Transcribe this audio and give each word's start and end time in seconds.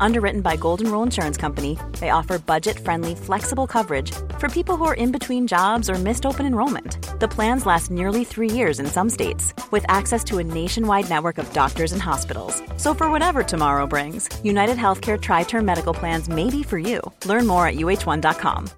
Underwritten 0.00 0.40
by 0.40 0.56
Golden 0.56 0.90
Rule 0.90 1.02
Insurance 1.02 1.36
Company, 1.36 1.78
they 2.00 2.10
offer 2.10 2.38
budget 2.38 2.78
friendly, 2.78 3.14
flexible 3.14 3.66
coverage 3.66 4.12
for 4.38 4.48
people 4.48 4.76
who 4.76 4.84
are 4.84 4.94
in 4.94 5.12
between 5.12 5.46
jobs 5.46 5.90
or 5.90 5.94
missed 5.94 6.24
open 6.26 6.46
enrollment. 6.46 6.98
The 7.20 7.28
plans 7.28 7.66
last 7.66 7.90
nearly 7.90 8.24
three 8.24 8.50
years 8.50 8.80
in 8.80 8.86
some 8.86 9.10
states, 9.10 9.54
with 9.70 9.84
access 9.88 10.22
to 10.24 10.38
a 10.38 10.44
nationwide 10.44 11.08
network 11.08 11.38
of 11.38 11.52
doctors 11.52 11.92
and 11.92 12.02
hospitals. 12.02 12.62
So, 12.76 12.94
for 12.94 13.10
whatever 13.10 13.42
tomorrow 13.42 13.86
brings, 13.86 14.28
United 14.44 14.76
Healthcare 14.76 15.20
Tri 15.20 15.42
Term 15.44 15.64
Medical 15.64 15.94
Plans 15.94 16.28
may 16.28 16.50
be 16.50 16.62
for 16.62 16.78
you. 16.78 17.00
Learn 17.24 17.46
more 17.46 17.66
at 17.66 17.76
uh1.com. 17.76 18.70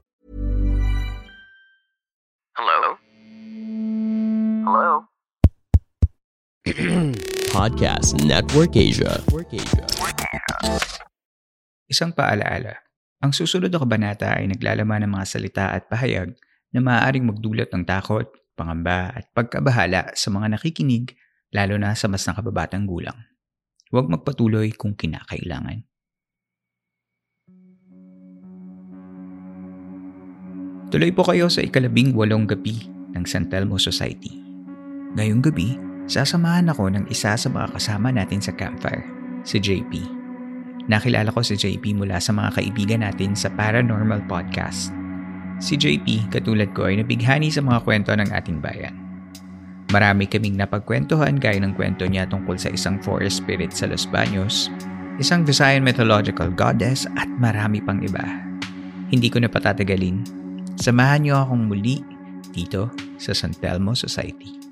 Hello? 2.57 2.99
Hello? 4.65 5.05
Podcast 7.49 8.25
Network 8.25 8.77
Asia. 8.77 9.23
Isang 11.89 12.13
paalaala. 12.13 12.85
Ang 13.25 13.33
susunod 13.33 13.73
na 13.73 13.81
kabanata 13.81 14.37
ay 14.37 14.45
naglalaman 14.53 15.09
ng 15.09 15.13
mga 15.17 15.27
salita 15.27 15.65
at 15.73 15.89
pahayag 15.89 16.37
na 16.69 16.85
maaaring 16.85 17.25
magdulot 17.25 17.73
ng 17.73 17.83
takot, 17.89 18.29
pangamba 18.53 19.17
at 19.17 19.33
pagkabahala 19.33 20.13
sa 20.13 20.29
mga 20.29 20.61
nakikinig 20.61 21.17
lalo 21.49 21.81
na 21.81 21.97
sa 21.97 22.05
mas 22.07 22.29
nakababatang 22.29 22.85
gulang. 22.85 23.17
Huwag 23.89 24.05
magpatuloy 24.05 24.77
kung 24.77 24.93
kinakailangan. 24.93 25.81
Tuloy 30.93 31.09
po 31.13 31.25
kayo 31.25 31.49
sa 31.49 31.65
ikalabing 31.65 32.13
walong 32.13 32.45
gabi 32.45 32.85
ng 33.17 33.25
San 33.25 33.49
Telmo 33.49 33.81
Society. 33.81 34.37
Ngayong 35.17 35.41
gabi, 35.41 35.81
sasamahan 36.05 36.69
ako 36.69 36.93
ng 36.93 37.05
isa 37.09 37.33
sa 37.33 37.49
mga 37.49 37.73
kasama 37.73 38.13
natin 38.13 38.45
sa 38.45 38.53
campfire, 38.53 39.09
si 39.41 39.57
JP. 39.57 40.18
Nakilala 40.89 41.29
ko 41.29 41.45
si 41.45 41.53
JP 41.53 42.01
mula 42.01 42.17
sa 42.17 42.33
mga 42.33 42.57
kaibigan 42.57 43.05
natin 43.05 43.37
sa 43.37 43.53
Paranormal 43.53 44.25
Podcast. 44.25 44.89
Si 45.61 45.77
JP, 45.77 46.33
katulad 46.33 46.73
ko, 46.73 46.89
ay 46.89 47.05
nabighani 47.05 47.53
sa 47.53 47.61
mga 47.61 47.85
kwento 47.85 48.11
ng 48.17 48.33
ating 48.33 48.65
bayan. 48.65 48.97
Marami 49.93 50.25
kaming 50.25 50.57
napagkwentuhan 50.57 51.37
gaya 51.37 51.61
ng 51.61 51.77
kwento 51.77 52.09
niya 52.09 52.25
tungkol 52.25 52.57
sa 52.57 52.73
isang 52.73 52.97
forest 53.05 53.45
spirit 53.45 53.73
sa 53.73 53.85
Los 53.85 54.09
Baños, 54.09 54.73
isang 55.21 55.45
Visayan 55.45 55.85
mythological 55.85 56.49
goddess 56.53 57.05
at 57.21 57.29
marami 57.37 57.85
pang 57.85 58.01
iba. 58.01 58.25
Hindi 59.13 59.29
ko 59.29 59.45
na 59.45 59.49
patatagalin. 59.53 60.25
Samahan 60.81 61.25
niyo 61.25 61.37
akong 61.41 61.69
muli 61.69 62.01
dito 62.53 62.89
sa 63.21 63.37
San 63.37 63.53
Telmo 63.53 63.93
Society. 63.93 64.68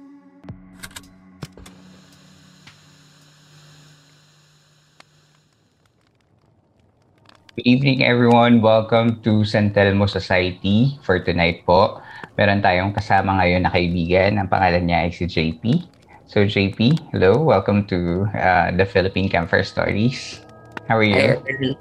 Good 7.56 7.72
evening 7.72 8.04
everyone. 8.04 8.60
Welcome 8.60 9.24
to 9.24 9.40
San 9.40 9.72
Telmo 9.72 10.04
Society 10.04 11.00
for 11.00 11.16
tonight 11.16 11.64
po. 11.64 12.04
Meron 12.36 12.60
tayong 12.60 12.92
kasama 12.92 13.32
ngayon 13.40 13.64
na 13.64 13.72
kaibigan. 13.72 14.36
Ang 14.36 14.52
pangalan 14.52 14.84
niya 14.84 15.08
ay 15.08 15.10
si 15.16 15.24
JP. 15.24 15.88
So 16.28 16.44
JP, 16.44 17.08
hello. 17.16 17.40
Welcome 17.40 17.88
to 17.88 18.28
uh, 18.36 18.76
the 18.76 18.84
Philippine 18.84 19.32
Campfire 19.32 19.64
Stories. 19.64 20.44
How 20.84 21.00
are 21.00 21.08
you? 21.08 21.16
Hi, 21.16 21.40
Earl. 21.48 21.72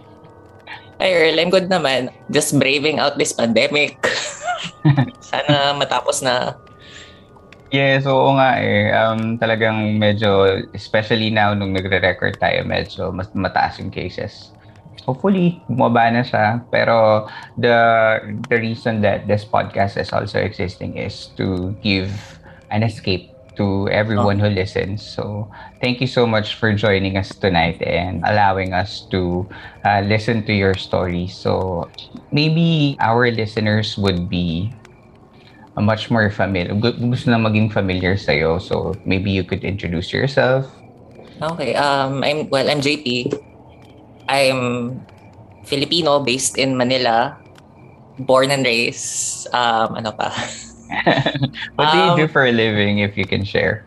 Hi, 1.04 1.10
Earl. 1.12 1.36
I'm 1.36 1.52
good 1.52 1.68
naman. 1.68 2.08
Just 2.32 2.56
braving 2.56 2.96
out 2.96 3.20
this 3.20 3.36
pandemic. 3.36 4.00
Sana 5.20 5.76
matapos 5.76 6.24
na. 6.24 6.56
Yes, 7.68 8.08
oo 8.08 8.40
nga 8.40 8.56
eh. 8.56 8.88
Um, 8.96 9.36
talagang 9.36 10.00
medyo, 10.00 10.64
especially 10.72 11.28
now 11.28 11.52
nung 11.52 11.76
nagre-record 11.76 12.40
tayo, 12.40 12.64
medyo 12.64 13.12
mas 13.12 13.28
mataas 13.36 13.76
yung 13.84 13.92
cases 13.92 14.53
hopefully 15.04 15.60
bumaba 15.68 16.10
na 16.12 16.24
siya. 16.24 16.64
Pero 16.72 17.28
the 17.60 17.76
the 18.48 18.58
reason 18.58 19.04
that 19.04 19.28
this 19.28 19.44
podcast 19.44 20.00
is 20.00 20.10
also 20.10 20.40
existing 20.40 20.96
is 20.96 21.32
to 21.36 21.76
give 21.84 22.10
an 22.72 22.82
escape 22.82 23.30
to 23.54 23.86
everyone 23.88 24.40
oh. 24.42 24.48
who 24.48 24.50
listens. 24.50 25.04
So 25.04 25.46
thank 25.78 26.00
you 26.00 26.10
so 26.10 26.26
much 26.26 26.58
for 26.58 26.74
joining 26.74 27.16
us 27.16 27.30
tonight 27.30 27.78
and 27.82 28.24
allowing 28.26 28.74
us 28.74 29.06
to 29.14 29.46
uh, 29.86 30.02
listen 30.02 30.42
to 30.46 30.52
your 30.52 30.74
story. 30.74 31.30
So 31.30 31.86
maybe 32.32 32.98
our 32.98 33.30
listeners 33.30 33.96
would 33.96 34.28
be 34.28 34.74
much 35.74 36.10
more 36.10 36.30
familiar 36.30 36.70
gusto 36.74 37.30
na 37.30 37.38
maging 37.38 37.70
familiar 37.70 38.14
sa'yo. 38.18 38.58
So 38.58 38.94
maybe 39.06 39.30
you 39.30 39.42
could 39.42 39.62
introduce 39.62 40.10
yourself. 40.14 40.66
Okay 41.42 41.74
um 41.74 42.22
i'm 42.22 42.46
well 42.46 42.70
i'm 42.70 42.78
jp 42.78 43.26
I'm 44.28 45.00
Filipino 45.64 46.20
based 46.20 46.58
in 46.58 46.76
Manila, 46.76 47.36
born 48.18 48.50
and 48.50 48.64
raised. 48.64 49.48
Um, 49.52 49.96
ano 49.96 50.12
pa? 50.12 50.30
what 51.76 51.92
do 51.92 51.96
you 51.98 52.10
um, 52.12 52.16
do 52.16 52.28
for 52.28 52.44
a 52.46 52.52
living 52.52 52.98
if 53.00 53.16
you 53.16 53.24
can 53.26 53.44
share? 53.44 53.84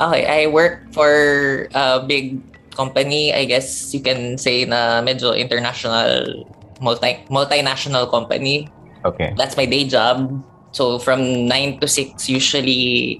Okay, 0.00 0.26
I 0.26 0.46
work 0.50 0.82
for 0.92 1.68
a 1.74 2.02
big 2.02 2.40
company. 2.74 3.34
I 3.34 3.44
guess 3.44 3.94
you 3.94 4.00
can 4.00 4.38
say 4.38 4.64
na 4.64 5.02
medyo 5.02 5.34
international, 5.34 6.46
multi 6.80 7.18
multinational 7.30 8.10
company. 8.10 8.70
Okay. 9.04 9.34
That's 9.36 9.56
my 9.56 9.66
day 9.66 9.86
job. 9.86 10.30
So 10.72 10.98
from 10.98 11.48
9 11.48 11.80
to 11.80 11.86
6 11.88 12.28
usually 12.28 13.18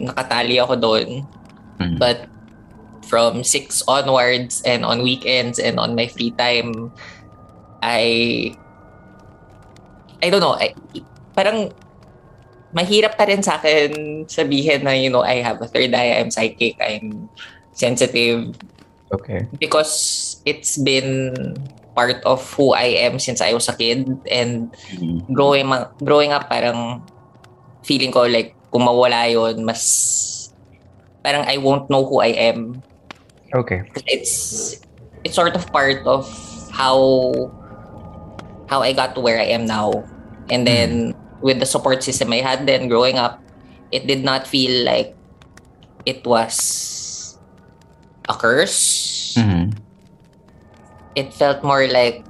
nakatali 0.00 0.58
ako 0.58 0.74
doon. 0.78 1.08
Mm-hmm. 1.78 1.98
But 1.98 2.26
from 3.04 3.44
6 3.44 3.84
onwards 3.86 4.64
and 4.64 4.84
on 4.84 5.04
weekends 5.04 5.60
and 5.60 5.78
on 5.78 5.94
my 5.94 6.08
free 6.08 6.32
time, 6.32 6.92
I 7.84 8.56
I 10.24 10.32
don't 10.32 10.40
know, 10.40 10.56
I, 10.56 10.72
parang 11.36 11.68
mahirap 12.72 13.20
pa 13.20 13.28
rin 13.28 13.44
sa 13.44 13.60
akin 13.60 14.24
sabihin 14.26 14.88
na, 14.88 14.96
you 14.96 15.12
know, 15.12 15.22
I 15.22 15.44
have 15.44 15.60
a 15.60 15.68
third 15.68 15.92
eye, 15.92 16.16
I'm 16.16 16.32
psychic, 16.32 16.80
I'm 16.80 17.28
sensitive. 17.76 18.56
Okay. 19.12 19.46
Because 19.60 20.40
it's 20.48 20.80
been 20.80 21.54
part 21.94 22.18
of 22.26 22.42
who 22.58 22.74
I 22.74 23.06
am 23.06 23.22
since 23.22 23.40
I 23.40 23.54
was 23.54 23.68
a 23.70 23.76
kid 23.76 24.10
and 24.26 24.74
mm-hmm. 24.90 25.30
growing 25.30 25.70
growing 26.02 26.34
up 26.34 26.50
parang 26.50 27.06
feeling 27.86 28.10
ko 28.10 28.26
like 28.26 28.58
kung 28.74 28.82
mawala 28.82 29.30
yon 29.30 29.62
mas 29.62 30.50
parang 31.22 31.46
I 31.46 31.62
won't 31.62 31.86
know 31.86 32.02
who 32.02 32.18
I 32.18 32.34
am 32.50 32.82
Okay. 33.54 33.86
It's 34.10 34.82
it's 35.22 35.34
sort 35.34 35.54
of 35.54 35.70
part 35.70 36.02
of 36.04 36.26
how 36.74 36.98
how 38.66 38.82
I 38.82 38.92
got 38.92 39.14
to 39.14 39.20
where 39.22 39.38
I 39.38 39.54
am 39.54 39.64
now. 39.64 40.02
And 40.50 40.66
then 40.66 41.14
mm. 41.14 41.40
with 41.40 41.62
the 41.62 41.66
support 41.66 42.02
system 42.02 42.34
I 42.34 42.42
had 42.42 42.66
then 42.66 42.90
growing 42.90 43.16
up, 43.16 43.38
it 43.94 44.10
did 44.10 44.26
not 44.26 44.46
feel 44.46 44.84
like 44.84 45.14
it 46.04 46.26
was 46.26 47.38
a 48.28 48.34
curse. 48.34 49.38
Mm-hmm. 49.38 49.78
It 51.14 51.32
felt 51.32 51.62
more 51.62 51.86
like 51.86 52.26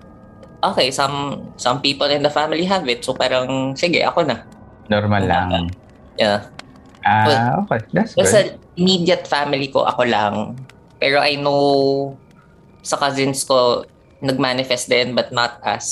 okay, 0.60 0.92
some 0.92 1.48
some 1.56 1.80
people 1.80 2.08
in 2.08 2.22
the 2.22 2.30
family 2.30 2.68
have 2.68 2.84
it. 2.88 3.04
So 3.04 3.16
parang 3.16 3.74
sige, 3.80 4.04
ako 4.04 4.28
na. 4.28 4.44
Normal 4.92 5.24
lang. 5.24 5.72
Yeah. 6.20 6.52
Ah, 7.04 7.24
well, 7.28 7.44
okay. 7.64 7.80
That's 7.92 8.12
good. 8.12 8.28
Sa 8.28 8.40
immediate 8.76 9.24
family 9.28 9.68
ko, 9.68 9.84
ako 9.88 10.04
lang. 10.04 10.56
Pero 11.04 11.20
I 11.20 11.36
know 11.36 12.16
sa 12.80 12.96
cousins 12.96 13.44
ko, 13.44 13.84
nag-manifest 14.24 14.88
din 14.88 15.12
but 15.12 15.28
not 15.28 15.60
as 15.60 15.84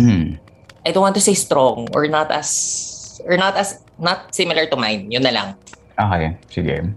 mm. 0.00 0.40
I 0.80 0.96
don't 0.96 1.04
want 1.04 1.12
to 1.20 1.20
say 1.20 1.36
strong 1.36 1.92
or 1.92 2.08
not 2.08 2.32
as 2.32 2.48
or 3.28 3.36
not 3.36 3.52
as 3.60 3.84
not 4.00 4.32
similar 4.32 4.64
to 4.72 4.80
mine. 4.80 5.12
Yun 5.12 5.28
na 5.28 5.32
lang. 5.36 5.48
Okay, 6.00 6.40
sige. 6.48 6.88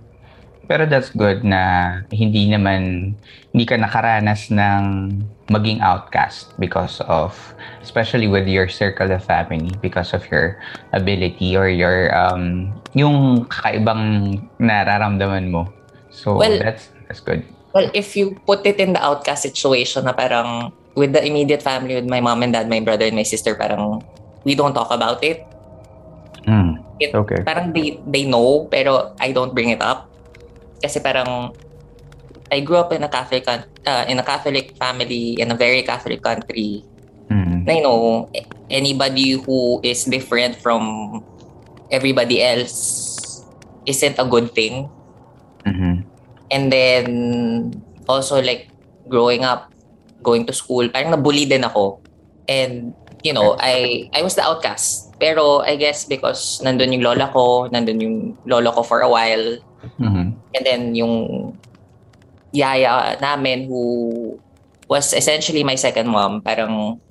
Pero 0.71 0.87
that's 0.87 1.11
good 1.11 1.43
na 1.43 1.99
hindi 2.15 2.47
naman 2.47 3.11
hindi 3.51 3.65
ka 3.67 3.75
nakaranas 3.75 4.47
ng 4.47 5.11
maging 5.51 5.83
outcast 5.83 6.55
because 6.55 7.03
of 7.11 7.35
especially 7.83 8.31
with 8.31 8.47
your 8.47 8.71
circle 8.71 9.11
of 9.11 9.19
family 9.19 9.75
because 9.83 10.15
of 10.15 10.23
your 10.31 10.55
ability 10.95 11.59
or 11.59 11.67
your 11.67 12.15
um 12.15 12.71
yung 12.95 13.43
kakaibang 13.51 14.39
nararamdaman 14.63 15.51
mo. 15.51 15.67
So 16.07 16.39
well, 16.39 16.55
that's 16.55 16.87
That's 17.13 17.21
good. 17.21 17.45
Well, 17.77 17.93
if 17.93 18.17
you 18.17 18.41
put 18.49 18.65
it 18.65 18.81
in 18.81 18.97
the 18.97 19.01
outcast 19.01 19.45
situation 19.45 20.09
na 20.09 20.17
parang 20.17 20.73
with 20.97 21.13
the 21.13 21.21
immediate 21.21 21.61
family, 21.61 21.93
with 22.01 22.09
my 22.09 22.21
mom 22.21 22.41
and 22.41 22.53
dad, 22.53 22.65
my 22.65 22.81
brother 22.81 23.05
and 23.05 23.13
my 23.13 23.25
sister, 23.25 23.53
parang 23.53 24.01
we 24.41 24.57
don't 24.57 24.73
talk 24.73 24.89
about 24.89 25.21
it. 25.21 25.45
Mm, 26.49 26.81
it 26.97 27.13
okay. 27.13 27.45
Parang 27.45 27.69
they, 27.69 28.01
they 28.09 28.25
know, 28.25 28.65
pero 28.65 29.13
I 29.21 29.29
don't 29.29 29.53
bring 29.53 29.69
it 29.69 29.81
up. 29.81 30.09
Kasi 30.81 30.97
parang 30.99 31.53
I 32.49 32.65
grew 32.65 32.81
up 32.81 32.89
in 32.93 33.05
a 33.05 33.09
Catholic 33.09 33.45
uh, 33.45 34.05
in 34.09 34.17
a 34.17 34.25
Catholic 34.25 34.73
family 34.81 35.37
in 35.37 35.53
a 35.53 35.57
very 35.57 35.85
Catholic 35.85 36.21
country. 36.21 36.81
mm-hmm. 37.33 37.59
na 37.65 37.71
you 37.73 37.83
know 37.83 38.29
anybody 38.69 39.37
who 39.37 39.79
is 39.83 40.05
different 40.05 40.55
from 40.57 40.81
everybody 41.89 42.41
else 42.41 43.43
isn't 43.85 44.17
a 44.17 44.25
good 44.25 44.51
thing 44.53 44.89
mm-hmm. 45.65 45.92
And 46.53 46.69
then 46.69 47.05
also 48.05 48.37
like 48.37 48.69
growing 49.09 49.41
up 49.41 49.73
going 50.21 50.45
to 50.45 50.53
school 50.53 50.85
parang 50.93 51.11
nabully 51.11 51.49
din 51.49 51.65
ako. 51.65 51.99
And 52.45 52.93
you 53.25 53.33
know 53.33 53.57
I 53.57 54.07
I 54.13 54.21
was 54.21 54.37
the 54.37 54.45
outcast. 54.45 55.17
Pero 55.17 55.65
I 55.65 55.75
guess 55.75 56.05
because 56.05 56.61
nandun 56.61 56.93
yung 56.93 57.03
lola 57.03 57.33
ko 57.33 57.67
nandun 57.73 57.99
yung 57.99 58.17
lola 58.45 58.69
ko 58.69 58.85
for 58.85 59.01
a 59.01 59.09
while. 59.09 59.57
Mm-hmm. 59.99 60.39
and 60.55 60.63
then 60.63 60.95
yung 60.95 61.15
yaya 62.55 63.19
namin 63.19 63.67
who 63.67 63.83
was 64.87 65.11
essentially 65.11 65.59
my 65.59 65.75
second 65.75 66.07
mom 66.07 66.39
parang 66.39 67.03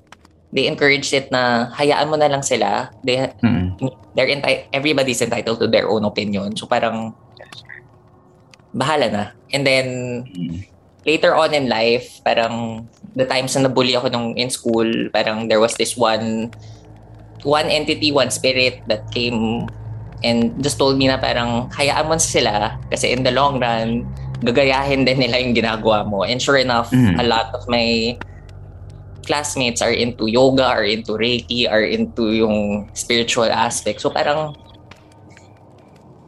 they 0.49 0.65
encouraged 0.65 1.13
it 1.13 1.29
na 1.29 1.69
hayaan 1.73 2.09
mo 2.09 2.17
na 2.17 2.29
lang 2.29 2.45
sila. 2.45 2.93
They 3.01 3.17
mm-hmm. 3.17 3.89
they're 4.13 4.29
enti- 4.29 4.69
everybody's 4.69 5.21
entitled 5.21 5.61
to 5.61 5.67
their 5.67 5.89
own 5.89 6.05
opinion. 6.05 6.57
So 6.57 6.69
parang 6.69 7.17
bahala 8.73 9.07
na 9.09 9.23
and 9.53 9.63
then 9.63 9.87
later 11.05 11.37
on 11.37 11.53
in 11.53 11.69
life 11.69 12.19
parang 12.25 12.85
the 13.13 13.25
times 13.25 13.53
na 13.53 13.69
nabully 13.69 13.93
ako 13.93 14.09
nung 14.09 14.33
in 14.33 14.49
school 14.49 14.87
parang 15.13 15.47
there 15.47 15.61
was 15.61 15.77
this 15.77 15.93
one 15.93 16.49
one 17.45 17.69
entity 17.69 18.09
one 18.09 18.33
spirit 18.33 18.81
that 18.89 19.05
came 19.13 19.69
and 20.23 20.55
just 20.63 20.79
told 20.79 20.97
me 20.97 21.05
na 21.05 21.19
parang 21.19 21.69
hayaan 21.75 22.07
mo 22.07 22.15
sila 22.17 22.79
kasi 22.89 23.11
in 23.11 23.21
the 23.21 23.31
long 23.31 23.59
run 23.59 24.07
gagayahin 24.43 25.07
din 25.07 25.23
nila 25.23 25.39
yung 25.39 25.55
ginagawa 25.55 26.03
mo. 26.03 26.27
And 26.27 26.37
sure 26.37 26.59
enough, 26.59 26.91
mm. 26.91 27.15
a 27.15 27.23
lot 27.23 27.55
of 27.55 27.63
my 27.71 28.19
classmates 29.23 29.79
are 29.81 29.95
into 29.95 30.27
yoga, 30.27 30.67
are 30.67 30.83
into 30.83 31.15
Reiki, 31.15 31.63
are 31.63 31.81
into 31.81 32.35
yung 32.35 32.91
spiritual 32.91 33.47
aspect. 33.47 34.03
So 34.03 34.11
parang, 34.11 34.55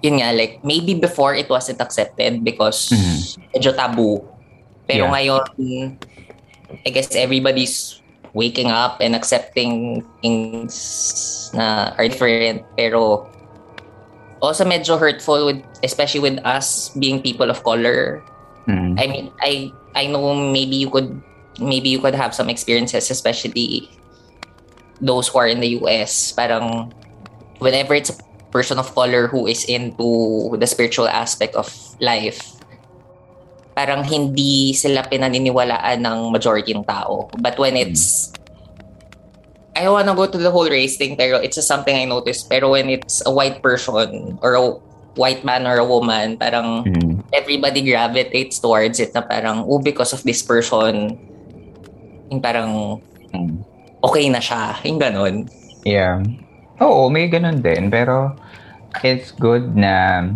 yun 0.05 0.21
nga, 0.21 0.29
like, 0.31 0.61
maybe 0.61 0.93
before 0.93 1.33
it 1.33 1.49
wasn't 1.49 1.81
accepted 1.81 2.45
because 2.45 2.93
mm. 2.93 3.41
medyo 3.57 3.73
taboo. 3.73 4.21
Pero 4.85 5.09
yeah. 5.09 5.13
ngayon, 5.17 5.43
I 6.85 6.89
guess 6.93 7.09
everybody's 7.17 8.05
waking 8.35 8.69
up 8.69 9.01
and 9.01 9.15
accepting 9.15 10.03
things 10.21 11.49
na 11.57 11.97
are 11.97 12.05
different. 12.05 12.61
Pero 12.77 13.25
also 14.45 14.61
medyo 14.61 14.99
hurtful 14.99 15.49
with 15.49 15.63
especially 15.81 16.21
with 16.21 16.37
us 16.45 16.93
being 17.01 17.23
people 17.23 17.49
of 17.49 17.63
color. 17.65 18.21
Mm. 18.69 18.99
I 19.01 19.05
mean, 19.07 19.25
I 19.41 19.73
I 19.97 20.05
know 20.05 20.35
maybe 20.35 20.77
you 20.77 20.91
could 20.93 21.09
maybe 21.57 21.89
you 21.89 21.97
could 21.97 22.13
have 22.13 22.35
some 22.35 22.51
experiences 22.51 23.09
especially 23.09 23.89
those 25.01 25.27
who 25.31 25.39
are 25.39 25.49
in 25.49 25.63
the 25.63 25.79
US. 25.81 26.35
Parang 26.35 26.93
whenever 27.57 27.95
it's 27.95 28.11
person 28.55 28.79
of 28.79 28.87
color 28.95 29.27
who 29.27 29.51
is 29.51 29.67
into 29.67 30.55
the 30.55 30.63
spiritual 30.63 31.11
aspect 31.11 31.59
of 31.59 31.67
life, 31.99 32.39
parang 33.75 34.07
hindi 34.07 34.71
sila 34.71 35.03
pinaniniwalaan 35.03 35.99
ng 35.99 36.31
majority 36.31 36.71
ng 36.71 36.87
tao. 36.87 37.27
But 37.43 37.59
when 37.59 37.75
it's 37.75 38.31
I 39.75 39.83
don't 39.83 39.99
wanna 39.99 40.15
go 40.15 40.31
to 40.31 40.39
the 40.39 40.47
whole 40.47 40.71
race 40.71 40.95
thing, 40.95 41.19
pero 41.19 41.35
it's 41.43 41.59
just 41.59 41.67
something 41.67 41.91
I 41.91 42.07
noticed. 42.07 42.47
Pero 42.47 42.71
when 42.71 42.87
it's 42.87 43.19
a 43.27 43.31
white 43.35 43.59
person 43.59 44.39
or 44.39 44.55
a 44.55 44.71
white 45.19 45.43
man 45.43 45.67
or 45.67 45.75
a 45.75 45.83
woman, 45.83 46.39
parang 46.39 46.87
mm. 46.87 47.19
everybody 47.35 47.83
gravitates 47.83 48.63
towards 48.63 49.03
it 49.03 49.11
na 49.11 49.19
parang, 49.19 49.67
oh, 49.67 49.83
because 49.83 50.15
of 50.15 50.23
this 50.23 50.39
person, 50.39 51.19
yung 52.31 52.39
parang 52.39 53.03
mm. 53.35 53.59
okay 53.99 54.31
na 54.31 54.39
siya. 54.39 54.79
Yung 54.87 54.95
ganun. 54.95 55.51
Yeah. 55.83 56.23
Oo, 56.79 57.11
may 57.11 57.27
ganun 57.27 57.59
din. 57.59 57.91
Pero 57.91 58.31
it's 59.03 59.31
good 59.31 59.75
na 59.75 60.29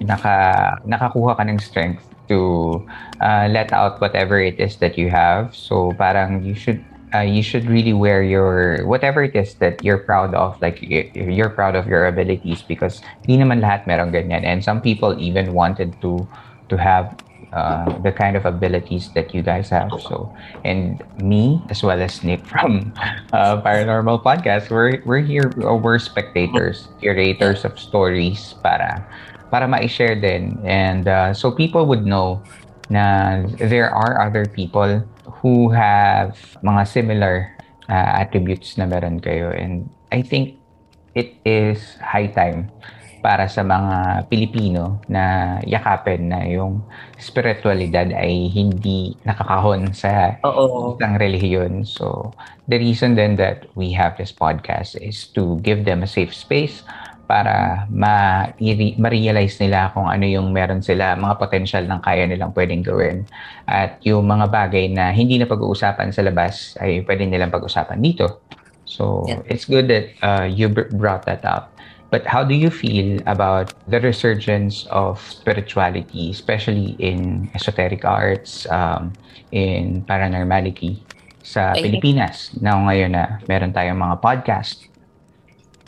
naka, 0.00 0.78
nakakuha 0.86 1.36
ka 1.36 1.42
ng 1.42 1.58
strength 1.58 2.04
to 2.28 2.80
uh, 3.20 3.48
let 3.50 3.72
out 3.72 4.00
whatever 4.00 4.40
it 4.40 4.58
is 4.60 4.76
that 4.78 4.96
you 4.96 5.10
have. 5.10 5.54
So 5.54 5.92
parang 5.98 6.42
you 6.44 6.54
should 6.54 6.84
uh, 7.14 7.20
you 7.20 7.42
should 7.42 7.66
really 7.70 7.92
wear 7.92 8.22
your 8.22 8.84
whatever 8.86 9.22
it 9.22 9.36
is 9.36 9.54
that 9.62 9.82
you're 9.84 10.02
proud 10.02 10.34
of 10.34 10.60
like 10.60 10.82
you're 10.82 11.50
proud 11.50 11.76
of 11.76 11.86
your 11.86 12.06
abilities 12.06 12.62
because 12.66 13.00
hindi 13.22 13.38
naman 13.44 13.62
lahat 13.62 13.86
meron 13.86 14.10
ganyan 14.10 14.42
and 14.42 14.64
some 14.64 14.82
people 14.82 15.14
even 15.22 15.54
wanted 15.54 15.94
to 16.02 16.26
to 16.66 16.74
have 16.74 17.14
uh, 17.54 17.86
the 18.02 18.12
kind 18.12 18.36
of 18.36 18.44
abilities 18.44 19.08
that 19.14 19.32
you 19.34 19.42
guys 19.42 19.70
have 19.70 19.90
so 20.02 20.28
and 20.64 21.02
me 21.22 21.62
as 21.70 21.82
well 21.82 22.00
as 22.02 22.22
Nick 22.22 22.44
from 22.44 22.92
uh, 23.32 23.62
Paranormal 23.62 24.22
Podcast 24.22 24.70
we're 24.70 25.00
we're 25.06 25.22
here 25.22 25.48
uh, 25.62 25.74
we're 25.74 25.98
spectators 25.98 26.88
curators 27.00 27.64
of 27.64 27.78
stories 27.78 28.54
para 28.62 29.06
para 29.54 29.70
ma-share 29.70 30.18
din 30.18 30.58
and 30.66 31.06
uh, 31.06 31.32
so 31.32 31.50
people 31.50 31.86
would 31.86 32.04
know 32.04 32.42
na 32.90 33.40
there 33.56 33.88
are 33.88 34.20
other 34.20 34.44
people 34.44 35.00
who 35.40 35.70
have 35.70 36.36
mga 36.60 36.82
similar 36.88 37.54
uh, 37.88 38.20
attributes 38.20 38.76
na 38.76 38.86
meron 38.86 39.20
kayo. 39.20 39.52
And 39.52 39.88
I 40.12 40.22
think 40.22 40.56
it 41.14 41.36
is 41.44 41.96
high 42.00 42.28
time 42.28 42.70
para 43.24 43.48
sa 43.48 43.64
mga 43.64 44.28
Pilipino 44.28 45.00
na 45.08 45.56
yakapin 45.64 46.28
na 46.28 46.44
yung 46.44 46.84
spiritualidad 47.16 48.12
ay 48.12 48.52
hindi 48.52 49.16
nakakahon 49.24 49.96
sa 49.96 50.36
Oo. 50.44 50.92
isang 51.00 51.16
relihiyon. 51.16 51.88
So, 51.88 52.36
the 52.68 52.76
reason 52.76 53.16
then 53.16 53.40
that 53.40 53.64
we 53.72 53.96
have 53.96 54.20
this 54.20 54.28
podcast 54.28 55.00
is 55.00 55.24
to 55.32 55.56
give 55.64 55.88
them 55.88 56.04
a 56.04 56.10
safe 56.10 56.36
space 56.36 56.84
para 57.24 57.88
ma- 57.88 58.52
ma-realize 59.00 59.56
nila 59.56 59.88
kung 59.96 60.04
ano 60.04 60.28
yung 60.28 60.52
meron 60.52 60.84
sila, 60.84 61.16
mga 61.16 61.40
potential 61.40 61.88
ng 61.88 62.04
kaya 62.04 62.28
nilang 62.28 62.52
pwedeng 62.52 62.84
gawin. 62.84 63.24
At 63.64 64.04
yung 64.04 64.28
mga 64.28 64.52
bagay 64.52 64.92
na 64.92 65.16
hindi 65.16 65.40
na 65.40 65.48
pag-uusapan 65.48 66.12
sa 66.12 66.20
labas 66.20 66.76
ay 66.76 67.00
pwede 67.08 67.24
nilang 67.24 67.48
pag-usapan 67.48 68.04
dito. 68.04 68.44
So, 68.84 69.24
yeah. 69.24 69.40
it's 69.48 69.64
good 69.64 69.88
that 69.88 70.12
uh, 70.20 70.44
you 70.44 70.68
brought 70.68 71.24
that 71.24 71.40
up. 71.48 71.73
But 72.14 72.30
how 72.30 72.46
do 72.46 72.54
you 72.54 72.70
feel 72.70 73.18
about 73.26 73.74
the 73.90 73.98
resurgence 73.98 74.86
of 74.94 75.18
spirituality, 75.18 76.30
especially 76.30 76.94
in 77.02 77.50
esoteric 77.58 78.06
arts, 78.06 78.70
um, 78.70 79.10
in 79.50 80.06
paranormality 80.06 81.02
sa 81.42 81.74
I 81.74 81.82
Pilipinas? 81.82 82.54
Na 82.62 82.78
ngayon 82.78 83.18
na 83.18 83.42
meron 83.50 83.74
tayong 83.74 83.98
mga 83.98 84.22
podcast 84.22 84.94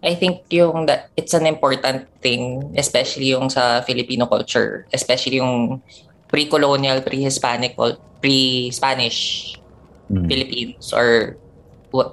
I 0.06 0.14
think 0.14 0.46
yung 0.54 0.86
that 0.86 1.10
it's 1.18 1.34
an 1.34 1.50
important 1.50 2.06
thing, 2.22 2.74
especially 2.78 3.34
yung 3.34 3.50
sa 3.50 3.82
Filipino 3.82 4.30
culture, 4.30 4.86
especially 4.94 5.42
yung 5.42 5.82
pre-colonial, 6.30 7.02
pre-Hispanic, 7.02 7.74
pre-Spanish 8.20 9.54
mm. 10.06 10.26
Philippines 10.30 10.94
or 10.94 11.34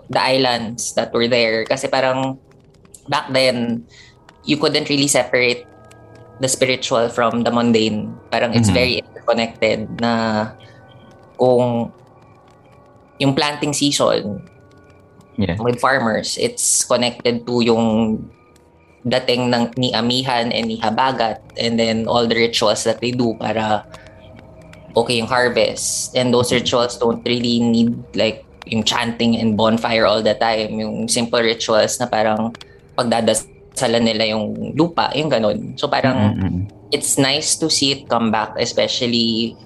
the 0.10 0.22
islands 0.22 0.98
that 0.98 1.14
were 1.14 1.28
there. 1.28 1.70
Kasi 1.70 1.86
parang 1.86 2.40
back 3.10 3.30
then, 3.30 3.86
you 4.44 4.58
couldn't 4.58 4.90
really 4.90 5.08
separate 5.08 5.68
the 6.40 6.48
spiritual 6.48 7.10
from 7.10 7.44
the 7.44 7.52
mundane. 7.52 8.16
Parang 8.32 8.54
it's 8.54 8.68
mm-hmm. 8.68 8.76
very 8.76 8.94
interconnected 9.00 9.88
na 10.02 10.52
kung 11.38 11.92
yung 13.20 13.34
planting 13.36 13.74
season, 13.74 14.44
yeah. 15.38 15.56
with 15.60 15.80
farmers. 15.80 16.38
It's 16.38 16.84
connected 16.84 17.46
to 17.48 17.62
yung 17.62 17.84
dating 19.04 19.52
ng 19.52 19.76
ni 19.76 19.92
Amihan 19.92 20.52
and 20.56 20.68
ni 20.68 20.80
Habagat 20.80 21.44
and 21.60 21.76
then 21.76 22.08
all 22.08 22.24
the 22.24 22.36
rituals 22.36 22.88
that 22.88 23.04
they 23.04 23.12
do 23.12 23.36
para 23.36 23.84
okay 24.96 25.20
yung 25.20 25.28
harvest. 25.28 26.16
And 26.16 26.34
those 26.34 26.52
rituals 26.52 26.98
don't 26.98 27.24
really 27.26 27.60
need 27.60 27.94
like 28.16 28.46
yung 28.66 28.84
chanting 28.84 29.36
and 29.36 29.58
bonfire 29.58 30.06
all 30.06 30.24
the 30.24 30.36
time. 30.36 30.80
Yung 30.80 31.08
simple 31.08 31.42
rituals 31.42 32.00
na 32.00 32.08
parang 32.08 32.56
pagdadasalan 33.74 34.03
nila 34.06 34.24
yung 34.30 34.77
lupa, 34.77 35.10
yung 35.18 35.30
ganun. 35.30 35.74
So 35.77 35.89
parang 35.89 36.38
mm-hmm. 36.38 36.62
it's 36.94 37.18
nice 37.18 37.58
to 37.58 37.70
see 37.70 37.92
it 37.92 38.10
come 38.10 38.30
back 38.30 38.53
especially 38.62 39.58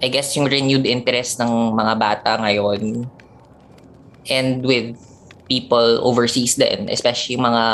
I 0.00 0.08
guess 0.08 0.36
yung 0.36 0.48
renewed 0.48 0.84
interest 0.84 1.40
ng 1.40 1.76
mga 1.76 1.94
bata 1.96 2.36
ngayon 2.40 3.08
and 4.28 4.64
with 4.64 4.96
people 5.48 6.00
overseas 6.02 6.56
then, 6.56 6.88
especially 6.90 7.36
mga 7.36 7.64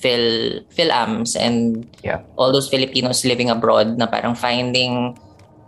Phil 0.00 0.64
Philams 0.72 1.36
and 1.36 1.84
yeah. 2.02 2.24
all 2.40 2.50
those 2.50 2.72
Filipinos 2.72 3.22
living 3.22 3.50
abroad 3.50 3.98
na 4.00 4.08
parang 4.08 4.34
finding 4.34 5.14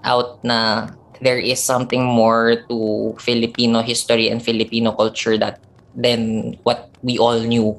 out 0.02 0.42
na 0.42 0.88
there 1.20 1.38
is 1.38 1.60
something 1.62 2.02
more 2.02 2.64
to 2.66 3.12
Filipino 3.20 3.84
history 3.84 4.32
and 4.32 4.42
Filipino 4.42 4.90
culture 4.96 5.36
that 5.38 5.60
than 5.94 6.54
what 6.64 6.90
we 7.04 7.18
all 7.18 7.38
knew. 7.38 7.76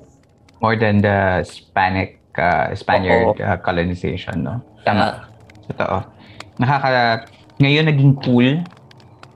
More 0.64 0.80
than 0.80 1.04
the 1.04 1.44
Hispanic 1.44 2.24
uh, 2.40 2.72
Spaniard 2.72 3.36
uh, 3.44 3.60
colonization, 3.60 4.48
no? 4.48 4.64
Tama. 4.88 5.28
Totoo. 5.68 6.08
Nakaka 6.56 7.28
ngayon 7.60 7.92
naging 7.92 8.14
cool 8.24 8.64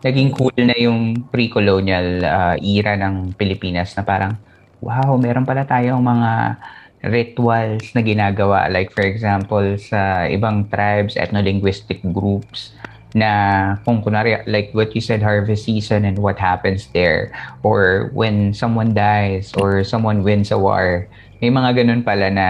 naging 0.05 0.29
cool 0.31 0.53
na 0.55 0.77
yung 0.77 1.25
pre-colonial 1.27 2.21
uh, 2.21 2.55
era 2.61 2.95
ng 2.95 3.33
Pilipinas 3.33 3.97
na 3.97 4.05
parang, 4.05 4.37
wow, 4.79 5.17
meron 5.17 5.43
pala 5.43 5.65
tayong 5.65 5.99
mga 5.99 6.31
rituals 7.11 7.91
na 7.97 8.01
ginagawa. 8.05 8.69
Like 8.69 8.93
for 8.93 9.03
example, 9.03 9.75
sa 9.81 10.29
ibang 10.29 10.69
tribes, 10.69 11.17
ethno-linguistic 11.17 12.01
groups, 12.13 12.77
na 13.17 13.31
kung 13.81 14.05
kunwari, 14.05 14.37
like 14.45 14.69
what 14.77 14.93
you 14.93 15.01
said, 15.01 15.25
harvest 15.25 15.65
season 15.65 16.05
and 16.05 16.21
what 16.21 16.37
happens 16.37 16.85
there. 16.93 17.33
Or 17.65 18.13
when 18.13 18.53
someone 18.53 18.93
dies 18.93 19.51
or 19.57 19.81
someone 19.81 20.21
wins 20.21 20.53
a 20.53 20.61
war. 20.61 21.09
May 21.41 21.49
mga 21.49 21.81
ganun 21.81 22.05
pala 22.05 22.29
na 22.29 22.47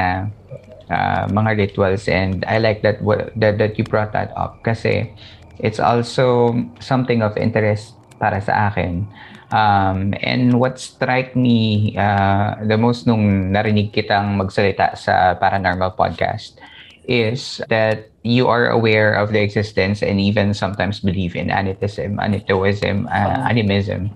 uh, 0.92 1.24
mga 1.32 1.58
rituals 1.58 2.08
and 2.12 2.44
I 2.48 2.60
like 2.60 2.84
that, 2.84 3.00
that 3.40 3.58
that 3.58 3.80
you 3.80 3.84
brought 3.88 4.12
that 4.12 4.36
up 4.36 4.64
kasi 4.64 5.12
it's 5.60 5.80
also 5.80 6.56
something 6.80 7.24
of 7.24 7.36
interest 7.40 7.96
para 8.20 8.44
sa 8.44 8.72
akin. 8.72 9.08
Um, 9.48 10.12
and 10.20 10.60
what 10.60 10.76
strike 10.76 11.32
me 11.32 11.96
uh, 11.96 12.60
the 12.68 12.76
most 12.76 13.08
nung 13.08 13.56
narinig 13.56 13.96
kitang 13.96 14.36
magsalita 14.36 14.92
sa 15.00 15.40
Paranormal 15.40 15.96
Podcast 15.96 16.60
is 17.08 17.64
that 17.72 18.12
you 18.28 18.52
are 18.52 18.68
aware 18.68 19.16
of 19.16 19.32
the 19.32 19.40
existence 19.40 20.04
and 20.04 20.20
even 20.20 20.54
sometimes 20.54 21.00
believe 21.00 21.36
in 21.36 21.48
anitism, 21.48 22.20
anitoism, 22.20 23.08
uh, 23.08 23.48
animism. 23.48 24.12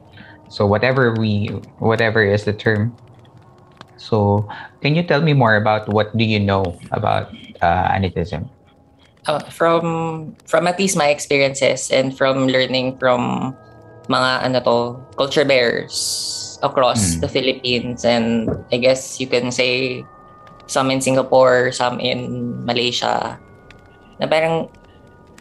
So 0.49 0.67
whatever 0.67 1.15
we, 1.15 1.47
whatever 1.79 2.19
is 2.19 2.43
the 2.43 2.51
term. 2.51 2.91
So 3.95 4.49
can 4.81 4.95
you 4.95 5.03
tell 5.03 5.21
me 5.21 5.31
more 5.31 5.55
about 5.55 5.87
what 5.87 6.11
do 6.17 6.25
you 6.25 6.39
know 6.39 6.77
about 6.91 7.31
uh, 7.61 7.87
anitism? 7.95 8.49
Uh, 9.27 9.39
from 9.53 10.35
from 10.49 10.65
at 10.65 10.79
least 10.81 10.97
my 10.97 11.07
experiences 11.07 11.93
and 11.93 12.17
from 12.17 12.49
learning 12.49 12.97
from 12.97 13.53
mga 14.09 14.31
ano 14.43 14.59
to 14.65 14.77
culture 15.15 15.45
bears 15.45 16.57
across 16.65 17.15
mm. 17.15 17.21
the 17.21 17.29
Philippines 17.29 18.03
and 18.03 18.49
I 18.73 18.81
guess 18.81 19.21
you 19.21 19.29
can 19.29 19.53
say 19.53 20.03
some 20.65 20.89
in 20.89 20.99
Singapore, 20.99 21.71
some 21.71 22.01
in 22.01 22.57
Malaysia 22.65 23.37
na 24.21 24.29
parang 24.29 24.69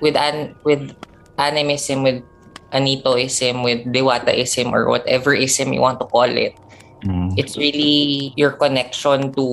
with 0.01 0.17
an 0.17 0.57
with 0.65 0.97
animism, 1.37 2.03
with 2.03 2.25
Anitoism, 2.73 3.63
with 3.63 3.85
Dewataism 3.93 4.73
or 4.73 4.89
whatever 4.89 5.35
ism 5.35 5.73
you 5.73 5.81
want 5.81 6.01
to 6.01 6.07
call 6.07 6.31
it. 6.31 6.57
Mm. 7.05 7.35
It's 7.37 7.57
really 7.57 8.33
your 8.37 8.53
connection 8.57 9.33
to 9.35 9.47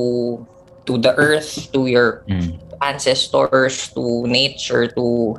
to 0.85 0.93
the 0.97 1.15
earth, 1.19 1.71
to 1.73 1.87
your 1.87 2.23
mm. 2.29 2.55
ancestors, 2.81 3.91
to 3.93 4.27
nature, 4.27 4.87
to 4.95 5.35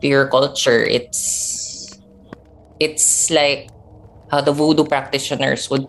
to 0.00 0.06
your 0.06 0.28
culture. 0.28 0.84
It's 0.84 1.98
it's 2.78 3.30
like 3.30 3.68
how 4.30 4.40
the 4.40 4.52
voodoo 4.52 4.84
practitioners 4.84 5.68
would 5.68 5.88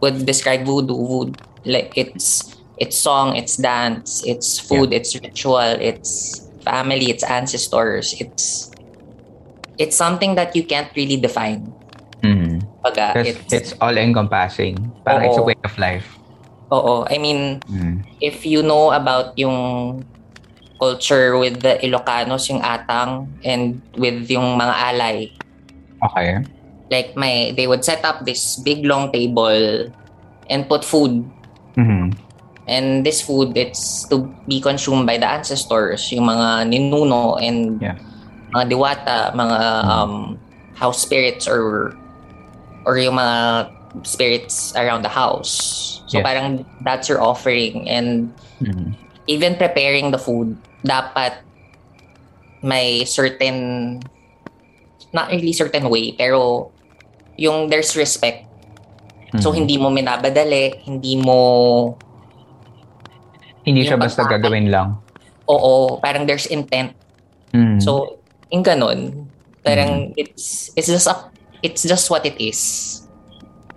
would 0.00 0.26
describe 0.26 0.64
voodoo. 0.64 0.96
Would 0.96 1.40
like 1.64 1.92
it's 1.94 2.55
it's 2.78 2.96
song, 2.96 3.36
it's 3.36 3.56
dance, 3.56 4.22
it's 4.26 4.58
food, 4.58 4.92
yeah. 4.92 4.98
it's 4.98 5.14
ritual, 5.14 5.76
it's 5.80 6.46
family, 6.64 7.10
it's 7.10 7.24
ancestors, 7.24 8.14
it's 8.20 8.70
it's 9.78 9.96
something 9.96 10.34
that 10.34 10.56
you 10.56 10.64
can't 10.64 10.88
really 10.96 11.16
define. 11.16 11.72
Mm-hmm. 12.22 12.64
Baga, 12.82 13.12
it's, 13.20 13.52
it's 13.52 13.72
all 13.80 13.96
encompassing. 13.96 14.76
Parang 15.04 15.26
oo. 15.26 15.28
it's 15.28 15.38
a 15.38 15.42
way 15.42 15.56
of 15.64 15.78
life. 15.78 16.16
Oo. 16.72 17.06
I 17.06 17.18
mean, 17.18 17.60
mm. 17.70 18.02
if 18.20 18.46
you 18.46 18.62
know 18.62 18.90
about 18.90 19.38
yung 19.38 20.02
culture 20.80 21.38
with 21.38 21.60
the 21.60 21.78
Ilocanos, 21.80 22.48
yung 22.48 22.60
atang, 22.60 23.28
and 23.44 23.80
with 23.96 24.28
yung 24.28 24.58
mga 24.58 24.74
alay. 24.74 25.18
Okay. 26.04 26.44
Like, 26.90 27.16
may, 27.16 27.52
they 27.52 27.66
would 27.66 27.84
set 27.84 28.04
up 28.04 28.24
this 28.24 28.56
big 28.62 28.84
long 28.84 29.10
table 29.10 29.90
and 30.50 30.68
put 30.68 30.84
food. 30.84 31.24
And 32.66 33.06
this 33.06 33.22
food, 33.22 33.56
it's 33.56 34.02
to 34.10 34.26
be 34.48 34.60
consumed 34.60 35.06
by 35.06 35.18
the 35.18 35.28
ancestors, 35.30 36.10
yung 36.10 36.26
mga 36.26 36.66
ninuno 36.66 37.38
and 37.38 37.80
yeah. 37.80 37.94
mga 38.50 38.74
diwata, 38.74 39.30
mga 39.38 39.58
mm-hmm. 39.62 39.90
um, 39.90 40.38
house 40.74 40.98
spirits 40.98 41.46
or 41.46 41.94
or 42.82 42.98
yung 42.98 43.14
mga 43.14 43.70
spirits 44.02 44.74
around 44.74 45.02
the 45.06 45.08
house. 45.08 46.02
So 46.06 46.18
yeah. 46.18 46.26
parang 46.26 46.66
that's 46.82 47.08
your 47.08 47.22
offering 47.22 47.88
and 47.88 48.34
mm-hmm. 48.58 48.98
even 49.26 49.54
preparing 49.54 50.10
the 50.10 50.18
food, 50.18 50.58
dapat 50.82 51.38
may 52.66 53.06
certain 53.06 54.02
not 55.14 55.30
really 55.30 55.54
certain 55.54 55.88
way 55.88 56.12
pero 56.18 56.70
yung 57.38 57.70
there's 57.70 57.94
respect. 57.94 58.42
Mm-hmm. 59.30 59.38
So 59.38 59.54
hindi 59.54 59.78
mo 59.78 59.90
minabadali, 59.90 60.82
hindi 60.82 61.14
mo 61.14 61.94
hindi 63.66 63.82
siya 63.82 63.98
basta 63.98 64.22
gagawin 64.22 64.70
lang. 64.70 65.02
Oo, 65.50 65.98
parang 65.98 66.24
there's 66.24 66.46
intent. 66.46 66.94
Mm. 67.50 67.82
So, 67.82 68.22
in 68.54 68.62
ganun, 68.62 69.26
parang 69.66 70.14
mm. 70.14 70.18
it's 70.18 70.70
it's 70.78 70.86
just 70.86 71.10
a, 71.10 71.14
it's 71.66 71.82
just 71.82 72.06
what 72.06 72.22
it 72.22 72.38
is. 72.38 73.02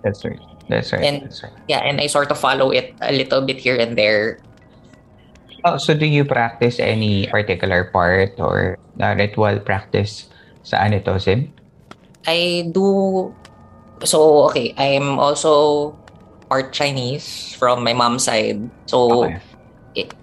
That's 0.06 0.22
right. 0.22 0.38
That's 0.70 0.94
right. 0.94 1.02
And 1.02 1.26
That's 1.26 1.42
right. 1.42 1.52
yeah, 1.66 1.82
and 1.82 1.98
I 1.98 2.06
sort 2.06 2.30
of 2.30 2.38
follow 2.38 2.70
it 2.70 2.94
a 3.02 3.10
little 3.10 3.42
bit 3.42 3.58
here 3.58 3.74
and 3.74 3.98
there. 3.98 4.38
Oh, 5.66 5.76
so 5.76 5.92
do 5.92 6.06
you 6.06 6.24
practice 6.24 6.78
any 6.78 7.26
particular 7.26 7.90
part 7.90 8.38
or 8.38 8.78
uh, 9.02 9.12
ritual 9.18 9.58
practice 9.60 10.30
sa 10.62 10.86
anitosim? 10.86 11.50
I 12.30 12.70
do 12.70 13.34
so 14.06 14.46
okay, 14.48 14.72
I'm 14.78 15.18
also 15.18 15.92
part 16.48 16.72
Chinese 16.72 17.52
from 17.58 17.82
my 17.82 17.92
mom's 17.92 18.24
side. 18.24 18.62
So 18.86 19.26
okay 19.26 19.49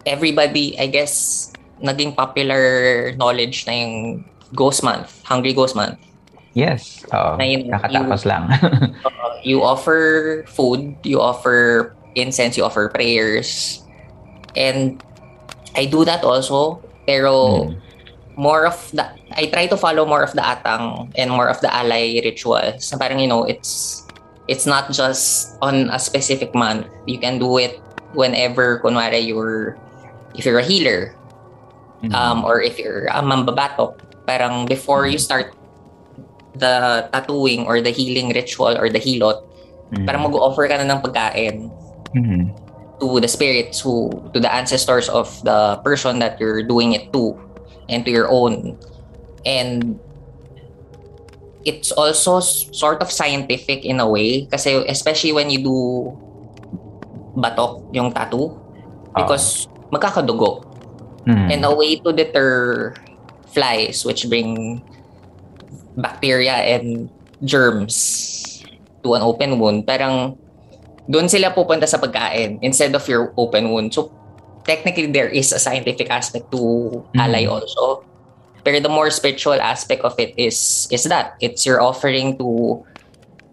everybody, 0.07 0.79
I 0.79 0.87
guess, 0.87 1.51
naging 1.83 2.15
popular 2.15 3.11
knowledge 3.19 3.67
na 3.67 3.73
yung 3.73 4.25
Ghost 4.55 4.81
Month, 4.83 5.21
Hungry 5.27 5.53
Ghost 5.53 5.75
Month. 5.75 5.99
Yes. 6.57 7.05
Oh, 7.13 7.37
na 7.37 7.45
yun, 7.45 7.69
nakatapos 7.69 8.25
you, 8.25 8.29
lang. 8.33 8.43
uh, 9.05 9.37
you 9.43 9.61
offer 9.61 10.43
food, 10.49 10.97
you 11.03 11.21
offer 11.21 11.93
incense, 12.15 12.57
you 12.57 12.65
offer 12.65 12.89
prayers. 12.89 13.83
And 14.55 14.97
I 15.77 15.85
do 15.85 16.01
that 16.05 16.23
also. 16.23 16.81
Pero 17.05 17.69
mm. 17.69 17.77
more 18.35 18.65
of 18.65 18.89
the, 18.91 19.05
I 19.37 19.45
try 19.53 19.67
to 19.67 19.77
follow 19.77 20.05
more 20.05 20.23
of 20.23 20.33
the 20.33 20.41
atang 20.41 21.13
and 21.13 21.29
more 21.29 21.47
of 21.47 21.61
the 21.61 21.69
alay 21.69 22.25
rituals. 22.25 22.89
Parang, 22.97 23.19
you 23.19 23.27
know, 23.27 23.45
it's, 23.45 24.07
it's 24.47 24.65
not 24.65 24.91
just 24.91 25.53
on 25.61 25.91
a 25.91 25.99
specific 25.99 26.55
month. 26.55 26.87
You 27.05 27.19
can 27.19 27.37
do 27.37 27.59
it 27.59 27.77
whenever 28.17 28.81
kunwari 28.81 29.27
you're 29.27 29.77
if 30.37 30.45
you're 30.45 30.61
a 30.61 30.65
healer 30.65 31.17
mm-hmm. 32.01 32.13
um 32.13 32.45
or 32.45 32.61
if 32.61 32.79
you're 32.79 33.09
a 33.09 33.21
mambabatok 33.21 33.97
parang 34.25 34.65
before 34.65 35.03
mm-hmm. 35.03 35.17
you 35.17 35.19
start 35.19 35.53
the 36.57 37.05
tattooing 37.13 37.65
or 37.65 37.81
the 37.81 37.91
healing 37.91 38.33
ritual 38.33 38.77
or 38.77 38.89
the 38.89 39.01
hilot 39.01 39.41
mm-hmm. 39.91 40.05
parang 40.05 40.25
mag-offer 40.25 40.65
ka 40.69 40.77
na 40.77 40.85
ng 40.85 41.01
pagkain 41.01 41.69
mm-hmm. 42.13 42.43
to 43.01 43.19
the 43.21 43.29
spirits 43.29 43.81
who 43.81 44.09
to 44.33 44.39
the 44.39 44.49
ancestors 44.49 45.09
of 45.09 45.29
the 45.45 45.77
person 45.81 46.19
that 46.19 46.39
you're 46.39 46.63
doing 46.65 46.93
it 46.93 47.13
to 47.13 47.37
and 47.89 48.05
to 48.05 48.11
your 48.11 48.29
own 48.29 48.77
and 49.45 49.99
it's 51.67 51.91
also 51.91 52.39
sort 52.39 53.03
of 53.03 53.11
scientific 53.11 53.83
in 53.83 53.99
a 53.99 54.07
way 54.07 54.47
kasi 54.47 54.81
especially 54.87 55.35
when 55.35 55.51
you 55.51 55.59
do 55.59 55.77
batok 57.37 57.85
yung 57.93 58.09
tattoo 58.09 58.55
because 59.13 59.67
uh, 59.67 59.76
magkakadugo. 59.91 60.65
Mm. 61.27 61.47
And 61.51 61.61
a 61.65 61.73
way 61.75 61.99
to 61.99 62.13
deter 62.13 62.93
flies 63.51 64.05
which 64.05 64.29
bring 64.29 64.81
bacteria 65.97 66.55
and 66.77 67.09
germs 67.43 68.63
to 69.03 69.13
an 69.15 69.21
open 69.21 69.59
wound, 69.59 69.85
parang 69.85 70.37
doon 71.09 71.27
sila 71.27 71.51
pupunta 71.51 71.87
sa 71.87 71.97
pagkain 71.97 72.59
instead 72.61 72.95
of 72.95 73.03
your 73.07 73.33
open 73.35 73.71
wound. 73.71 73.93
So 73.93 74.11
technically 74.63 75.11
there 75.11 75.27
is 75.27 75.51
a 75.51 75.59
scientific 75.59 76.11
aspect 76.11 76.51
to 76.51 77.03
mm. 77.03 77.19
alay 77.19 77.47
also. 77.47 78.03
Pero 78.63 78.83
the 78.83 78.91
more 78.91 79.07
spiritual 79.09 79.59
aspect 79.63 80.03
of 80.03 80.19
it 80.19 80.35
is 80.35 80.87
is 80.91 81.07
that 81.07 81.39
it's 81.39 81.63
your 81.63 81.79
offering 81.79 82.35
to 82.39 82.83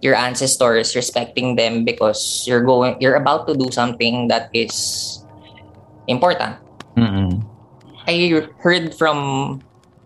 your 0.02 0.18
ancestors, 0.18 0.92
respecting 0.92 1.56
them 1.56 1.86
because 1.86 2.44
you're 2.44 2.60
going, 2.60 3.00
you're 3.00 3.16
about 3.16 3.48
to 3.48 3.56
do 3.56 3.72
something 3.72 4.28
that 4.28 4.50
is 4.52 5.23
important. 6.06 6.56
Mm-hmm. 6.96 7.42
I 8.06 8.48
heard 8.60 8.94
from 8.94 9.60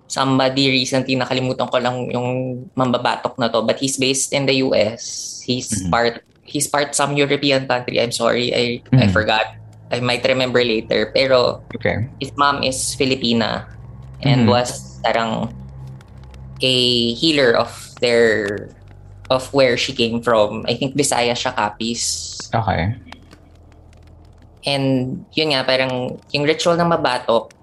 somebody 0.09 0.71
recently, 0.71 1.14
nakalimutan 1.17 1.69
ko 1.69 1.78
lang 1.78 2.11
yung 2.11 2.28
mambabatok 2.75 3.37
na 3.38 3.49
to, 3.52 3.62
but 3.62 3.78
he's 3.78 3.97
based 3.97 4.33
in 4.33 4.47
the 4.47 4.64
US. 4.67 5.38
He's 5.45 5.69
mm-hmm. 5.69 5.90
part, 5.90 6.25
he's 6.43 6.67
part 6.67 6.95
some 6.95 7.14
European 7.14 7.69
country. 7.69 8.00
I'm 8.00 8.12
sorry, 8.12 8.55
I 8.55 8.62
mm-hmm. 8.88 9.05
I 9.05 9.07
forgot. 9.12 9.47
I 9.88 10.00
might 10.00 10.25
remember 10.25 10.61
later. 10.61 11.12
Pero 11.17 11.64
okay. 11.76 12.09
his 12.21 12.33
mom 12.37 12.62
is 12.62 12.76
Filipina 12.97 13.64
and 14.21 14.45
mm-hmm. 14.45 14.52
was 14.52 15.00
tarang 15.00 15.52
a 16.61 16.76
healer 17.14 17.57
of 17.57 17.71
their 18.00 18.69
of 19.31 19.49
where 19.52 19.76
she 19.76 19.93
came 19.93 20.21
from. 20.21 20.64
I 20.69 20.75
think 20.75 20.97
Bisaya 20.97 21.37
siya 21.37 21.57
Capiz. 21.57 22.37
Okay. 22.52 22.97
And 24.68 25.25
yun 25.32 25.56
nga, 25.56 25.64
parang 25.64 26.20
yung 26.28 26.44
ritual 26.44 26.76
ng 26.76 26.92
mabatok 26.92 27.56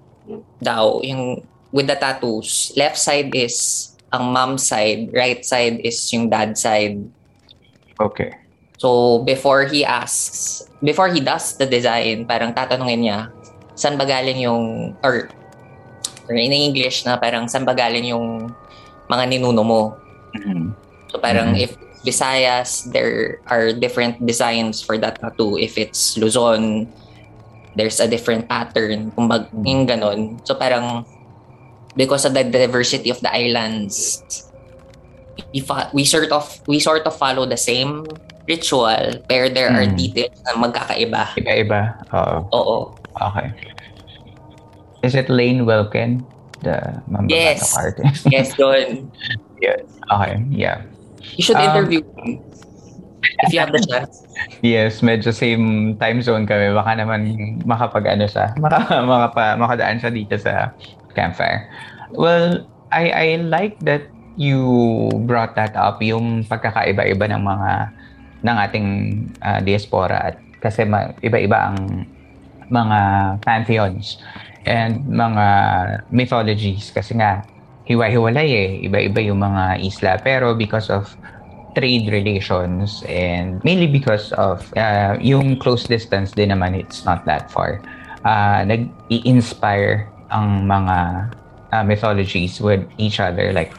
daw, 0.58 0.98
yung 1.06 1.38
with 1.70 1.86
the 1.86 1.94
tattoos, 1.94 2.74
left 2.74 2.98
side 2.98 3.30
is 3.30 3.94
ang 4.10 4.34
mom 4.34 4.58
side, 4.58 5.14
right 5.14 5.46
side 5.46 5.78
is 5.86 6.02
yung 6.10 6.26
dad 6.26 6.58
side. 6.58 6.98
Okay. 8.02 8.34
So 8.82 9.22
before 9.22 9.70
he 9.70 9.86
asks, 9.86 10.66
before 10.82 11.08
he 11.08 11.22
does 11.22 11.54
the 11.54 11.64
design, 11.64 12.26
parang 12.26 12.50
tatanungin 12.52 13.06
niya, 13.06 13.18
saan 13.78 13.94
ba 13.94 14.04
galing 14.04 14.42
yung, 14.42 14.96
or, 15.06 15.30
or 16.26 16.34
in 16.34 16.50
English 16.50 17.06
na 17.06 17.14
parang 17.16 17.46
saan 17.46 17.62
ba 17.62 17.72
galing 17.72 18.10
yung 18.10 18.50
mga 19.06 19.24
ninuno 19.30 19.62
mo. 19.62 19.82
Mm-hmm. 20.34 20.64
So 21.14 21.22
parang 21.22 21.54
Mhm. 21.54 21.62
if 21.62 21.78
Visayas, 22.06 22.86
there 22.94 23.42
are 23.50 23.72
different 23.74 24.22
designs 24.24 24.80
for 24.80 24.96
that 24.98 25.18
tattoo. 25.20 25.58
If 25.58 25.76
it's 25.76 26.16
Luzon, 26.16 26.86
there's 27.74 27.98
a 27.98 28.06
different 28.06 28.48
pattern. 28.48 29.10
Kumbag, 29.12 29.50
yung 29.66 29.86
ganon. 29.90 30.38
So 30.46 30.54
parang, 30.54 31.04
because 31.96 32.24
of 32.24 32.32
the 32.34 32.44
diversity 32.44 33.10
of 33.10 33.18
the 33.20 33.34
islands, 33.34 34.22
we, 35.52 35.60
fa- 35.60 35.90
we 35.92 36.04
sort 36.04 36.30
of 36.30 36.46
we 36.66 36.78
sort 36.78 37.02
of 37.04 37.12
follow 37.18 37.44
the 37.44 37.58
same 37.58 38.06
ritual, 38.46 39.20
pero 39.28 39.50
there 39.50 39.68
are 39.68 39.82
Mm. 39.84 39.98
details 39.98 40.38
na 40.46 40.54
magkakaiba. 40.54 41.34
Iba-iba. 41.36 42.06
Oo. 42.14 42.36
Oo. 42.54 42.76
Okay. 43.18 43.50
Is 45.02 45.14
it 45.18 45.26
Lane 45.28 45.66
Wilkin? 45.66 46.22
The 46.62 47.02
mambabatok 47.10 47.34
Yes. 47.34 47.76
artist? 47.76 48.22
Yes, 48.32 48.54
yun. 48.56 49.10
yes. 49.60 49.82
Okay. 50.08 50.40
Yeah. 50.48 50.80
You 51.34 51.42
should 51.42 51.58
Um, 51.58 51.66
interview 51.66 52.00
him 52.22 52.46
if 53.42 53.50
you 53.52 53.58
have 53.60 53.74
the 53.74 53.82
chance. 53.82 54.22
Yes, 54.62 55.00
medyo 55.00 55.32
same 55.32 55.96
time 55.98 56.20
zone 56.20 56.44
kami. 56.46 56.70
Baka 56.70 56.92
naman 56.94 57.20
makapag 57.64 58.04
ano 58.14 58.28
siya, 58.28 58.52
maka, 58.62 59.00
makapa, 59.02 59.56
makadaan 59.58 59.96
siya 59.98 60.12
dito 60.12 60.36
sa 60.38 60.70
campfire. 61.16 61.66
Well, 62.12 62.68
I 62.92 63.10
I 63.10 63.26
like 63.42 63.80
that 63.88 64.06
you 64.36 64.60
brought 65.24 65.56
that 65.56 65.72
up, 65.74 65.98
yung 66.04 66.44
pagkakaiba-iba 66.44 67.26
ng 67.32 67.42
mga 67.42 67.70
ng 68.44 68.56
ating 68.68 68.88
ah, 69.40 69.58
diaspora 69.64 70.32
at 70.32 70.36
kasi 70.60 70.84
ma, 70.84 71.10
iba-iba 71.24 71.72
ang 71.72 72.04
mga 72.68 72.98
pantheons 73.42 74.20
and 74.68 75.00
mga 75.08 75.46
mythologies 76.12 76.92
kasi 76.92 77.16
nga 77.16 77.42
hiwa-hiwalay 77.86 78.50
eh. 78.50 78.70
Iba-iba 78.86 79.20
yung 79.22 79.40
mga 79.40 79.80
isla. 79.80 80.18
Pero 80.20 80.54
because 80.54 80.90
of 80.90 81.14
trade 81.76 82.08
relations 82.08 83.04
and 83.04 83.60
mainly 83.62 83.86
because 83.86 84.32
of 84.40 84.64
uh, 84.80 85.14
yung 85.20 85.60
close 85.60 85.84
distance 85.84 86.32
din 86.32 86.48
naman 86.48 86.72
it's 86.72 87.04
not 87.04 87.22
that 87.28 87.52
far. 87.52 87.80
Uh, 88.24 88.64
nag-i-inspire 88.64 90.08
ang 90.32 90.64
mga 90.64 91.30
uh, 91.76 91.84
mythologies 91.84 92.58
with 92.58 92.82
each 92.96 93.20
other. 93.20 93.52
Like 93.52 93.76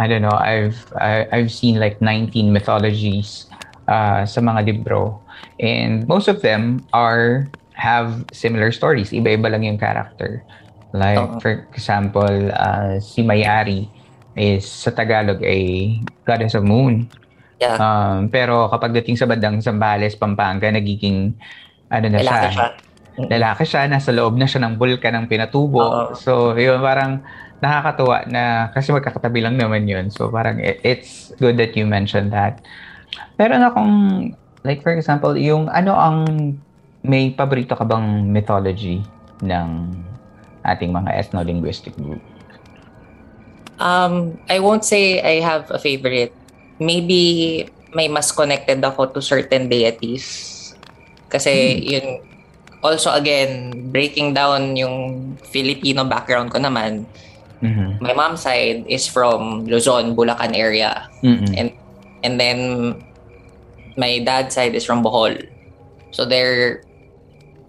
I 0.00 0.08
don't 0.08 0.24
know 0.24 0.34
I've 0.34 0.80
I, 0.98 1.28
I've 1.30 1.52
seen 1.52 1.78
like 1.78 2.00
19 2.00 2.50
mythologies 2.50 3.46
uh, 3.86 4.24
sa 4.24 4.40
mga 4.40 4.64
libro. 4.66 5.20
And 5.60 6.08
most 6.08 6.26
of 6.26 6.40
them 6.40 6.82
are 6.96 7.46
have 7.76 8.24
similar 8.32 8.72
stories. 8.72 9.12
Iba-iba 9.12 9.52
lang 9.52 9.62
yung 9.68 9.78
character 9.78 10.42
like 10.94 11.42
for 11.42 11.66
example 11.74 12.30
uh, 12.54 13.02
si 13.02 13.26
Mayari 13.26 13.90
is 14.38 14.62
sa 14.62 14.94
Tagalog 14.94 15.42
ay 15.42 15.98
goddess 16.22 16.54
of 16.54 16.62
moon 16.62 17.10
Yeah. 17.62 17.78
Um, 17.78 18.28
pero 18.28 18.66
kapag 18.66 18.92
dating 18.92 19.14
sa 19.14 19.30
bandang 19.30 19.62
Zambales, 19.62 20.18
Pampanga, 20.18 20.66
nagiging 20.68 21.32
ano 21.86 22.06
na 22.10 22.18
Lalaki 22.20 22.50
siya, 22.50 22.50
siya. 22.50 22.68
lalaki 23.30 23.62
siya, 23.64 23.80
nasa 23.86 24.10
loob 24.10 24.34
na 24.34 24.46
siya 24.50 24.66
ng 24.66 24.74
bulkan 24.74 25.14
ng 25.14 25.26
pinatubo. 25.30 25.80
Oo. 25.80 26.04
So, 26.18 26.58
yun, 26.58 26.82
parang 26.82 27.22
nakakatuwa 27.62 28.26
na, 28.26 28.74
kasi 28.74 28.90
magkakatabi 28.90 29.38
lang 29.40 29.54
naman 29.56 29.86
yun. 29.86 30.10
So, 30.10 30.28
parang 30.28 30.58
it- 30.58 30.82
it's 30.82 31.30
good 31.38 31.54
that 31.56 31.78
you 31.78 31.86
mentioned 31.86 32.34
that. 32.34 32.58
Pero 33.38 33.54
na 33.54 33.70
kung, 33.70 33.90
like 34.66 34.82
for 34.82 34.90
example, 34.90 35.38
yung 35.38 35.70
ano 35.70 35.94
ang, 35.94 36.16
may 37.06 37.30
paborito 37.30 37.78
ka 37.78 37.86
bang 37.86 38.28
mythology 38.34 38.98
ng 39.44 39.68
ating 40.64 40.90
mga 40.90 41.12
ethno-linguistic 41.20 41.94
group? 41.96 42.20
Um, 43.78 44.38
I 44.48 44.58
won't 44.58 44.84
say 44.84 45.20
I 45.20 45.42
have 45.42 45.70
a 45.70 45.78
favorite. 45.78 46.32
Maybe 46.78 47.64
may 47.94 48.08
mas 48.10 48.32
connected 48.34 48.82
ako 48.82 49.14
to 49.14 49.20
certain 49.22 49.70
deities. 49.70 50.50
Kasi 51.30 51.78
yun, 51.82 52.22
also 52.82 53.10
again, 53.14 53.70
breaking 53.90 54.34
down 54.34 54.76
yung 54.76 55.36
Filipino 55.50 56.04
background 56.04 56.50
ko 56.50 56.58
naman, 56.58 57.06
Mhm. 57.64 58.02
my 58.02 58.12
mom's 58.12 58.44
side 58.44 58.84
is 58.90 59.08
from 59.08 59.64
Luzon, 59.64 60.12
Bulacan 60.12 60.52
area. 60.52 61.08
Mhm. 61.24 61.48
And 61.56 61.68
and 62.20 62.34
then 62.36 62.58
my 63.96 64.20
dad's 64.20 64.54
side 64.54 64.74
is 64.74 64.84
from 64.84 65.00
Bohol. 65.00 65.38
So 66.10 66.26
there 66.28 66.82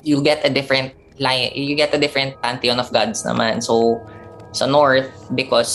you 0.04 0.22
get 0.22 0.44
a 0.44 0.52
different 0.52 0.94
line 1.18 1.52
you 1.56 1.76
get 1.76 1.94
a 1.94 2.00
different 2.00 2.36
pantheon 2.42 2.80
of 2.80 2.92
gods 2.92 3.24
naman. 3.24 3.64
So 3.64 4.02
sa 4.52 4.66
north 4.66 5.12
because 5.36 5.72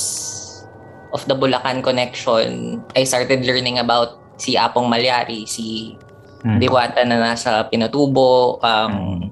of 1.13 1.25
the 1.27 1.35
Bulacan 1.35 1.83
connection, 1.83 2.81
I 2.95 3.05
started 3.05 3.45
learning 3.45 3.79
about 3.79 4.21
si 4.41 4.57
Apong 4.57 4.89
Malyari, 4.89 5.45
si 5.45 5.97
Mhm. 6.41 6.57
Diwata 6.57 7.05
na 7.05 7.21
nasa 7.21 7.69
Pinatubo, 7.69 8.57
um, 8.65 9.29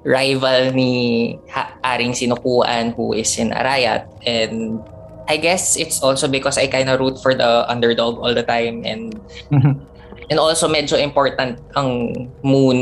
rival 0.00 0.72
ni 0.72 1.36
ha- 1.52 1.76
Aring 1.84 2.16
Sinukuan 2.16 2.96
who 2.96 3.12
is 3.12 3.36
in 3.36 3.52
Arayat. 3.52 4.08
And 4.24 4.80
I 5.28 5.36
guess 5.36 5.76
it's 5.76 6.00
also 6.00 6.24
because 6.26 6.56
I 6.56 6.66
kind 6.66 6.88
of 6.88 6.98
root 6.98 7.20
for 7.20 7.36
the 7.36 7.68
underdog 7.68 8.16
all 8.16 8.32
the 8.32 8.42
time 8.42 8.82
and 8.88 9.12
and 10.32 10.38
also 10.40 10.66
medyo 10.66 10.96
important 10.96 11.60
ang 11.76 12.10
moon 12.40 12.78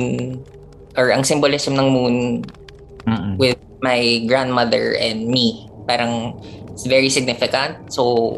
or 0.98 1.14
ang 1.14 1.22
symbolism 1.22 1.78
ng 1.78 1.88
moon 1.88 2.14
Mhm. 3.06 3.38
with 3.38 3.56
my 3.80 4.26
grandmother 4.26 4.98
and 4.98 5.30
me. 5.30 5.70
Parang 5.86 6.34
it's 6.74 6.84
very 6.84 7.08
significant. 7.08 7.78
So 7.88 8.36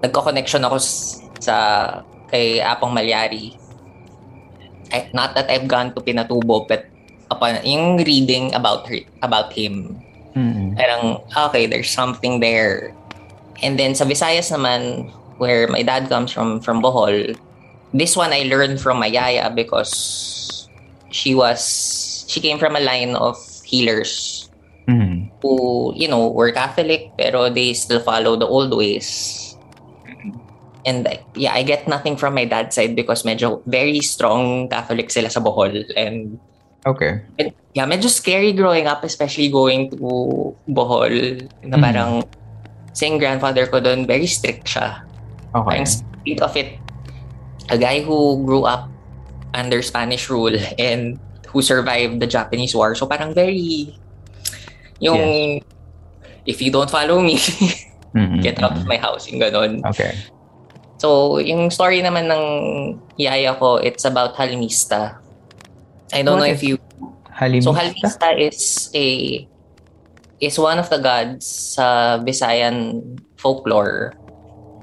nagko-connection 0.00 0.62
ako 0.62 0.78
sa 1.42 1.56
kay 2.30 2.62
Apong 2.62 2.94
Malyari. 2.94 3.58
I, 4.92 5.08
not 5.12 5.34
that 5.34 5.48
I've 5.48 5.66
gone 5.66 5.92
to 5.96 6.00
Pinatubo 6.00 6.68
but 6.68 6.84
upon 7.32 7.64
yung 7.64 7.96
reading 8.04 8.52
about 8.52 8.84
her, 8.92 9.00
about 9.24 9.48
him 9.52 9.96
Mhm. 10.36 10.76
parang 10.76 11.20
okay 11.48 11.64
there's 11.64 11.88
something 11.88 12.40
there 12.40 12.92
and 13.64 13.80
then 13.80 13.96
sa 13.96 14.04
Visayas 14.04 14.52
naman 14.52 15.08
where 15.40 15.64
my 15.68 15.80
dad 15.80 16.12
comes 16.12 16.28
from 16.32 16.60
from 16.60 16.84
Bohol 16.84 17.32
this 17.96 18.16
one 18.16 18.32
I 18.32 18.44
learned 18.48 18.80
from 18.84 19.00
my 19.00 19.08
yaya 19.08 19.48
because 19.48 19.92
she 21.12 21.36
was 21.36 21.60
she 22.26 22.40
came 22.40 22.58
from 22.58 22.74
a 22.74 22.82
line 22.82 23.14
of 23.14 23.36
healers 23.62 24.48
Mhm. 24.90 25.30
who 25.44 25.92
you 25.94 26.10
know 26.10 26.26
were 26.26 26.50
Catholic 26.50 27.14
pero 27.14 27.46
they 27.46 27.70
still 27.70 28.02
follow 28.02 28.34
the 28.34 28.48
old 28.48 28.74
ways 28.74 29.38
and 30.82 31.06
yeah 31.38 31.54
I 31.54 31.62
get 31.62 31.86
nothing 31.86 32.18
from 32.18 32.34
my 32.34 32.44
dad's 32.44 32.74
side 32.74 32.98
because 32.98 33.22
medyo 33.22 33.62
very 33.70 34.02
strong 34.02 34.66
Catholic 34.66 35.14
sila 35.14 35.30
sa 35.30 35.38
Bohol 35.38 35.86
and 35.94 36.42
Okay. 36.82 37.22
Med- 37.38 37.54
yeah, 37.78 37.86
medyo 37.86 38.10
scary 38.10 38.50
growing 38.50 38.90
up, 38.90 39.06
especially 39.06 39.46
going 39.46 39.86
to 39.94 40.02
Bohol. 40.66 41.14
Na 41.62 41.78
Mhm. 41.78 41.82
parang, 41.86 42.10
saying 42.90 43.22
grandfather 43.22 43.70
ko 43.70 43.78
doon, 43.78 44.02
very 44.02 44.26
strict 44.26 44.66
siya. 44.66 44.98
Okay. 45.54 45.78
Parang 45.78 45.86
think 46.26 46.42
of 46.42 46.50
it, 46.58 46.82
a 47.70 47.78
guy 47.78 48.02
who 48.02 48.42
grew 48.42 48.66
up 48.66 48.90
under 49.54 49.82
Spanish 49.82 50.28
rule 50.30 50.54
and 50.78 51.18
who 51.48 51.60
survived 51.62 52.20
the 52.20 52.26
Japanese 52.26 52.74
war. 52.74 52.94
So 52.94 53.06
parang 53.06 53.34
very, 53.34 53.92
yung, 55.00 55.60
if 56.46 56.62
you 56.62 56.70
don't 56.72 56.90
follow 56.90 57.20
me, 57.20 57.36
Mhm. 58.12 58.42
get 58.44 58.60
out 58.62 58.76
of 58.76 58.84
my 58.84 58.96
house, 59.00 59.24
yung 59.28 59.40
ganon. 59.40 59.80
Okay. 59.88 60.12
So, 61.00 61.38
yung 61.40 61.72
story 61.72 62.04
naman 62.04 62.28
ng 62.28 62.44
yaya 63.16 63.56
ko, 63.56 63.80
it's 63.80 64.04
about 64.04 64.36
Halimista. 64.36 65.16
I 66.12 66.20
don't 66.20 66.36
What 66.38 66.44
know 66.46 66.52
if 66.52 66.62
you 66.62 66.76
Halimista? 67.32 67.64
So 67.64 67.74
Halmista 67.74 68.28
is 68.36 68.92
a 68.94 69.08
is 70.44 70.60
one 70.60 70.76
of 70.78 70.92
the 70.92 71.00
gods 71.00 71.48
sa 71.74 72.18
Visayan 72.20 73.00
folklore. 73.40 74.12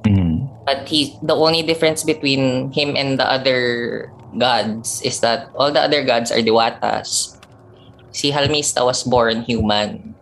Mhm. 0.10 0.50
But 0.66 0.90
he 0.90 1.14
the 1.22 1.38
only 1.38 1.62
difference 1.62 2.02
between 2.02 2.74
him 2.74 2.98
and 2.98 3.22
the 3.22 3.30
other 3.30 4.10
gods 4.38 5.02
is 5.02 5.20
that 5.22 5.50
all 5.56 5.72
the 5.72 5.82
other 5.82 6.04
gods 6.04 6.32
are 6.32 6.44
diwatas. 6.44 7.38
Si 8.12 8.32
Halmista 8.32 8.86
was 8.86 9.04
born 9.04 9.42
human. 9.42 10.16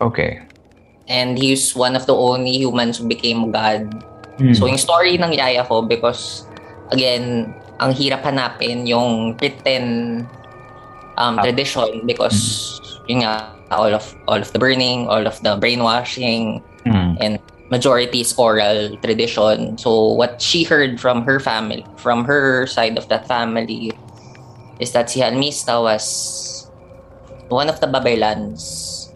Okay. 0.00 0.46
and 1.08 1.38
he's 1.38 1.74
one 1.74 1.96
of 1.96 2.06
the 2.06 2.14
only 2.14 2.58
humans 2.58 2.98
who 2.98 3.08
became 3.08 3.50
God. 3.50 3.90
Mm. 4.38 4.54
So 4.54 4.66
yung 4.66 4.78
story 4.78 5.18
ng 5.18 5.32
yaya 5.32 5.64
ko 5.64 5.82
because 5.82 6.46
again, 6.90 7.54
ang 7.80 7.94
hirap 7.94 8.22
hanapin 8.26 8.86
yung 8.86 9.36
written 9.38 10.26
um, 11.16 11.38
tradition 11.38 12.04
because 12.06 12.36
mm. 12.82 13.08
yun 13.08 13.18
nga 13.22 13.54
all 13.70 13.90
of 13.94 14.14
all 14.28 14.38
of 14.38 14.50
the 14.52 14.58
burning, 14.58 15.06
all 15.08 15.26
of 15.26 15.38
the 15.42 15.56
brainwashing 15.56 16.62
mm. 16.84 17.16
and 17.20 17.38
majority 17.70 18.20
is 18.20 18.34
oral 18.38 18.96
tradition. 18.98 19.78
So 19.78 20.12
what 20.12 20.40
she 20.40 20.64
heard 20.64 21.00
from 21.00 21.22
her 21.22 21.40
family, 21.40 21.84
from 21.96 22.24
her 22.24 22.66
side 22.66 22.98
of 22.98 23.08
that 23.08 23.26
family 23.26 23.92
is 24.78 24.92
that 24.92 25.10
si 25.10 25.20
Halmista 25.20 25.82
was 25.82 26.70
one 27.48 27.68
of 27.68 27.80
the 27.80 27.86
babaylans 27.86 29.06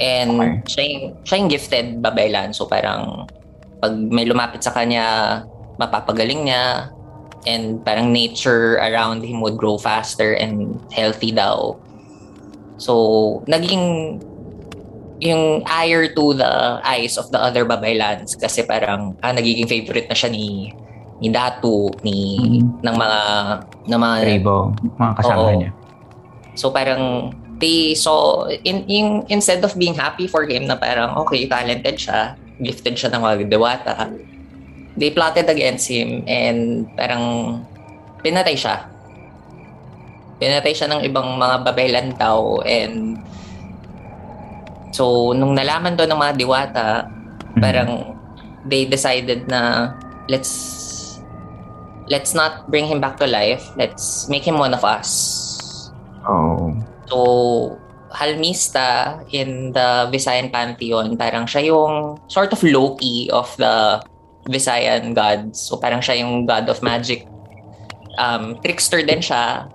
And 0.00 0.40
okay. 0.40 0.56
siya, 0.64 0.84
yung, 0.88 1.04
siya 1.28 1.36
yung 1.36 1.50
gifted 1.52 1.86
babaylan. 2.00 2.56
So 2.56 2.64
parang 2.64 3.28
pag 3.84 3.92
may 3.92 4.24
lumapit 4.24 4.64
sa 4.64 4.72
kanya, 4.72 5.44
mapapagaling 5.76 6.48
niya. 6.48 6.88
And 7.44 7.84
parang 7.84 8.12
nature 8.12 8.80
around 8.80 9.24
him 9.24 9.40
would 9.44 9.56
grow 9.56 9.76
faster 9.76 10.36
and 10.36 10.76
healthy 10.92 11.32
daw. 11.32 11.76
So, 12.76 13.44
naging 13.48 14.20
yung 15.20 15.60
ire 15.68 16.08
to 16.16 16.32
the 16.32 16.80
eyes 16.80 17.20
of 17.20 17.28
the 17.28 17.36
other 17.36 17.68
babaylans 17.68 18.32
kasi 18.34 18.64
parang 18.64 19.14
ah, 19.20 19.32
nagiging 19.36 19.68
favorite 19.68 20.08
na 20.08 20.16
siya 20.16 20.32
ni 20.32 20.72
ni 21.20 21.28
Datu 21.28 21.92
ni 22.00 22.40
mm-hmm. 22.40 22.80
ng 22.80 22.96
mga 22.96 23.20
ng 23.92 24.00
mga 24.00 24.16
Rebo, 24.24 24.72
mga 24.96 25.12
kasama 25.20 25.40
oo. 25.44 25.58
niya. 25.60 25.70
So 26.56 26.72
parang 26.72 27.36
they 27.60 27.92
saw 27.92 28.48
in, 28.48 28.88
in 28.88 29.22
instead 29.28 29.60
of 29.60 29.76
being 29.76 29.92
happy 29.92 30.24
for 30.24 30.48
him 30.48 30.64
na 30.64 30.80
parang 30.80 31.12
okay 31.20 31.44
talented 31.44 32.00
siya 32.00 32.34
gifted 32.56 32.96
siya 32.96 33.12
ng 33.12 33.20
mga 33.20 33.34
dewata 33.52 34.08
they 34.96 35.12
plotted 35.12 35.46
against 35.46 35.86
him 35.86 36.24
and 36.24 36.88
parang 36.96 37.60
pinatay 38.24 38.56
siya 38.56 38.88
pinatay 40.40 40.72
siya 40.72 40.88
ng 40.88 41.04
ibang 41.04 41.36
mga 41.36 41.56
babaylan 41.68 42.08
tao 42.16 42.64
and 42.64 43.20
so 44.90 45.34
nung 45.34 45.54
nalaman 45.54 45.94
to 45.94 46.06
ng 46.06 46.18
mga 46.18 46.34
diwata 46.38 46.88
mm-hmm. 47.06 47.60
parang 47.62 47.90
they 48.66 48.84
decided 48.86 49.46
na 49.48 49.94
let's 50.28 51.22
let's 52.10 52.34
not 52.34 52.66
bring 52.68 52.86
him 52.86 52.98
back 52.98 53.16
to 53.16 53.26
life 53.26 53.62
let's 53.78 54.28
make 54.28 54.42
him 54.42 54.58
one 54.58 54.74
of 54.74 54.82
us 54.82 55.90
oh 56.26 56.74
So, 57.10 57.74
Halmista 58.14 59.18
in 59.34 59.74
the 59.74 60.06
Visayan 60.14 60.50
pantheon, 60.54 61.18
parang 61.18 61.46
siya 61.46 61.74
yung 61.74 62.22
sort 62.30 62.54
of 62.54 62.62
Loki 62.62 63.26
of 63.34 63.50
the 63.58 63.98
Visayan 64.46 65.14
gods. 65.14 65.58
So 65.58 65.76
parang 65.76 66.00
siya 66.00 66.22
yung 66.22 66.46
god 66.46 66.70
of 66.70 66.82
magic. 66.82 67.26
Um, 68.18 68.58
trickster 68.62 69.02
din 69.02 69.22
siya. 69.22 69.66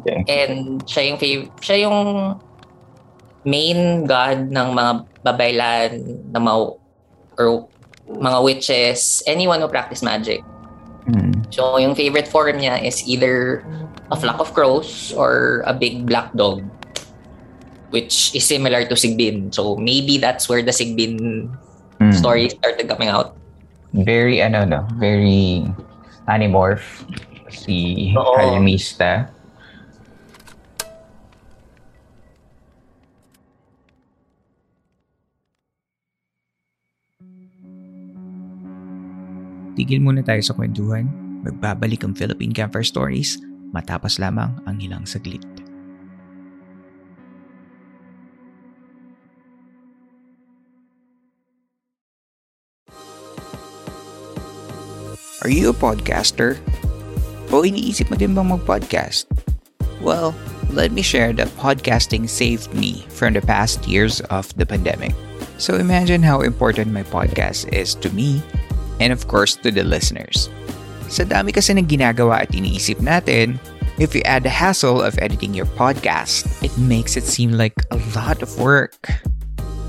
Okay. 0.00 0.24
And 0.28 0.84
siya 0.84 1.12
yung 1.12 1.18
fav- 1.20 1.52
siya 1.60 1.76
yung 1.88 1.98
main 3.44 4.06
god 4.06 4.50
ng 4.50 4.68
mga 4.74 4.92
babaylan, 5.22 5.90
ng 6.34 6.42
mga 6.42 6.58
or 7.38 7.68
mga 8.08 8.38
witches, 8.42 9.22
anyone 9.26 9.60
who 9.60 9.68
practice 9.68 10.02
magic. 10.02 10.42
Mm. 11.06 11.46
So 11.54 11.78
yung 11.78 11.94
favorite 11.94 12.28
form 12.28 12.58
niya 12.58 12.82
is 12.82 13.04
either 13.06 13.64
a 14.10 14.16
flock 14.16 14.40
of 14.40 14.52
crows 14.52 15.12
or 15.16 15.62
a 15.64 15.72
big 15.72 16.04
black 16.04 16.32
dog 16.32 16.64
which 17.90 18.34
is 18.36 18.44
similar 18.44 18.84
to 18.84 18.94
Sigbin. 18.94 19.54
So 19.54 19.76
maybe 19.76 20.18
that's 20.18 20.48
where 20.48 20.62
the 20.62 20.72
Sigbin 20.72 21.48
mm. 22.00 22.14
story 22.14 22.50
started 22.50 22.88
coming 22.88 23.08
out. 23.08 23.36
Very 23.92 24.42
ano 24.44 24.64
no, 24.64 24.80
very 25.00 25.64
animorph 26.28 26.84
si 27.48 28.12
Oo. 28.12 28.36
Halimista. 28.36 29.32
Tigil 39.78 40.02
muna 40.02 40.26
tayo 40.26 40.42
sa 40.42 40.58
kwentuhan. 40.58 41.06
Magbabalik 41.46 42.02
ang 42.02 42.10
Philippine 42.10 42.50
Campfire 42.50 42.82
Stories 42.82 43.38
matapos 43.70 44.18
lamang 44.18 44.58
ang 44.66 44.82
ilang 44.82 45.06
saglit. 45.06 45.46
Are 55.46 55.54
you 55.54 55.70
a 55.70 55.76
podcaster? 55.78 56.58
O 57.54 57.62
iniisip 57.62 58.10
mo 58.10 58.18
din 58.18 58.34
bang 58.34 58.50
mag-podcast? 58.50 59.30
Well, 60.02 60.34
let 60.74 60.90
me 60.90 61.06
share 61.06 61.30
that 61.38 61.54
podcasting 61.54 62.26
saved 62.26 62.74
me 62.74 63.06
from 63.14 63.38
the 63.38 63.44
past 63.46 63.86
years 63.86 64.18
of 64.34 64.50
the 64.58 64.66
pandemic. 64.66 65.14
So 65.62 65.78
imagine 65.78 66.26
how 66.26 66.42
important 66.42 66.90
my 66.90 67.06
podcast 67.06 67.70
is 67.70 67.94
to 68.02 68.10
me 68.10 68.42
and 69.00 69.12
of 69.12 69.28
course 69.28 69.56
to 69.56 69.70
the 69.70 69.84
listeners. 69.84 70.50
Sa 71.08 71.24
dami 71.24 71.54
kasi 71.54 71.72
ng 71.72 71.88
ginagawa 71.88 72.44
at 72.44 72.52
iniisip 72.52 73.00
natin, 73.00 73.56
if 73.96 74.14
you 74.14 74.20
add 74.28 74.44
the 74.44 74.52
hassle 74.52 75.00
of 75.00 75.18
editing 75.18 75.54
your 75.56 75.68
podcast, 75.78 76.44
it 76.60 76.74
makes 76.76 77.16
it 77.16 77.24
seem 77.24 77.56
like 77.56 77.74
a 77.90 77.98
lot 78.12 78.42
of 78.44 78.52
work. 78.60 78.94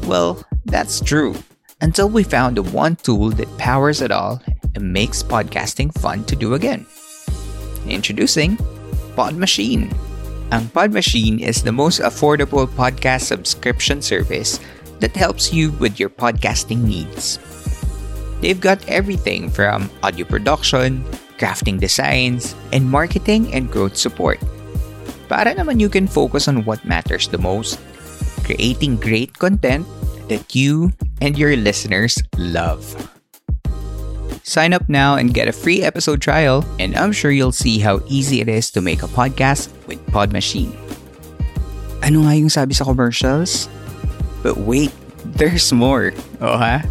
Well, 0.07 0.41
that's 0.65 1.01
true. 1.03 1.35
Until 1.81 2.09
we 2.09 2.23
found 2.23 2.57
the 2.57 2.63
one 2.63 2.95
tool 2.95 3.29
that 3.35 3.51
powers 3.57 4.01
it 4.01 4.11
all 4.11 4.41
and 4.75 4.93
makes 4.93 5.23
podcasting 5.23 5.95
fun 5.99 6.23
to 6.25 6.35
do 6.35 6.53
again. 6.53 6.85
Introducing 7.87 8.57
Pod 9.15 9.35
Machine. 9.35 9.91
Ang 10.51 10.67
Pod 10.69 10.91
Machine 10.91 11.39
is 11.39 11.61
the 11.61 11.71
most 11.71 12.01
affordable 12.01 12.67
podcast 12.67 13.29
subscription 13.29 14.01
service 14.01 14.59
that 14.99 15.15
helps 15.15 15.53
you 15.53 15.71
with 15.77 15.99
your 15.99 16.09
podcasting 16.09 16.83
needs. 16.83 17.39
They've 18.41 18.59
got 18.59 18.83
everything 18.87 19.49
from 19.49 19.91
audio 20.03 20.25
production, 20.25 21.03
crafting 21.37 21.79
designs, 21.79 22.55
and 22.71 22.87
marketing 22.87 23.53
and 23.53 23.71
growth 23.71 23.97
support. 23.97 24.39
Para 25.27 25.53
naman 25.53 25.79
you 25.79 25.89
can 25.91 26.07
focus 26.07 26.47
on 26.47 26.65
what 26.65 26.83
matters 26.87 27.27
the 27.27 27.37
most, 27.37 27.77
creating 28.47 28.97
great 28.97 29.35
content 29.37 29.85
that 30.31 30.55
you 30.55 30.91
and 31.21 31.37
your 31.37 31.55
listeners 31.55 32.17
love. 32.37 32.81
Sign 34.49 34.73
up 34.73 34.89
now 34.89 35.13
and 35.13 35.33
get 35.33 35.47
a 35.47 35.53
free 35.53 35.83
episode 35.83 36.21
trial, 36.21 36.65
and 36.79 36.97
I'm 36.97 37.11
sure 37.11 37.29
you'll 37.29 37.53
see 37.53 37.77
how 37.77 38.01
easy 38.07 38.41
it 38.41 38.49
is 38.49 38.71
to 38.71 38.81
make 38.81 39.03
a 39.03 39.11
podcast 39.11 39.69
with 39.85 40.01
Pod 40.09 40.33
Machine. 40.33 40.73
Ano 42.01 42.25
nga 42.25 42.33
yung 42.33 42.49
sabi 42.49 42.73
sa 42.73 42.87
commercials? 42.87 43.69
But 44.41 44.57
wait, 44.57 44.89
there's 45.37 45.69
more. 45.69 46.17
Oh 46.41 46.57
ha? 46.57 46.81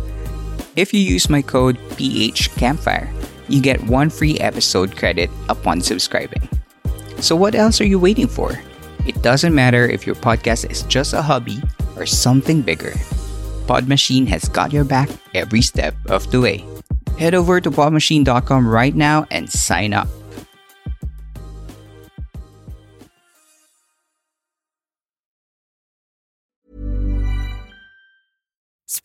If 0.78 0.94
you 0.94 1.00
use 1.00 1.28
my 1.28 1.42
code 1.42 1.76
PHCampfire, 1.98 3.10
you 3.48 3.60
get 3.60 3.82
one 3.90 4.08
free 4.10 4.38
episode 4.38 4.96
credit 4.96 5.28
upon 5.48 5.80
subscribing. 5.80 6.48
So, 7.18 7.34
what 7.34 7.56
else 7.56 7.80
are 7.80 7.84
you 7.84 7.98
waiting 7.98 8.28
for? 8.28 8.54
It 9.04 9.20
doesn't 9.20 9.56
matter 9.56 9.90
if 9.90 10.06
your 10.06 10.14
podcast 10.14 10.70
is 10.70 10.84
just 10.84 11.14
a 11.14 11.20
hobby 11.20 11.60
or 11.96 12.06
something 12.06 12.62
bigger. 12.62 12.92
Podmachine 13.66 14.28
has 14.28 14.48
got 14.48 14.72
your 14.72 14.84
back 14.84 15.10
every 15.34 15.62
step 15.62 15.96
of 16.06 16.30
the 16.30 16.40
way. 16.40 16.64
Head 17.18 17.34
over 17.34 17.60
to 17.60 17.72
podmachine.com 17.72 18.68
right 18.68 18.94
now 18.94 19.26
and 19.32 19.50
sign 19.50 19.92
up. 19.92 20.06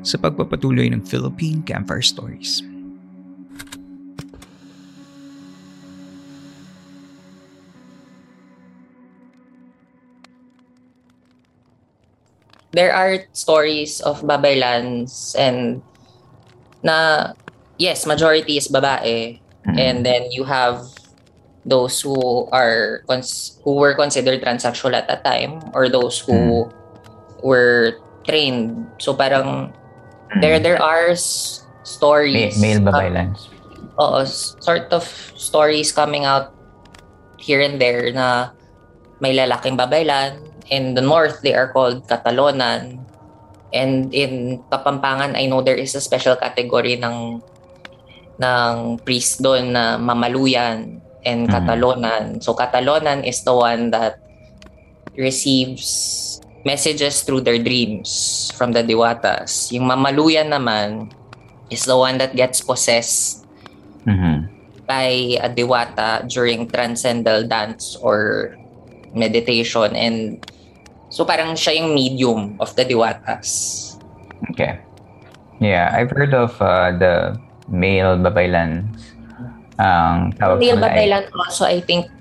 Sa 0.00 0.16
pagpapatuloy 0.16 0.88
ng 0.90 1.04
Philippine 1.04 1.60
Campfire 1.62 2.02
Stories. 2.04 2.64
there 12.72 12.94
are 12.94 13.26
stories 13.32 14.00
of 14.00 14.22
babaylands 14.22 15.34
and 15.38 15.82
na 16.82 17.32
yes, 17.78 18.06
majority 18.06 18.56
is 18.56 18.68
babae. 18.68 19.38
Mm-hmm. 19.66 19.78
And 19.78 20.06
then 20.06 20.30
you 20.30 20.44
have 20.44 20.86
those 21.66 22.00
who 22.00 22.48
are 22.52 23.02
cons- 23.06 23.60
who 23.64 23.76
were 23.76 23.94
considered 23.94 24.40
transsexual 24.40 24.94
at 24.94 25.08
that 25.08 25.24
time 25.24 25.60
or 25.74 25.88
those 25.88 26.18
who 26.18 26.32
Mm. 26.32 26.72
were 27.44 28.00
trained. 28.24 28.88
So 28.96 29.12
parang 29.12 29.72
there 30.38 30.62
there 30.62 30.78
are 30.78 31.10
s- 31.10 31.66
Ma- 31.66 31.82
stories 31.82 32.54
Mm. 32.54 32.62
male 32.62 32.80
uh, 32.80 32.86
babaylans. 32.86 33.38
Oo, 33.98 34.22
s- 34.22 34.54
sort 34.60 34.86
of 34.94 35.02
stories 35.34 35.90
coming 35.90 36.22
out 36.24 36.54
here 37.36 37.60
and 37.60 37.82
there 37.82 38.12
na 38.12 38.54
may 39.18 39.34
lalaking 39.34 39.74
babaylan. 39.74 40.38
In 40.70 40.94
the 40.94 41.02
north, 41.02 41.42
they 41.42 41.52
are 41.52 41.68
called 41.68 42.06
Catalonan. 42.06 43.02
And 43.70 44.10
in 44.10 44.62
Kapampangan, 44.66 45.34
I 45.34 45.46
know 45.46 45.60
there 45.60 45.78
is 45.78 45.94
a 45.94 46.02
special 46.02 46.34
category 46.34 46.94
ng 46.96 47.42
ng 48.38 48.74
priest 49.02 49.42
doon 49.42 49.74
na 49.74 49.98
mamaluyan 49.98 51.02
and 51.22 51.40
Mhm. 51.44 51.52
Catalonan. 51.52 52.24
So 52.40 52.54
Catalonan 52.54 53.22
is 53.22 53.42
the 53.42 53.52
one 53.52 53.90
that 53.90 54.22
receives 55.14 56.40
messages 56.64 57.22
through 57.22 57.40
their 57.40 57.58
dreams 57.58 58.08
from 58.60 58.76
the 58.76 58.84
diwatas. 58.84 59.72
Yung 59.72 59.88
mamaluyan 59.88 60.52
naman 60.52 61.08
is 61.72 61.88
the 61.88 61.96
one 61.96 62.20
that 62.20 62.36
gets 62.36 62.60
possessed 62.60 63.48
Mhm. 64.04 64.52
by 64.84 65.40
a 65.40 65.48
diwata 65.48 66.28
during 66.28 66.68
transcendental 66.68 67.48
dance 67.48 67.96
or 68.04 68.52
meditation 69.16 69.96
and 69.96 70.44
so 71.08 71.24
parang 71.24 71.56
siya 71.56 71.80
yung 71.80 71.96
medium 71.96 72.60
of 72.60 72.76
the 72.76 72.84
diwatas. 72.84 73.48
Okay. 74.52 74.76
Yeah, 75.56 75.96
I've 75.96 76.12
heard 76.12 76.36
of 76.36 76.52
uh, 76.60 76.92
the 77.00 77.40
male. 77.72 78.20
Ang 79.80 80.36
tawag 80.36 80.60
Male 80.60 80.76
nila 80.76 80.92
ay 80.92 81.08
Babaylan 81.08 81.24
also 81.32 81.64
I 81.64 81.80
think 81.80 82.12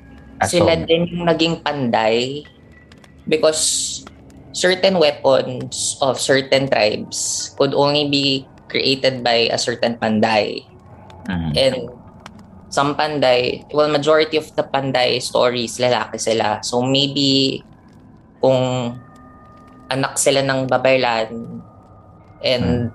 sila 0.47 0.79
din 0.87 1.03
yung 1.11 1.27
naging 1.27 1.59
panday 1.59 2.47
because 3.27 4.03
certain 4.59 4.99
weapons 4.99 5.95
of 6.03 6.19
certain 6.19 6.67
tribes 6.67 7.55
could 7.55 7.71
only 7.71 8.11
be 8.11 8.43
created 8.67 9.23
by 9.23 9.47
a 9.47 9.55
certain 9.55 9.95
panday. 9.95 10.67
Mhm. 11.31 11.51
And 11.55 11.77
some 12.67 12.99
panday, 12.99 13.63
well, 13.71 13.87
majority 13.87 14.35
of 14.35 14.51
the 14.59 14.67
panday 14.67 15.23
stories, 15.23 15.79
lalaki 15.79 16.19
sila. 16.19 16.59
So 16.59 16.83
maybe 16.83 17.63
kung 18.43 18.93
anak 19.87 20.19
sila 20.19 20.43
ng 20.43 20.67
babaylan 20.67 21.63
and 22.43 22.91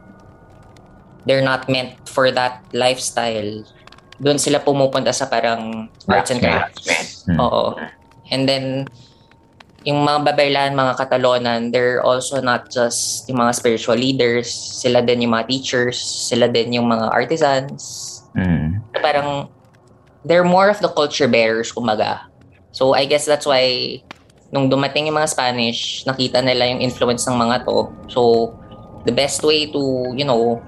they're 1.24 1.44
not 1.44 1.66
meant 1.72 1.96
for 2.04 2.28
that 2.28 2.60
lifestyle, 2.76 3.64
doon 4.20 4.36
sila 4.36 4.60
pumupunta 4.60 5.10
sa 5.16 5.26
parang 5.26 5.88
arts 6.06 6.30
and 6.30 6.44
crafts. 6.44 7.24
Hmm. 7.24 7.40
Oo. 7.40 7.74
And 8.30 8.44
then, 8.44 8.86
yung 9.84 10.00
mga 10.00 10.32
babaylan, 10.32 10.72
mga 10.72 10.96
katalonan, 10.96 11.68
they're 11.68 12.00
also 12.00 12.40
not 12.40 12.72
just 12.72 13.28
yung 13.28 13.38
mga 13.44 13.52
spiritual 13.52 13.96
leaders, 14.00 14.48
sila 14.48 15.04
din 15.04 15.28
yung 15.28 15.36
mga 15.36 15.46
teachers, 15.48 16.00
sila 16.00 16.48
din 16.48 16.72
yung 16.72 16.88
mga 16.88 17.12
artisans, 17.12 18.10
Mm. 18.34 18.82
parang 18.98 19.46
they're 20.26 20.42
more 20.42 20.66
of 20.66 20.82
the 20.82 20.90
culture 20.90 21.30
bearers 21.30 21.70
kumaga. 21.70 22.26
So 22.74 22.98
I 22.98 23.06
guess 23.06 23.28
that's 23.28 23.46
why 23.46 24.02
nung 24.50 24.66
dumating 24.66 25.06
yung 25.06 25.14
mga 25.14 25.30
Spanish, 25.30 26.02
nakita 26.02 26.42
nila 26.42 26.66
yung 26.66 26.82
influence 26.82 27.26
ng 27.30 27.38
mga 27.38 27.62
to. 27.62 27.94
So 28.10 28.50
the 29.06 29.14
best 29.14 29.46
way 29.46 29.70
to, 29.70 30.10
you 30.18 30.26
know, 30.26 30.58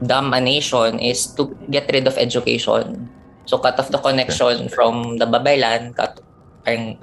dumb 0.00 0.32
a 0.32 0.40
nation 0.40 0.96
is 0.96 1.28
to 1.36 1.52
get 1.68 1.84
rid 1.92 2.08
of 2.08 2.16
education. 2.16 3.10
So 3.44 3.60
cut 3.60 3.76
off 3.76 3.92
the 3.92 4.00
connection 4.00 4.72
from 4.72 5.20
the 5.20 5.28
babaylan, 5.28 5.92
cut 5.96 6.20
and 6.64 6.96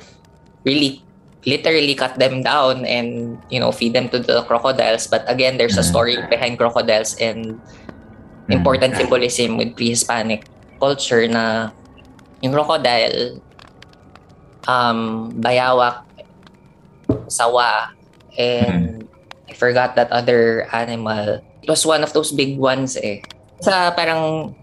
really 0.65 1.05
literally 1.47 1.95
cut 1.95 2.19
them 2.19 2.43
down 2.43 2.83
and 2.83 3.39
you 3.47 3.59
know 3.59 3.71
feed 3.71 3.95
them 3.95 4.11
to 4.11 4.19
the 4.19 4.43
crocodiles 4.43 5.07
but 5.07 5.23
again 5.31 5.55
there's 5.55 5.79
a 5.79 5.85
Mhm. 5.85 5.91
story 5.95 6.15
behind 6.27 6.59
crocodiles 6.59 7.15
and 7.23 7.63
important 8.51 8.95
symbolism 8.95 9.55
with 9.57 9.75
pre-Hispanic 9.75 10.43
culture 10.79 11.27
na 11.27 11.71
yung 12.39 12.53
crocodile, 12.53 13.41
um, 14.67 15.31
bayawak, 15.41 16.05
sawa, 17.27 17.91
and 18.37 19.07
I 19.49 19.53
forgot 19.53 19.95
that 19.95 20.11
other 20.11 20.67
animal. 20.71 21.41
It 21.63 21.69
was 21.69 21.85
one 21.85 22.03
of 22.03 22.13
those 22.13 22.31
big 22.31 22.59
ones 22.59 22.95
eh. 22.99 23.23
Sa 23.63 23.91
parang 23.91 24.53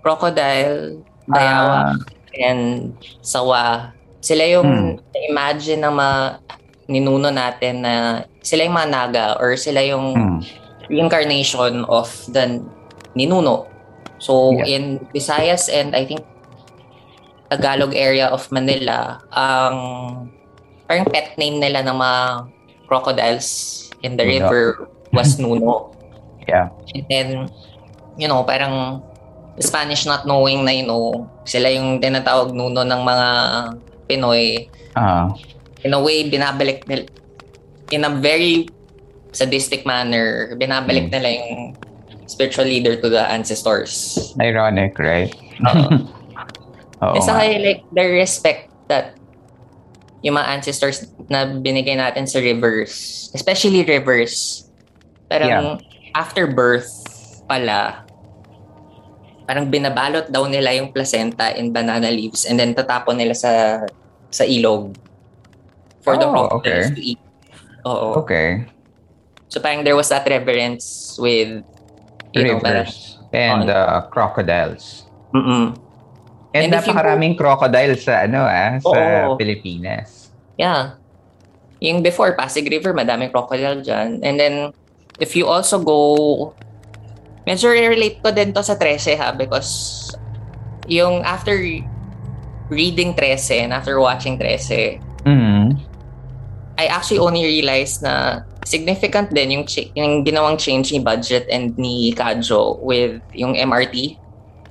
crocodile, 0.00 1.02
bayawak, 1.26 1.98
and 2.38 2.94
sawa, 3.20 3.92
sila 4.24 4.48
yung 4.48 4.96
imagine 5.28 5.84
ng 5.84 5.92
mga 5.92 6.18
ninuno 6.86 7.28
natin 7.28 7.84
na 7.84 7.92
sila 8.40 8.64
yung 8.64 8.72
mga 8.72 8.88
naga 8.88 9.26
or 9.36 9.52
sila 9.54 9.80
yung 9.80 10.16
Mm. 10.16 10.38
reincarnation 10.88 11.84
of 11.84 12.08
the 12.28 12.60
ninuno. 13.12 13.68
So 14.16 14.56
Yeah. 14.56 14.68
in 14.70 14.84
Visayas 15.12 15.68
and 15.68 15.92
I 15.92 16.04
think 16.04 16.24
Tagalog 17.48 17.92
area 17.94 18.28
of 18.28 18.48
Manila, 18.48 19.20
ang 19.30 19.76
parang 20.84 21.06
pet 21.06 21.36
name 21.36 21.60
nila 21.60 21.84
ng 21.84 21.94
mga 21.94 22.20
crocodiles 22.84 23.48
in 24.00 24.16
the 24.16 24.24
Nuno. 24.24 24.32
river 24.40 24.62
was 25.10 25.36
Nuno. 25.42 25.92
Yeah. 26.44 26.68
And 26.92 27.04
then, 27.08 27.28
you 28.16 28.28
know, 28.28 28.44
parang 28.44 29.00
Spanish 29.56 30.04
not 30.04 30.26
knowing 30.26 30.64
na, 30.64 30.72
you 30.72 30.84
know, 30.84 31.24
sila 31.44 31.70
yung 31.70 32.00
tinatawag 32.00 32.52
Nuno 32.52 32.82
ng 32.82 33.00
mga 33.00 33.28
Pinoy. 34.06 34.68
Ah. 34.94 35.32
In 35.84 35.92
a 35.92 36.00
way, 36.00 36.28
binabalik 36.28 36.88
nila, 36.88 37.04
in 37.92 38.04
a 38.04 38.12
very 38.12 38.68
sadistic 39.32 39.84
manner, 39.84 40.54
binabalik 40.56 41.10
Mm. 41.10 41.12
nila 41.12 41.28
yung 41.28 41.52
spiritual 42.24 42.64
leader 42.64 42.96
to 42.96 43.10
the 43.10 43.20
ancestors. 43.20 44.16
ironic, 44.40 44.96
right? 44.96 45.34
Oo. 45.60 45.88
Oo. 47.04 47.14
And 47.18 47.24
saka 47.24 47.42
nga. 47.44 47.58
like 47.60 47.82
the 47.92 48.04
respect 48.08 48.72
that 48.88 49.18
yung 50.24 50.40
mga 50.40 50.48
ancestors 50.56 51.04
na 51.28 51.44
binigay 51.44 52.00
natin 52.00 52.24
sa 52.24 52.40
rivers, 52.40 53.28
especially 53.36 53.84
rivers, 53.84 54.64
parang 55.28 55.76
after 56.16 56.48
birth 56.48 56.88
pala, 57.44 58.08
parang 59.44 59.68
binabalot 59.68 60.28
daw 60.32 60.48
nila 60.48 60.72
yung 60.76 60.90
placenta 60.92 61.52
in 61.56 61.72
banana 61.72 62.08
leaves 62.08 62.48
and 62.48 62.56
then 62.56 62.72
tatapon 62.72 63.20
nila 63.20 63.36
sa 63.36 63.84
sa 64.32 64.44
ilog 64.44 64.96
for 66.00 66.16
the 66.16 66.26
Oh, 66.26 66.48
crocodiles 66.48 66.88
okay. 66.88 66.96
to 66.96 67.00
eat. 67.00 67.20
Oo. 67.84 68.24
Okay. 68.24 68.64
So 69.48 69.60
parang 69.60 69.84
there 69.84 69.96
was 69.96 70.08
that 70.10 70.26
reverence 70.26 71.16
with 71.20 71.62
you 72.34 72.42
know, 72.42 72.58
parang, 72.58 72.88
Rivers 72.88 73.20
and 73.32 73.70
uh, 73.70 74.06
crocodiles. 74.10 75.06
mm 75.34 75.80
And, 76.54 76.70
And 76.70 76.78
napakaraming 76.78 77.34
crocodiles 77.34 78.06
sa 78.06 78.30
ano 78.30 78.46
ah, 78.46 78.78
sa 78.78 79.26
Oo. 79.26 79.34
Pilipinas. 79.34 80.30
Yeah. 80.54 80.94
Yung 81.82 81.98
before, 81.98 82.38
Pasig 82.38 82.70
River, 82.70 82.94
madaming 82.94 83.34
crocodile 83.34 83.82
dyan. 83.82 84.22
And 84.22 84.38
then, 84.38 84.70
if 85.18 85.34
you 85.34 85.50
also 85.50 85.82
go, 85.82 86.54
medyo 87.44 87.70
relate 87.70 88.20
ko 88.24 88.32
din 88.32 88.52
to 88.52 88.64
sa 88.64 88.76
13 88.76 89.20
ha, 89.20 89.32
because 89.32 90.12
yung 90.88 91.24
after 91.24 91.56
reading 92.68 93.12
13 93.16 93.68
and 93.68 93.72
after 93.72 94.00
watching 94.00 94.36
13, 94.40 95.04
Mm. 95.24 95.80
I 96.76 96.86
actually 96.86 97.18
only 97.18 97.44
realized 97.44 98.04
na 98.04 98.44
significant 98.64 99.32
din 99.32 99.50
yung, 99.50 99.64
yung 99.96 100.24
ginawang 100.24 100.60
change 100.60 100.92
ni 100.92 101.00
budget 101.00 101.48
and 101.48 101.76
ni 101.78 102.12
Kadjo 102.12 102.80
with 102.80 103.20
yung 103.32 103.56
MRT 103.56 104.18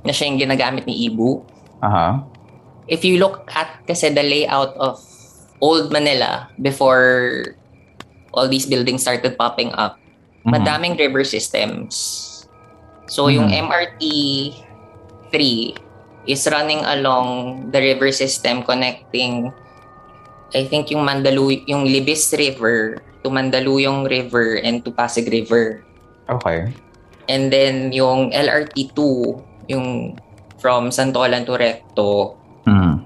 na 0.06 0.12
siya 0.12 0.30
yung 0.30 0.40
ginagamit 0.40 0.86
ni 0.86 1.10
Ibu. 1.10 1.42
Uh-huh. 1.82 2.22
If 2.88 3.08
you 3.08 3.18
look 3.18 3.48
at 3.56 3.82
kasi 3.88 4.12
the 4.12 4.24
layout 4.24 4.76
of 4.76 5.00
old 5.64 5.92
Manila 5.92 6.52
before 6.60 7.56
all 8.36 8.50
these 8.50 8.68
buildings 8.68 9.02
started 9.02 9.38
popping 9.40 9.72
up, 9.74 9.96
mm-hmm. 10.44 10.52
madaming 10.54 11.00
river 11.00 11.24
systems. 11.24 12.30
So 13.08 13.28
mm-hmm. 13.28 13.36
yung 13.36 13.48
MRT 13.70 14.04
3 15.32 16.30
is 16.30 16.48
running 16.48 16.82
along 16.88 17.68
the 17.72 17.80
river 17.80 18.12
system 18.12 18.64
connecting 18.64 19.52
I 20.54 20.70
think 20.70 20.94
yung 20.94 21.04
Mandalu 21.04 21.66
yung 21.66 21.90
Libis 21.90 22.30
River 22.38 23.02
to 23.26 23.32
Mandaluyong 23.32 24.06
River 24.06 24.62
and 24.62 24.86
to 24.86 24.92
Pasig 24.92 25.32
River. 25.32 25.82
Okay. 26.30 26.70
And 27.32 27.50
then 27.50 27.96
yung 27.96 28.36
LRT2, 28.36 29.00
yung 29.72 30.20
from 30.60 30.92
Santolan 30.92 31.48
to 31.48 31.56
Recto, 31.56 32.38
mm. 32.68 33.00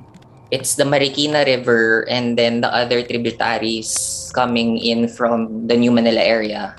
it's 0.49 0.75
the 0.75 0.83
Marikina 0.83 1.45
River 1.45 2.05
and 2.09 2.37
then 2.37 2.61
the 2.61 2.69
other 2.69 3.05
tributaries 3.05 4.29
coming 4.33 4.77
in 4.81 5.07
from 5.07 5.69
the 5.69 5.77
New 5.77 5.93
Manila 5.93 6.21
area. 6.21 6.75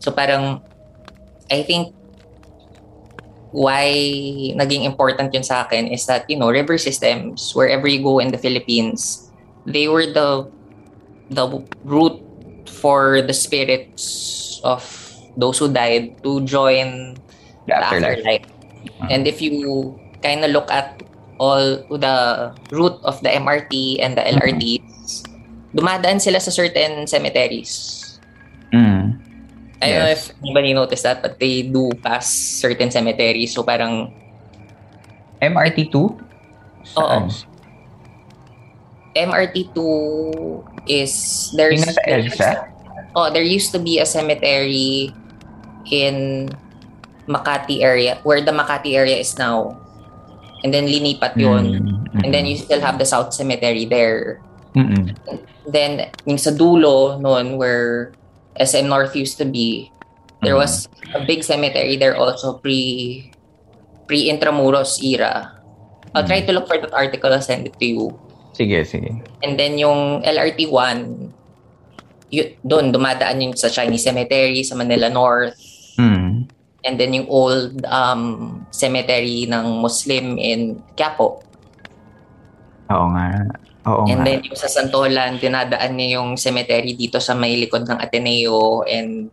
So 0.00 0.10
parang, 0.10 0.64
I 1.50 1.62
think, 1.62 1.94
why 3.52 3.88
naging 4.58 4.84
important 4.84 5.32
yun 5.32 5.42
sa 5.42 5.64
akin 5.64 5.88
is 5.88 6.06
that, 6.06 6.28
you 6.28 6.36
know, 6.36 6.50
river 6.50 6.78
systems, 6.78 7.54
wherever 7.54 7.88
you 7.88 8.02
go 8.02 8.18
in 8.18 8.30
the 8.30 8.38
Philippines, 8.38 9.30
they 9.64 9.88
were 9.88 10.06
the 10.06 10.46
the 11.30 11.46
route 11.82 12.22
for 12.68 13.22
the 13.22 13.34
spirits 13.34 14.60
of 14.62 14.84
those 15.36 15.58
who 15.58 15.72
died 15.72 16.22
to 16.22 16.40
join 16.44 17.14
the, 17.66 17.74
the 17.74 17.76
afterlife. 17.76 18.18
afterlife. 18.18 18.46
Uh-huh. 18.46 19.08
And 19.10 19.26
if 19.26 19.42
you 19.42 19.98
kind 20.22 20.44
of 20.44 20.50
look 20.50 20.70
at 20.70 21.02
all 21.38 21.82
the 21.90 22.52
route 22.70 22.98
of 23.04 23.20
the 23.22 23.28
MRT 23.28 24.00
and 24.00 24.16
the 24.16 24.22
LRT, 24.22 24.80
mm-hmm. 24.80 25.76
dumadaan 25.76 26.20
sila 26.20 26.40
sa 26.40 26.50
certain 26.50 27.06
cemeteries. 27.06 28.02
Mm. 28.72 29.25
I 29.82 29.92
don't 29.92 29.98
know 30.04 30.14
if 30.16 30.32
anybody 30.42 30.72
noticed 30.72 31.04
that, 31.04 31.20
but 31.20 31.38
they 31.38 31.62
do 31.62 31.92
pass 32.02 32.32
certain 32.32 32.90
cemeteries. 32.90 33.52
So 33.54 33.62
parang... 33.62 34.12
MRT2? 35.42 35.94
Oo. 36.96 37.20
MRT2 39.16 39.78
is 40.86 41.12
there's, 41.56 41.82
there's 42.04 42.36
oh 43.16 43.32
there 43.32 43.42
used 43.42 43.72
to 43.72 43.80
be 43.80 43.98
a 43.98 44.06
cemetery 44.06 45.10
in 45.90 46.48
Makati 47.26 47.82
area 47.82 48.20
where 48.22 48.44
the 48.44 48.52
Makati 48.52 48.94
area 48.94 49.16
is 49.16 49.34
now 49.40 49.74
and 50.62 50.72
then 50.72 50.86
linipat 50.86 51.34
yon 51.34 51.64
mm-hmm. 51.64 52.20
and 52.22 52.30
then 52.32 52.46
you 52.46 52.56
still 52.56 52.80
have 52.80 53.00
the 53.00 53.08
South 53.08 53.32
Cemetery 53.32 53.88
there 53.88 54.40
mm-hmm. 54.76 55.10
then 55.66 56.12
yung 56.28 56.38
sa 56.38 56.52
dulo 56.52 57.18
noon 57.18 57.56
where 57.56 58.12
SM 58.60 58.88
North 58.88 59.14
used 59.16 59.38
to 59.38 59.46
be 59.46 59.90
there 60.42 60.56
mm-hmm. 60.56 60.64
was 60.64 60.88
a 61.14 61.24
big 61.24 61.44
cemetery 61.44 61.96
there 61.96 62.16
also 62.16 62.58
pre 62.58 63.30
pre 64.06 64.28
Intramuros 64.28 65.00
era 65.02 65.52
I'll 66.16 66.24
try 66.24 66.40
to 66.40 66.52
look 66.52 66.64
for 66.64 66.80
that 66.80 66.96
article 66.96 67.28
and 67.28 67.44
send 67.44 67.68
it 67.68 67.76
to 67.76 67.86
you 67.86 68.04
Sige, 68.56 68.88
sige. 68.88 69.12
And 69.44 69.60
then 69.60 69.76
yung 69.76 70.24
LRT1, 70.24 70.96
y- 72.32 72.56
doon 72.64 72.88
dumadaan 72.88 73.44
yung 73.44 73.52
sa 73.52 73.68
Chinese 73.68 74.08
Cemetery 74.08 74.64
sa 74.64 74.72
Manila 74.72 75.12
North. 75.12 75.60
Mm. 76.00 76.48
And 76.88 76.94
then 76.96 77.12
yung 77.12 77.28
old 77.28 77.84
um, 77.84 78.64
cemetery 78.72 79.44
ng 79.44 79.84
Muslim 79.84 80.40
in 80.40 80.80
Quiapo. 80.96 81.44
Oo 82.88 83.06
nga. 83.12 83.44
Oo 83.86 84.02
and 84.10 84.22
nga. 84.22 84.26
then 84.26 84.38
yung 84.42 84.58
sa 84.58 84.66
Santolan, 84.66 85.38
dinadaan 85.38 85.94
niya 85.94 86.18
yung 86.18 86.34
cemetery 86.34 86.98
dito 86.98 87.22
sa 87.22 87.38
may 87.38 87.54
likod 87.54 87.86
ng 87.86 87.98
Ateneo 88.02 88.82
and 88.82 89.30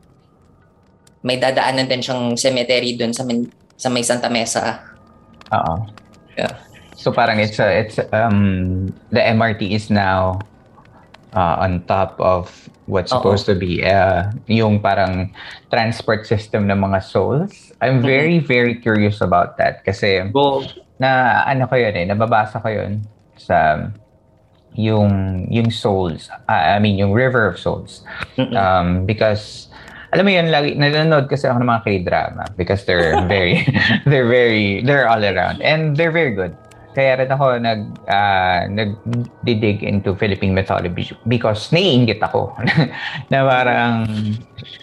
may 1.26 1.42
dadaanan 1.42 1.90
din 1.90 2.04
siyang 2.04 2.38
cemetery 2.38 2.94
doon 2.94 3.16
sa, 3.16 3.26
sa 3.80 3.88
may 3.90 4.06
Santa 4.06 4.30
Mesa. 4.30 4.84
Oo. 5.50 5.90
Yeah. 6.38 6.54
So 6.94 7.12
parang 7.12 7.42
it's 7.42 7.58
a, 7.60 7.68
it's 7.68 7.98
um 8.14 8.88
the 9.12 9.20
MRT 9.20 9.76
is 9.76 9.90
now 9.90 10.40
uh, 11.34 11.60
on 11.60 11.84
top 11.90 12.16
of 12.22 12.70
what's 12.86 13.12
supposed 13.12 13.50
Uh-oh. 13.50 13.58
to 13.58 13.60
be 13.60 13.84
uh, 13.84 14.32
yung 14.48 14.80
parang 14.80 15.34
transport 15.68 16.24
system 16.30 16.70
ng 16.70 16.80
mga 16.80 17.04
souls. 17.04 17.74
I'm 17.82 18.00
mm-hmm. 18.00 18.08
very 18.08 18.38
very 18.40 18.76
curious 18.80 19.20
about 19.20 19.58
that 19.58 19.84
kasi 19.84 20.24
Go. 20.32 20.64
na 21.02 21.44
ano 21.44 21.68
ko 21.68 21.76
yun 21.76 21.96
eh 21.98 22.06
nababasa 22.08 22.62
ko 22.62 22.70
yun 22.72 23.04
sa 23.36 23.90
yung 24.76 25.46
yung 25.50 25.70
souls 25.70 26.30
uh, 26.50 26.76
I 26.76 26.80
mean 26.80 26.98
yung 26.98 27.14
river 27.14 27.48
of 27.48 27.60
souls. 27.60 28.02
Um 28.38 29.06
because 29.06 29.70
alam 30.14 30.30
mo 30.30 30.32
yun 30.32 30.54
lagi 30.54 30.78
nanonood 30.78 31.26
kasi 31.26 31.50
ako 31.50 31.66
ng 31.66 31.70
mga 31.74 31.84
K-drama 31.84 32.44
because 32.54 32.86
they're 32.86 33.18
very 33.34 33.66
they're 34.10 34.30
very 34.30 34.86
they're 34.86 35.10
all 35.10 35.22
around 35.22 35.60
and 35.66 35.98
they're 35.98 36.14
very 36.14 36.38
good. 36.38 36.54
Kaya 36.94 37.18
rin 37.18 37.34
ako 37.34 37.58
nag 37.58 37.82
uh, 38.06 38.70
nag-dig 38.70 39.82
into 39.82 40.14
Philippine 40.14 40.54
mythology 40.54 41.18
because 41.26 41.74
naiingit 41.74 42.22
ako 42.22 42.54
na 43.34 43.50
parang 43.50 44.06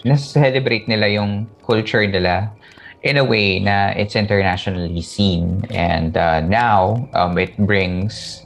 na-celebrate 0.03 0.91
nila 0.91 1.07
yung 1.07 1.47
culture 1.63 2.03
nila 2.03 2.51
in 3.07 3.15
a 3.15 3.23
way 3.23 3.63
na 3.63 3.95
it's 3.95 4.19
internationally 4.19 5.01
seen 5.01 5.63
and 5.71 6.19
uh, 6.19 6.43
now 6.43 6.99
um, 7.15 7.39
it 7.39 7.55
brings 7.63 8.43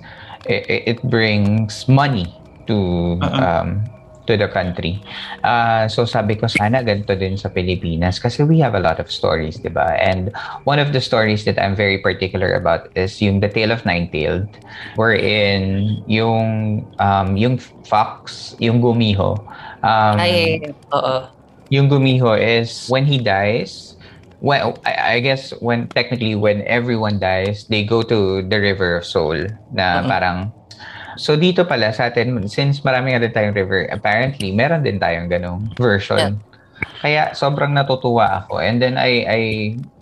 it, 0.46 0.96
it 0.96 0.98
brings 1.02 1.88
money 1.88 2.28
to 2.66 3.18
uh-huh. 3.20 3.44
um, 3.44 3.84
to 4.26 4.36
the 4.36 4.48
country. 4.48 5.00
Uh, 5.44 5.88
so 5.88 6.04
sabi 6.04 6.36
ko 6.36 6.48
sana 6.48 6.80
ganito 6.80 7.12
din 7.12 7.36
sa 7.36 7.52
Pilipinas 7.52 8.16
kasi 8.16 8.42
we 8.42 8.58
have 8.60 8.74
a 8.74 8.80
lot 8.80 8.96
of 8.96 9.12
stories, 9.12 9.60
di 9.60 9.68
ba? 9.68 9.96
And 10.00 10.32
one 10.64 10.80
of 10.80 10.92
the 10.92 11.00
stories 11.00 11.44
that 11.44 11.60
I'm 11.60 11.76
very 11.76 12.00
particular 12.00 12.52
about 12.56 12.88
is 12.96 13.20
yung 13.20 13.40
The 13.40 13.52
Tale 13.52 13.72
of 13.72 13.84
Nine-Tailed 13.84 14.48
wherein 14.96 16.00
yung 16.08 16.84
um, 16.98 17.36
yung 17.36 17.60
fox, 17.84 18.52
yung 18.58 18.80
gumiho. 18.80 19.36
Um, 19.84 20.16
Ay, 20.16 20.72
oo. 20.92 21.28
Yung 21.72 21.88
gumiho 21.88 22.36
is 22.36 22.88
when 22.88 23.04
he 23.04 23.20
dies, 23.20 23.93
well, 24.40 24.78
I, 24.86 25.16
I 25.16 25.20
guess 25.20 25.50
when 25.60 25.88
technically 25.88 26.34
when 26.34 26.62
everyone 26.66 27.18
dies, 27.18 27.66
they 27.68 27.84
go 27.84 28.02
to 28.02 28.42
the 28.42 28.58
River 28.60 28.96
of 28.96 29.04
Soul 29.04 29.46
na 29.72 30.00
uh-huh. 30.00 30.08
parang 30.08 30.38
So 31.16 31.38
dito 31.38 31.62
pala 31.62 31.94
sa 31.94 32.10
atin, 32.10 32.46
since 32.50 32.82
marami 32.82 33.14
nga 33.14 33.22
din 33.22 33.30
tayong 33.30 33.54
river, 33.54 33.86
apparently 33.90 34.50
meron 34.50 34.82
din 34.82 34.98
tayong 34.98 35.30
ganong 35.30 35.70
version. 35.78 36.18
Yeah. 36.18 36.52
Kaya 37.00 37.22
sobrang 37.38 37.70
natutuwa 37.70 38.44
ako. 38.44 38.58
And 38.58 38.82
then 38.82 38.98
I 38.98 39.22
I 39.28 39.40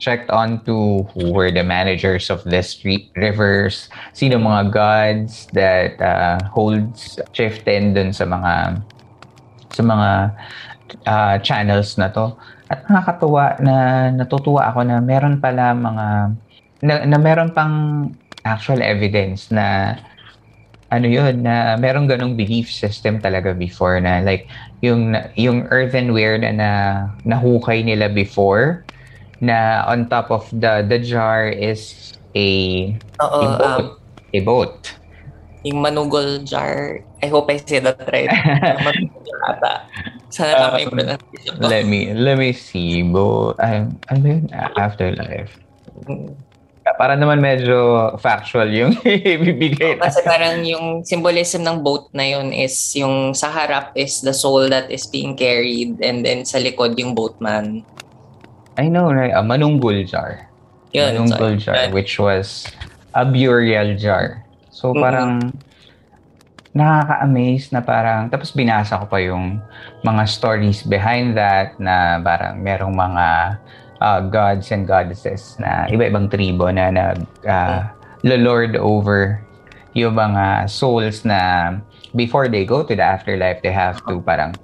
checked 0.01 0.33
on 0.33 0.65
to 0.65 1.05
who 1.13 1.31
were 1.31 1.53
the 1.53 1.63
managers 1.63 2.33
of 2.33 2.41
the 2.49 2.65
street 2.65 3.13
rivers, 3.13 3.93
sino 4.17 4.41
mga 4.41 4.73
gods 4.73 5.53
that 5.53 6.01
uh, 6.01 6.41
holds 6.49 7.21
chieftain 7.37 7.93
dun 7.93 8.17
sa 8.17 8.25
mga 8.25 8.81
sa 9.69 9.83
mga 9.85 10.11
uh, 11.05 11.37
channels 11.45 12.01
na 12.01 12.09
to. 12.09 12.33
At 12.73 12.89
nakakatuwa 12.89 13.61
na 13.61 13.75
natutuwa 14.09 14.73
ako 14.73 14.81
na 14.89 15.05
meron 15.05 15.37
pala 15.45 15.77
mga 15.77 16.07
na, 16.81 16.95
na 17.05 17.19
meron 17.21 17.53
pang 17.53 18.09
actual 18.49 18.81
evidence 18.81 19.53
na 19.53 19.97
ano 20.93 21.09
yun, 21.09 21.41
na 21.41 21.77
merong 21.81 22.05
ganong 22.05 22.37
belief 22.37 22.69
system 22.69 23.17
talaga 23.17 23.57
before 23.57 23.97
na 23.97 24.21
like 24.21 24.45
yung 24.85 25.17
yung 25.41 25.65
earthenware 25.73 26.37
na, 26.37 26.53
na 26.53 26.71
nahukay 27.25 27.81
nila 27.81 28.13
before 28.13 28.85
na 29.41 29.89
on 29.89 30.05
top 30.13 30.29
of 30.29 30.45
the 30.53 30.85
the 30.85 31.01
jar 31.01 31.49
is 31.49 32.13
a 32.37 32.49
Oo, 33.25 33.41
a 33.41 33.47
boat. 33.57 33.87
Um, 33.89 33.89
a 34.33 34.41
boat. 34.45 34.77
Yung 35.65 35.81
manugol 35.81 36.45
jar. 36.45 37.01
I 37.25 37.27
hope 37.33 37.49
I 37.49 37.57
say 37.57 37.81
that 37.81 38.01
right. 38.13 38.29
manugol 38.85 39.37
ata. 39.49 39.89
Sana 40.33 40.73
um, 40.73 40.89
pronunciation 40.89 41.55
Let 41.61 41.85
me 41.85 42.17
let 42.17 42.41
me 42.41 42.57
see. 42.57 43.05
Bo, 43.05 43.53
um, 43.61 44.01
ano 44.09 44.25
yun? 44.25 44.49
Afterlife. 44.81 45.61
Mm. 46.09 46.33
Para 46.99 47.15
naman 47.15 47.39
medyo 47.39 48.11
factual 48.19 48.67
yung 48.73 48.99
ibibigay. 49.07 49.97
Oh, 49.97 50.03
kasi 50.03 50.19
parang 50.27 50.67
yung 50.67 51.07
symbolism 51.07 51.63
ng 51.63 51.79
boat 51.85 52.11
na 52.11 52.27
yun 52.27 52.51
is 52.51 52.75
yung 52.99 53.37
sa 53.39 53.53
harap 53.55 53.95
is 53.95 54.19
the 54.25 54.35
soul 54.35 54.67
that 54.67 54.91
is 54.91 55.07
being 55.07 55.39
carried 55.39 55.95
and 56.03 56.27
then 56.27 56.43
sa 56.43 56.59
likod 56.59 56.99
yung 56.99 57.15
boatman. 57.15 57.87
I 58.81 58.89
know, 58.89 59.13
right? 59.13 59.31
A 59.31 59.45
manunggul 59.45 60.09
jar. 60.09 60.49
Yun, 60.91 61.23
manunggul 61.23 61.61
jar, 61.61 61.93
which 61.95 62.19
was 62.19 62.67
a 63.15 63.25
burial 63.25 63.95
jar. 63.95 64.43
So 64.73 64.91
parang, 64.97 65.53
mm-hmm. 65.53 65.72
Nakaka-amaze 66.73 67.69
na 67.73 67.81
parang, 67.85 68.33
tapos 68.33 68.53
binasa 68.57 68.97
ko 68.97 69.05
pa 69.05 69.21
yung 69.21 69.61
mga 70.05 70.23
stories 70.25 70.81
behind 70.89 71.37
that 71.37 71.77
na 71.77 72.17
parang 72.25 72.61
merong 72.65 72.97
mga 72.97 73.27
uh, 74.01 74.21
gods 74.33 74.73
and 74.73 74.89
goddesses 74.89 75.57
na 75.61 75.85
iba-ibang 75.93 76.33
tribo 76.33 76.73
na 76.73 76.89
nag 76.89 77.21
uh, 77.45 77.85
lord 78.25 78.75
over 78.81 79.45
yung 79.93 80.17
mga 80.17 80.69
souls 80.73 81.29
na 81.29 81.77
before 82.17 82.49
they 82.49 82.65
go 82.65 82.83
to 82.85 82.97
the 82.97 83.05
afterlife, 83.05 83.61
they 83.61 83.73
have 83.73 84.01
to 84.09 84.21
parang 84.25 84.57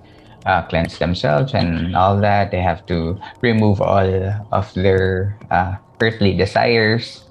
uh, 0.48 0.62
cleanse 0.68 0.96
themselves 0.98 1.52
and 1.52 1.96
all 1.96 2.16
that. 2.16 2.50
They 2.50 2.60
have 2.64 2.84
to 2.88 3.20
remove 3.40 3.80
all 3.80 4.08
of 4.52 4.72
their 4.72 5.36
uh, 5.50 5.76
earthly 6.00 6.32
desires 6.32 7.28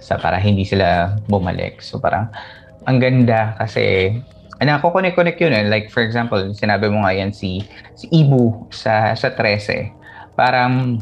sa 0.00 0.16
para 0.16 0.40
hindi 0.40 0.64
sila 0.64 1.16
bumalik. 1.28 1.80
So 1.80 2.00
parang 2.00 2.28
ang 2.84 2.98
ganda 3.00 3.56
kasi 3.58 4.16
ako 4.62 4.96
connect-connect 5.00 5.40
yun 5.40 5.52
eh. 5.52 5.64
Like 5.68 5.92
for 5.92 6.00
example, 6.00 6.40
sinabi 6.56 6.88
mo 6.88 7.04
nga 7.04 7.12
yan 7.12 7.34
si, 7.34 7.64
si 7.98 8.08
Ibu 8.08 8.72
sa, 8.72 9.12
sa 9.12 9.28
13. 9.32 9.92
Parang 10.38 11.00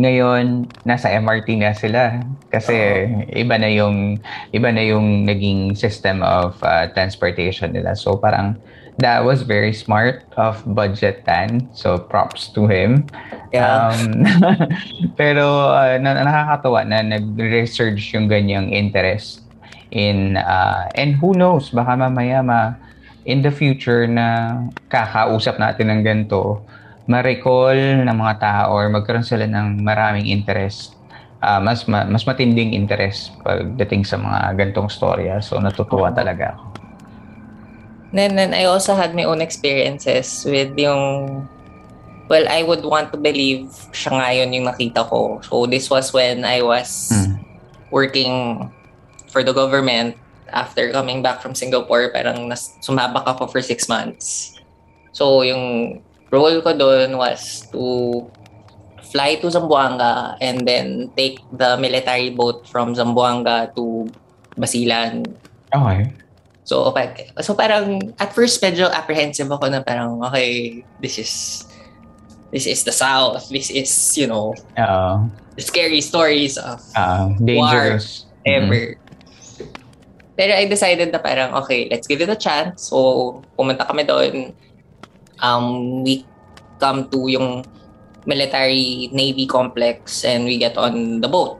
ngayon 0.00 0.66
nasa 0.82 1.12
MRT 1.12 1.62
na 1.62 1.76
sila 1.76 2.24
kasi 2.48 3.06
uh-huh. 3.06 3.38
iba 3.38 3.54
na 3.60 3.70
yung 3.70 4.18
iba 4.50 4.72
na 4.72 4.82
yung 4.82 5.28
naging 5.28 5.76
system 5.76 6.24
of 6.24 6.56
uh, 6.64 6.88
transportation 6.96 7.76
nila. 7.76 7.94
So 7.94 8.16
parang 8.16 8.56
that 8.98 9.24
was 9.24 9.44
very 9.44 9.72
smart 9.72 10.24
of 10.36 10.60
budget 10.74 11.24
Tan. 11.24 11.68
So 11.76 12.00
props 12.00 12.50
to 12.56 12.66
him. 12.66 13.06
Yeah. 13.52 13.92
Um, 13.92 14.24
pero 15.20 15.76
uh, 15.76 16.00
na, 16.00 16.24
nakakatawa 16.24 16.88
na 16.88 17.04
nag-resurge 17.04 18.00
yung 18.16 18.26
ganyang 18.32 18.72
interest 18.72 19.41
in 19.92 20.40
uh, 20.40 20.88
and 20.96 21.20
who 21.20 21.36
knows 21.36 21.68
baka 21.70 21.92
mamaya 21.94 22.40
ma 22.40 22.72
in 23.28 23.44
the 23.44 23.52
future 23.52 24.08
na 24.08 24.58
kakausap 24.88 25.60
natin 25.60 25.92
ng 25.92 26.00
ganito 26.02 26.64
ma-recall 27.06 28.02
ng 28.08 28.16
mga 28.16 28.34
tao 28.40 28.72
or 28.72 28.88
magkaroon 28.88 29.26
sila 29.26 29.44
ng 29.44 29.84
maraming 29.84 30.26
interest 30.26 30.96
uh, 31.44 31.60
mas 31.60 31.84
ma, 31.84 32.08
mas 32.08 32.24
matinding 32.24 32.72
interest 32.72 33.36
pagdating 33.44 34.02
sa 34.02 34.16
mga 34.16 34.56
gantong 34.58 34.88
storya 34.88 35.38
so 35.44 35.60
natutuwa 35.60 36.10
talaga 36.10 36.56
ako 36.56 36.72
Then, 38.12 38.36
then 38.36 38.52
I 38.52 38.68
also 38.68 38.92
had 38.92 39.16
my 39.16 39.24
own 39.24 39.40
experiences 39.40 40.44
with 40.44 40.76
yung 40.76 41.48
well, 42.28 42.44
I 42.48 42.62
would 42.62 42.84
want 42.84 43.12
to 43.12 43.18
believe 43.18 43.72
siya 43.92 44.12
nga 44.20 44.28
yun 44.36 44.52
yung 44.52 44.66
nakita 44.68 45.08
ko. 45.08 45.40
So, 45.40 45.64
this 45.64 45.88
was 45.88 46.12
when 46.12 46.44
I 46.44 46.60
was 46.60 47.08
hmm. 47.08 47.40
working 47.88 48.68
for 49.32 49.40
the 49.40 49.56
government 49.56 50.20
after 50.52 50.92
coming 50.92 51.24
back 51.24 51.40
from 51.40 51.56
Singapore. 51.56 52.12
Parang 52.12 52.52
nas- 52.52 52.76
sumabak 52.84 53.24
ako 53.24 53.48
for 53.48 53.64
six 53.64 53.88
months. 53.88 54.60
So, 55.16 55.40
yung 55.40 55.98
role 56.28 56.60
ko 56.60 56.76
doon 56.76 57.16
was 57.16 57.64
to 57.72 58.28
fly 59.12 59.36
to 59.40 59.48
Zamboanga 59.48 60.36
and 60.40 60.64
then 60.68 61.12
take 61.16 61.40
the 61.52 61.76
military 61.80 62.30
boat 62.32 62.68
from 62.68 62.92
Zamboanga 62.92 63.72
to 63.76 64.08
Basilan. 64.56 65.28
Okay. 65.72 66.12
So, 66.64 66.84
okay. 66.92 67.28
So, 67.40 67.56
parang, 67.56 68.14
at 68.20 68.32
first, 68.32 68.62
medyo 68.62 68.88
apprehensive 68.88 69.50
ako 69.50 69.68
na 69.68 69.80
parang, 69.82 70.22
okay, 70.24 70.84
this 71.00 71.18
is, 71.18 71.64
this 72.52 72.64
is 72.68 72.84
the 72.84 72.92
South. 72.92 73.48
This 73.48 73.68
is, 73.68 73.90
you 74.16 74.28
know, 74.28 74.54
uh, 74.76 75.24
the 75.56 75.62
scary 75.62 76.00
stories 76.00 76.56
of 76.56 76.80
uh, 76.96 77.28
dangerous. 77.40 78.24
war 78.24 78.32
ever. 78.46 78.74
Mm-hmm. 78.74 79.01
Pero 80.32 80.56
I 80.56 80.64
decided 80.64 81.12
na 81.12 81.20
parang, 81.20 81.52
okay, 81.60 81.88
let's 81.92 82.08
give 82.08 82.24
it 82.24 82.32
a 82.32 82.38
chance. 82.38 82.88
So, 82.88 83.40
pumunta 83.56 83.84
kami 83.84 84.08
doon. 84.08 84.56
Um, 85.42 86.00
we 86.00 86.24
come 86.80 87.06
to 87.12 87.28
yung 87.28 87.62
military 88.24 89.10
Navy 89.12 89.46
complex 89.46 90.24
and 90.24 90.44
we 90.44 90.56
get 90.56 90.78
on 90.78 91.20
the 91.20 91.28
boat. 91.28 91.58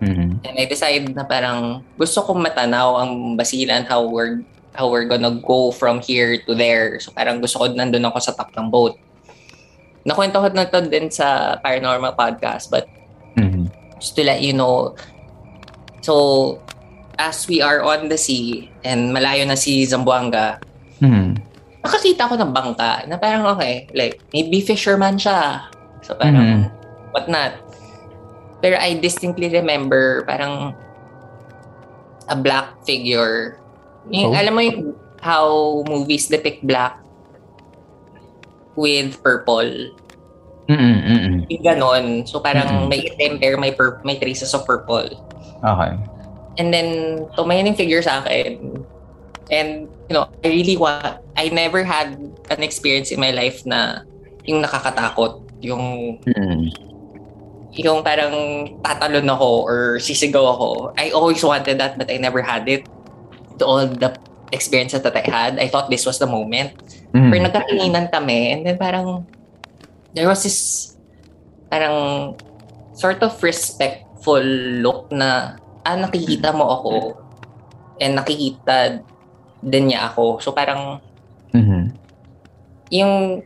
Mm-hmm. 0.00 0.44
And 0.44 0.54
I 0.58 0.64
decided 0.68 1.16
na 1.16 1.24
parang 1.24 1.84
gusto 1.96 2.22
kong 2.22 2.44
matanaw 2.44 3.00
ang 3.00 3.36
Basilan 3.36 3.88
how 3.88 4.04
we're 4.04 4.44
how 4.76 4.92
we're 4.92 5.08
gonna 5.08 5.40
go 5.40 5.72
from 5.72 6.04
here 6.04 6.36
to 6.44 6.52
there. 6.52 7.00
So 7.00 7.10
parang 7.16 7.40
gusto 7.40 7.64
ko 7.64 7.72
nandun 7.72 8.04
ako 8.04 8.18
sa 8.20 8.36
top 8.36 8.52
ng 8.52 8.68
boat. 8.68 9.00
Nakwento 10.04 10.38
ko 10.38 10.48
na 10.52 10.68
to 10.68 10.84
din 10.84 11.08
sa 11.08 11.56
Paranormal 11.64 12.12
Podcast 12.12 12.68
but 12.68 12.86
mm-hmm. 13.40 13.72
just 13.96 14.14
to 14.14 14.22
let 14.22 14.44
you 14.44 14.52
know 14.52 14.94
so 16.04 16.54
as 17.16 17.48
we 17.48 17.64
are 17.64 17.80
on 17.80 18.08
the 18.12 18.18
sea 18.18 18.68
and 18.84 19.12
malayo 19.12 19.44
na 19.48 19.56
si 19.56 19.84
Zamboanga 19.88 20.60
mm-hmm. 21.00 21.36
nakakita 21.84 22.28
ko 22.28 22.34
ng 22.36 22.52
bangka 22.52 23.08
na 23.08 23.16
parang 23.16 23.44
okay 23.48 23.88
like 23.96 24.20
maybe 24.36 24.60
fisherman 24.60 25.16
siya 25.16 25.64
so 26.04 26.12
parang 26.16 26.68
mm-hmm. 26.68 27.12
what 27.16 27.28
not 27.28 27.56
pero 28.60 28.80
I 28.80 28.96
distinctly 28.98 29.52
remember 29.52 30.24
parang 30.24 30.74
a 32.28 32.36
black 32.36 32.82
figure. 32.84 33.58
Yung, 34.10 34.34
oh. 34.34 34.38
Alam 34.38 34.52
mo 34.54 34.60
yung 34.62 34.80
how 35.22 35.82
movies 35.86 36.28
depict 36.28 36.66
black 36.66 36.98
with 38.74 39.18
purple. 39.22 39.94
Mm-mm, 40.66 40.96
mm-mm. 41.06 41.36
Yung 41.46 41.62
ganon. 41.62 42.04
So 42.26 42.42
parang 42.42 42.66
mm-mm. 42.66 42.90
may 42.90 43.06
itim 43.06 43.38
pero 43.38 43.54
may, 43.58 43.70
pur- 43.70 44.02
may 44.02 44.18
traces 44.18 44.50
of 44.54 44.66
purple. 44.66 45.06
Okay. 45.62 45.92
And 46.56 46.72
then, 46.72 47.22
tumayan 47.36 47.68
yung 47.68 47.78
figure 47.78 48.02
sa 48.02 48.24
akin. 48.24 48.80
And, 49.52 49.88
you 50.08 50.14
know, 50.14 50.28
I 50.42 50.48
really 50.48 50.76
want, 50.76 51.20
I 51.36 51.48
never 51.48 51.84
had 51.84 52.16
an 52.50 52.62
experience 52.62 53.12
in 53.12 53.20
my 53.20 53.30
life 53.30 53.64
na 53.66 54.02
yung 54.44 54.64
nakakatakot. 54.64 55.44
Yung, 55.60 56.18
mm 56.24 56.86
yung 57.76 58.00
parang 58.00 58.32
tatalon 58.80 59.28
ako 59.28 59.68
or 59.68 59.78
sisigaw 60.00 60.56
ako. 60.56 60.96
I 60.96 61.12
always 61.12 61.44
wanted 61.44 61.76
that 61.76 62.00
but 62.00 62.08
I 62.08 62.16
never 62.16 62.40
had 62.40 62.64
it. 62.68 62.88
To 63.60 63.64
all 63.64 63.84
the 63.88 64.16
experiences 64.52 65.00
that 65.04 65.16
I 65.16 65.24
had, 65.24 65.60
I 65.60 65.68
thought 65.68 65.88
this 65.88 66.04
was 66.04 66.18
the 66.18 66.26
moment. 66.26 66.76
Mm. 67.12 67.32
Pero 67.32 67.40
nagkakinginan 67.48 68.12
kami 68.12 68.52
and 68.52 68.60
then 68.64 68.76
parang 68.76 69.28
there 70.16 70.28
was 70.28 70.44
this 70.44 70.92
parang 71.68 72.36
sort 72.96 73.20
of 73.20 73.36
respectful 73.44 74.44
look 74.80 75.12
na 75.12 75.60
ah, 75.86 75.94
nakikita 75.94 76.50
mo 76.50 76.66
ako 76.66 76.94
and 78.02 78.18
nakikita 78.18 79.00
din 79.62 79.94
niya 79.94 80.10
ako. 80.10 80.42
So 80.42 80.50
parang 80.50 80.98
mm-hmm. 81.54 81.94
yung 82.90 83.42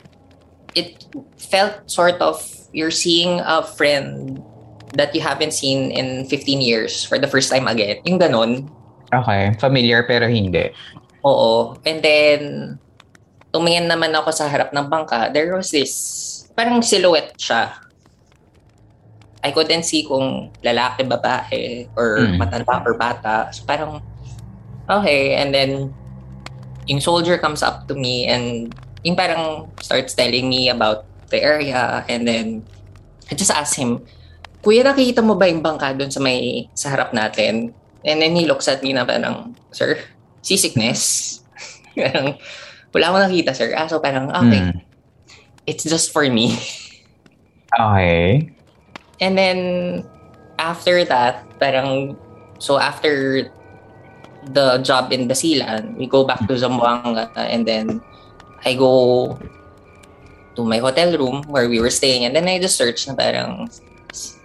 it 0.72 1.04
felt 1.36 1.84
sort 1.90 2.16
of 2.24 2.40
you're 2.72 2.94
seeing 2.94 3.42
a 3.42 3.62
friend 3.62 4.40
that 4.94 5.14
you 5.14 5.20
haven't 5.20 5.54
seen 5.54 5.90
in 5.90 6.26
15 6.26 6.60
years 6.60 7.04
for 7.04 7.18
the 7.18 7.28
first 7.28 7.50
time 7.50 7.68
again. 7.68 8.02
Yung 8.06 8.18
ganon. 8.18 8.66
Okay. 9.10 9.54
Familiar 9.58 10.06
pero 10.06 10.26
hindi. 10.26 10.70
Oo. 11.26 11.78
And 11.86 11.98
then, 12.02 12.40
tumingin 13.50 13.90
naman 13.90 14.14
ako 14.14 14.30
sa 14.30 14.46
harap 14.46 14.70
ng 14.74 14.86
bangka. 14.90 15.30
There 15.34 15.54
was 15.54 15.70
this, 15.70 15.94
parang 16.54 16.82
silhouette 16.82 17.34
siya. 17.38 17.74
I 19.40 19.50
couldn't 19.50 19.84
see 19.88 20.04
kung 20.04 20.52
lalaki, 20.60 21.08
babae, 21.08 21.88
or 21.96 22.20
mm. 22.20 22.36
matanda 22.36 22.84
or 22.84 22.94
bata. 22.94 23.48
So 23.52 23.64
parang, 23.64 24.04
okay. 24.88 25.36
And 25.40 25.54
then, 25.54 25.94
yung 26.86 27.00
soldier 27.00 27.38
comes 27.38 27.62
up 27.62 27.88
to 27.88 27.94
me 27.94 28.26
and 28.26 28.74
yung 29.04 29.16
parang 29.16 29.70
starts 29.80 30.12
telling 30.12 30.48
me 30.48 30.68
about 30.68 31.06
the 31.30 31.40
area 31.40 32.04
and 32.10 32.26
then 32.26 32.66
I 33.30 33.38
just 33.38 33.54
asked 33.54 33.78
him, 33.78 34.02
Kuya, 34.60 34.84
nakikita 34.84 35.24
mo 35.24 35.38
ba 35.40 35.48
yung 35.48 35.64
bangka 35.64 35.96
doon 35.96 36.12
sa 36.12 36.20
may 36.20 36.68
sa 36.76 36.92
harap 36.92 37.16
natin? 37.16 37.72
And 38.04 38.20
then 38.20 38.36
he 38.36 38.44
looks 38.44 38.68
at 38.68 38.84
me 38.84 38.92
na 38.92 39.08
parang, 39.08 39.56
Sir, 39.72 39.96
seasickness? 40.44 41.40
parang, 41.96 42.36
wala 42.92 43.04
akong 43.08 43.24
nakita, 43.30 43.56
sir. 43.56 43.72
Ah, 43.72 43.88
so 43.88 44.02
parang, 44.02 44.28
okay. 44.28 44.68
Mm. 44.68 44.76
It's 45.64 45.84
just 45.84 46.12
for 46.12 46.26
me. 46.28 46.58
Okay. 47.70 48.50
And 49.20 49.36
then, 49.36 50.08
after 50.58 51.04
that, 51.04 51.44
parang, 51.60 52.16
so 52.58 52.78
after 52.78 53.48
the 54.52 54.78
job 54.78 55.12
in 55.12 55.28
Basilan, 55.28 55.96
we 55.96 56.06
go 56.06 56.24
back 56.24 56.40
to 56.48 56.54
Zamboanga 56.54 57.30
and 57.36 57.66
then 57.66 58.00
I 58.64 58.74
go 58.74 59.38
to 60.56 60.64
my 60.64 60.78
hotel 60.78 61.16
room 61.16 61.44
where 61.48 61.68
we 61.68 61.80
were 61.80 61.90
staying 61.90 62.24
and 62.24 62.34
then 62.34 62.48
I 62.48 62.58
just 62.58 62.76
searched 62.76 63.08
na 63.08 63.14
parang 63.14 63.70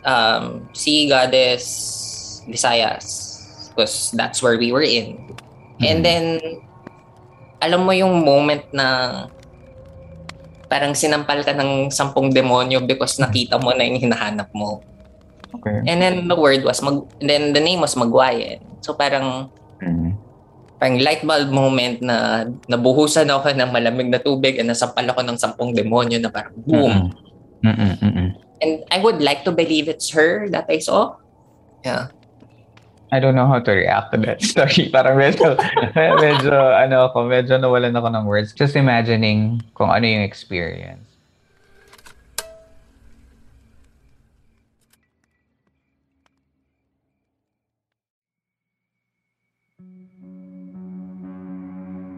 um, 0.03 0.67
Sea 0.73 1.09
Goddess 1.09 2.43
Visayas 2.47 3.69
because 3.69 4.11
that's 4.11 4.41
where 4.43 4.57
we 4.57 4.71
were 4.71 4.83
in. 4.83 5.17
Mm-hmm. 5.17 5.83
And 5.83 6.05
then 6.05 6.25
alam 7.61 7.85
mo 7.85 7.91
yung 7.91 8.23
moment 8.23 8.63
na 8.73 9.27
parang 10.65 10.97
sinampal 10.97 11.45
ka 11.45 11.53
ng 11.53 11.93
sampung 11.93 12.33
demonyo 12.33 12.83
because 12.83 13.21
nakita 13.21 13.61
mo 13.61 13.71
na 13.73 13.85
yung 13.85 14.01
hinahanap 14.01 14.49
mo. 14.51 14.81
Okay. 15.61 15.85
And 15.87 16.01
then 16.01 16.15
the 16.27 16.35
word 16.35 16.67
was 16.67 16.83
mag 16.83 17.07
then 17.23 17.55
the 17.55 17.63
name 17.63 17.79
was 17.79 17.95
Magwayen. 17.95 18.59
So 18.83 18.93
parang 18.93 19.49
mm-hmm. 19.79 20.11
parang 20.77 20.97
light 20.99 21.23
bulb 21.23 21.49
moment 21.49 22.03
na 22.03 22.47
nabuhusan 22.67 23.31
ako 23.31 23.55
ng 23.55 23.71
malamig 23.71 24.11
na 24.11 24.19
tubig 24.19 24.59
at 24.59 24.67
nasampal 24.67 25.07
ako 25.07 25.21
ng 25.23 25.37
sampung 25.39 25.71
demonyo 25.71 26.19
na 26.19 26.29
parang 26.29 26.55
boom. 26.67 27.15
Mm-mm. 27.63 27.93
Mm-mm. 28.03 28.29
And 28.61 28.83
I 28.91 28.99
would 28.99 29.23
like 29.23 29.43
to 29.47 29.51
believe 29.51 29.87
it's 29.87 30.11
her 30.11 30.47
that 30.51 30.67
I 30.67 30.79
saw. 30.79 31.15
Yeah. 31.83 32.11
I 33.15 33.23
don't 33.23 33.31
know 33.31 33.47
how 33.47 33.63
to 33.63 33.71
react 33.71 34.11
to 34.11 34.19
that 34.27 34.43
story. 34.51 34.91
Parang 34.91 35.15
medyo, 35.15 35.55
medyo, 36.19 36.51
ano 36.51 37.07
ako, 37.07 37.31
medyo 37.31 37.55
nawalan 37.55 37.95
ako 37.95 38.11
ng 38.11 38.25
words. 38.27 38.51
Just 38.51 38.75
imagining 38.75 39.63
kung 39.71 39.87
ano 39.87 40.03
yung 40.03 40.19
experience. 40.19 41.07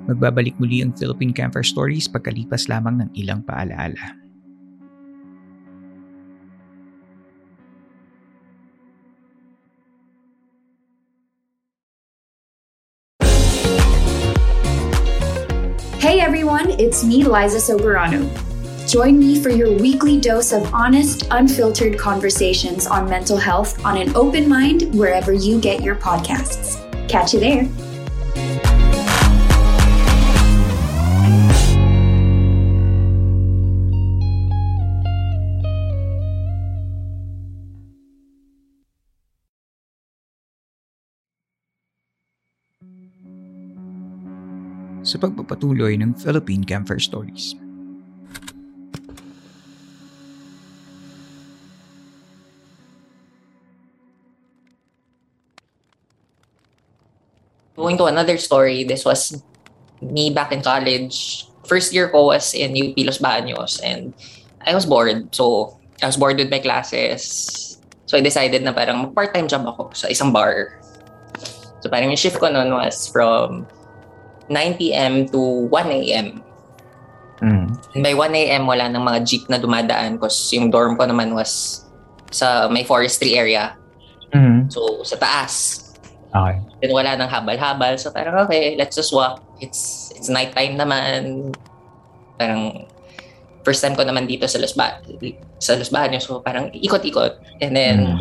Magbabalik 0.07 0.57
muli 0.57 0.81
ang 0.81 0.97
Philippine 0.97 1.35
Camper 1.35 1.61
Stories 1.61 2.09
pagkalipas 2.09 2.65
lamang 2.65 3.05
ng 3.05 3.09
ilang 3.13 3.45
paalaala. 3.45 4.26
Hey 16.07 16.21
everyone, 16.21 16.69
it's 16.79 17.03
me, 17.03 17.25
Liza 17.25 17.57
Soberano. 17.57 18.29
Join 18.89 19.19
me 19.19 19.43
for 19.43 19.49
your 19.49 19.73
weekly 19.73 20.21
dose 20.21 20.53
of 20.53 20.73
honest, 20.73 21.27
unfiltered 21.31 21.99
conversations 21.99 22.87
on 22.87 23.09
mental 23.09 23.35
health 23.35 23.83
on 23.83 23.97
an 23.97 24.15
open 24.15 24.47
mind 24.47 24.95
wherever 24.95 25.33
you 25.33 25.59
get 25.59 25.83
your 25.83 25.95
podcasts. 25.95 26.79
Catch 27.09 27.33
you 27.33 27.41
there. 27.41 28.76
Sa 45.17 45.25
pagpapatuloy 45.25 45.97
ng 45.97 46.13
Philippine 46.13 46.61
Camper 46.61 47.01
Stories. 47.01 47.57
Going 57.73 57.97
to 57.97 58.05
another 58.05 58.37
story, 58.37 58.85
this 58.85 59.01
was 59.01 59.41
me 60.01 60.29
back 60.29 60.53
in 60.53 60.61
college. 60.61 61.49
First 61.65 61.93
year 61.93 62.13
ko 62.13 62.29
was 62.29 62.53
in 62.53 62.77
UP 62.77 62.93
Los 63.01 63.17
Baños 63.17 63.81
and 63.81 64.13
I 64.61 64.77
was 64.77 64.85
bored. 64.85 65.33
So, 65.33 65.77
I 66.01 66.05
was 66.05 66.17
bored 66.17 66.37
with 66.37 66.53
my 66.53 66.61
classes. 66.61 67.77
So, 68.05 68.17
I 68.17 68.21
decided 68.21 68.61
na 68.61 68.73
parang 68.73 69.09
mag-part-time 69.09 69.49
job 69.49 69.65
ako 69.65 69.93
sa 69.93 70.09
isang 70.09 70.33
bar. 70.33 70.77
So, 71.81 71.89
parang 71.89 72.09
yung 72.09 72.17
shift 72.17 72.41
ko 72.41 72.49
noon 72.49 72.73
was 72.73 73.09
from 73.09 73.69
9 74.49 74.79
p.m. 74.79 75.27
to 75.27 75.67
1 75.69 75.91
a.m. 75.91 76.27
Mm. 77.37 77.65
And 77.93 78.01
by 78.01 78.13
1 78.15 78.33
a.m. 78.33 78.63
wala 78.65 78.89
nang 78.89 79.05
mga 79.05 79.19
jeep 79.27 79.43
na 79.51 79.61
dumadaan 79.61 80.17
kasi 80.17 80.57
yung 80.57 80.73
dorm 80.73 80.97
ko 80.97 81.05
naman 81.05 81.35
was 81.37 81.83
sa 82.33 82.65
may 82.67 82.83
forestry 82.83 83.37
area. 83.37 83.77
Mm. 84.33 84.71
So, 84.73 85.03
sa 85.05 85.15
taas. 85.15 85.87
Okay. 86.33 86.59
Then 86.83 86.91
wala 86.91 87.15
nang 87.15 87.31
habal-habal. 87.31 87.95
So 87.97 88.11
parang 88.11 88.35
okay, 88.45 88.75
let's 88.75 88.95
just 88.95 89.15
walk. 89.15 89.41
It's 89.63 90.11
it's 90.13 90.29
nighttime 90.29 90.75
naman. 90.75 91.51
Parang 92.37 92.85
first 93.63 93.81
time 93.81 93.95
ko 93.95 94.03
naman 94.03 94.27
dito 94.29 94.45
sa 94.45 94.59
Los 94.59 94.75
ba 94.75 95.01
sa 95.57 95.73
Los 95.79 95.89
Baños. 95.89 96.27
So 96.27 96.43
parang 96.43 96.69
ikot-ikot. 96.75 97.63
And 97.63 97.73
then 97.73 97.97
Mm. 97.97 98.17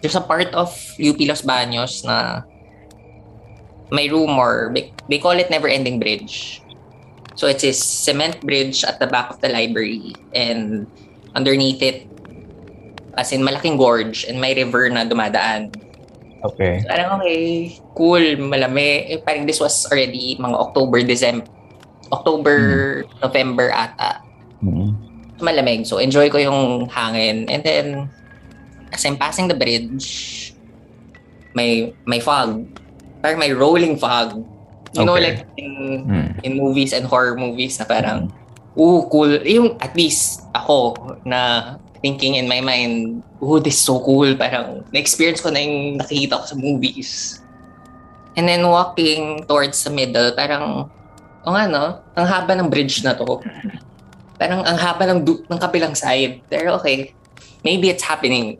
there's 0.00 0.16
a 0.16 0.24
part 0.24 0.54
of 0.54 0.70
UP 0.96 1.18
Los 1.28 1.42
Baños 1.42 2.06
na 2.06 2.46
may 3.92 4.08
rumor. 4.08 4.72
They, 4.72 5.20
call 5.20 5.36
it 5.36 5.52
Never 5.52 5.68
Ending 5.68 6.00
Bridge. 6.00 6.64
So 7.36 7.46
it's 7.46 7.64
a 7.64 7.72
cement 7.72 8.40
bridge 8.40 8.84
at 8.84 8.98
the 8.98 9.06
back 9.06 9.30
of 9.30 9.40
the 9.40 9.48
library 9.48 10.16
and 10.34 10.88
underneath 11.36 11.80
it 11.80 12.08
as 13.16 13.32
in 13.32 13.44
malaking 13.44 13.76
gorge 13.76 14.24
and 14.24 14.40
may 14.40 14.56
river 14.56 14.88
na 14.88 15.04
dumadaan. 15.04 15.72
Okay. 16.42 16.82
Parang 16.88 17.20
okay, 17.20 17.70
cool, 17.94 18.24
malami. 18.40 19.14
Eh, 19.14 19.20
parang 19.22 19.46
this 19.46 19.60
was 19.60 19.86
already 19.86 20.34
mga 20.40 20.58
October, 20.58 20.98
December, 21.04 21.46
October, 22.10 22.58
November 23.22 23.70
ata. 23.70 24.18
Mm. 24.58 24.90
Malamig. 25.38 25.86
So, 25.86 26.02
enjoy 26.02 26.30
ko 26.30 26.38
yung 26.38 26.90
hangin. 26.90 27.46
And 27.46 27.62
then, 27.62 27.86
as 28.90 29.06
I'm 29.06 29.16
passing 29.16 29.46
the 29.46 29.54
bridge, 29.54 30.50
may 31.54 31.94
may 32.06 32.18
fog. 32.18 32.66
Parang 33.22 33.38
may 33.38 33.54
rolling 33.54 33.96
fog. 33.96 34.42
You 34.92 35.06
know, 35.06 35.16
Okay. 35.16 35.24
like 35.32 35.40
in, 35.56 35.72
Mm. 36.04 36.28
in 36.44 36.52
movies 36.58 36.92
and 36.92 37.08
horror 37.08 37.32
movies 37.32 37.80
na 37.80 37.88
parang, 37.88 38.28
ooh, 38.76 39.08
cool. 39.08 39.40
Yung 39.40 39.80
at 39.80 39.96
least 39.96 40.44
ako 40.52 40.92
na 41.24 41.74
thinking 42.02 42.34
in 42.36 42.44
my 42.44 42.60
mind, 42.60 43.22
oh, 43.40 43.56
this 43.56 43.78
is 43.78 43.80
so 43.80 44.02
cool. 44.02 44.28
Parang 44.36 44.84
na-experience 44.92 45.40
ko 45.40 45.48
na 45.48 45.62
yung 45.62 45.96
nakikita 45.96 46.36
ko 46.36 46.44
sa 46.44 46.56
movies. 46.58 47.40
And 48.34 48.44
then 48.44 48.66
walking 48.66 49.46
towards 49.46 49.80
the 49.80 49.92
middle, 49.92 50.34
parang, 50.34 50.90
o 51.40 51.48
nga 51.48 51.64
no, 51.64 51.84
ang 52.12 52.26
haba 52.28 52.52
ng 52.52 52.68
bridge 52.68 53.00
na 53.00 53.16
to. 53.16 53.40
Parang 54.36 54.60
ang 54.60 54.76
haba 54.76 55.08
ng, 55.08 55.20
du- 55.22 55.44
ng 55.46 55.60
kabilang 55.60 55.94
side. 55.94 56.42
Pero 56.50 56.76
okay, 56.76 57.14
maybe 57.62 57.88
it's 57.88 58.02
happening. 58.02 58.58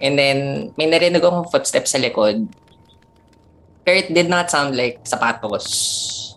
And 0.00 0.16
then, 0.16 0.38
may 0.76 0.88
narinig 0.88 1.20
akong 1.20 1.48
footsteps 1.48 1.92
sa 1.92 2.00
likod. 2.00 2.48
Pero 3.82 3.94
it 3.96 4.08
did 4.10 4.28
not 4.28 4.48
sound 4.48 4.76
like 4.76 5.00
sapatos. 5.02 5.66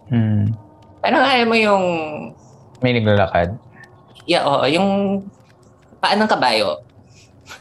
Mm. 0.07 0.55
Parang 0.99 1.21
ayaw 1.21 1.45
mo 1.45 1.55
yung, 1.55 1.85
May 2.79 2.95
naglalakad. 2.95 3.55
yeah, 4.23 4.43
oo, 4.43 4.63
yung 4.65 4.89
paan 5.99 6.19
ng 6.19 6.31
kabayo. 6.31 6.79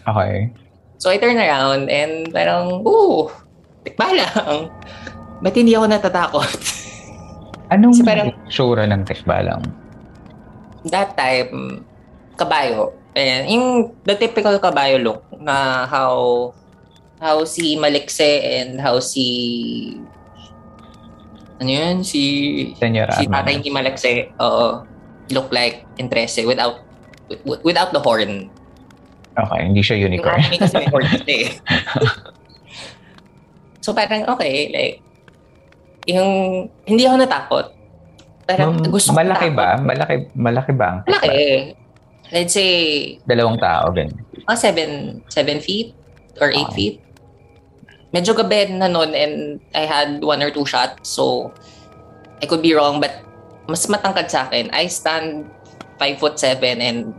Okay. 0.07 0.51
So 0.99 1.11
I 1.11 1.19
turn 1.19 1.35
around 1.35 1.91
and 1.91 2.31
parang, 2.31 2.87
ooh, 2.87 3.27
tikba 3.83 4.15
lang. 4.15 4.71
Ba't 5.43 5.55
hindi 5.59 5.75
ako 5.75 5.91
natatakot? 5.91 6.51
Anong 7.75 7.99
Kasi 7.99 8.07
parang- 8.07 8.35
sura 8.47 8.87
ng 8.87 9.03
tikbalang? 9.03 9.63
That 10.87 11.19
time, 11.19 11.83
kabayo. 12.39 12.95
And 13.15 13.47
yung 13.47 13.67
the 14.03 14.15
typical 14.15 14.57
kabayo 14.59 15.03
look 15.03 15.23
na 15.37 15.85
how 15.87 16.51
how 17.23 17.47
si 17.47 17.79
Malikse 17.79 18.27
and 18.43 18.83
how 18.83 18.99
si 18.99 19.27
ano 21.63 21.71
yun? 21.71 21.97
Si 22.03 22.23
Senyora 22.75 23.15
si 23.15 23.31
tatay 23.31 23.63
ni 23.63 23.71
Malikse, 23.71 24.35
oo, 24.37 24.83
look 25.31 25.47
like 25.55 25.87
Entrese 25.97 26.43
without 26.43 26.83
wi- 27.47 27.63
without 27.63 27.95
the 27.95 28.03
horn. 28.03 28.51
Okay, 29.33 29.61
hindi 29.63 29.81
siya 29.81 29.97
Yung 29.97 30.13
unicorn. 30.13 30.37
anime 30.37 30.57
kasi 30.59 30.75
may 30.77 30.89
horn 30.91 31.07
eh. 31.25 31.47
so 33.85 33.95
parang 33.95 34.27
okay, 34.29 34.69
like, 34.69 34.95
yung, 36.05 36.67
hindi 36.85 37.07
ako 37.07 37.17
natakot. 37.17 37.67
Parang 38.45 38.77
Ma'am, 38.77 38.91
gusto 38.91 39.15
malaki 39.15 39.49
ba? 39.55 39.79
Malaki, 39.79 40.29
malaki 40.35 40.73
ba 40.75 40.85
ang? 40.85 40.99
Malaki. 41.07 41.39
Let's 42.29 42.53
say, 42.53 42.73
Dalawang 43.25 43.57
tao, 43.57 43.89
ganyan. 43.89 44.19
mga 44.43 44.59
seven, 44.59 44.91
seven 45.31 45.63
feet 45.63 45.95
or 46.37 46.51
eight 46.51 46.67
Ah. 46.67 46.75
feet. 46.75 46.97
Medyo 48.13 48.37
gabi 48.37 48.69
na 48.71 48.87
nun 48.87 49.17
and 49.17 49.57
I 49.73 49.89
had 49.89 50.21
one 50.21 50.41
or 50.41 50.53
two 50.53 50.65
shots. 50.65 51.09
So, 51.09 51.49
I 52.39 52.47
could 52.47 52.61
be 52.61 52.77
wrong 52.77 53.01
but 53.01 53.25
mas 53.65 53.89
matangkad 53.89 54.29
sa 54.29 54.45
akin. 54.45 54.69
I 54.71 54.87
stand 54.87 55.49
five 55.97 56.21
foot 56.21 56.37
seven 56.37 56.79
and 56.79 57.17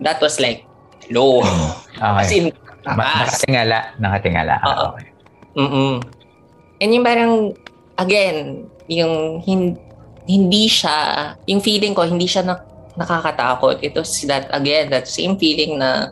that 0.00 0.20
was 0.20 0.36
like 0.36 0.68
low. 1.08 1.40
As 2.02 2.28
Okay. 2.28 2.38
in, 2.38 2.44
Ma- 2.84 2.98
taas. 2.98 3.40
nakatingala. 3.40 3.78
Nakatingala. 3.96 4.54
Ah, 4.58 4.66
Oo. 4.66 4.86
okay. 4.92 5.06
Mm-mm. 5.54 5.94
And 6.82 6.90
yung 6.90 7.04
parang, 7.06 7.32
again, 7.94 8.66
yung 8.90 9.38
hin- 9.40 9.78
hindi 10.26 10.66
siya, 10.66 11.32
yung 11.46 11.62
feeling 11.62 11.94
ko, 11.94 12.02
hindi 12.02 12.26
siya 12.26 12.42
na, 12.42 12.58
nakakatakot. 12.98 13.78
It 13.80 13.94
was 13.94 14.10
that, 14.26 14.50
again, 14.50 14.90
that 14.90 15.06
same 15.06 15.38
feeling 15.38 15.78
na 15.78 16.10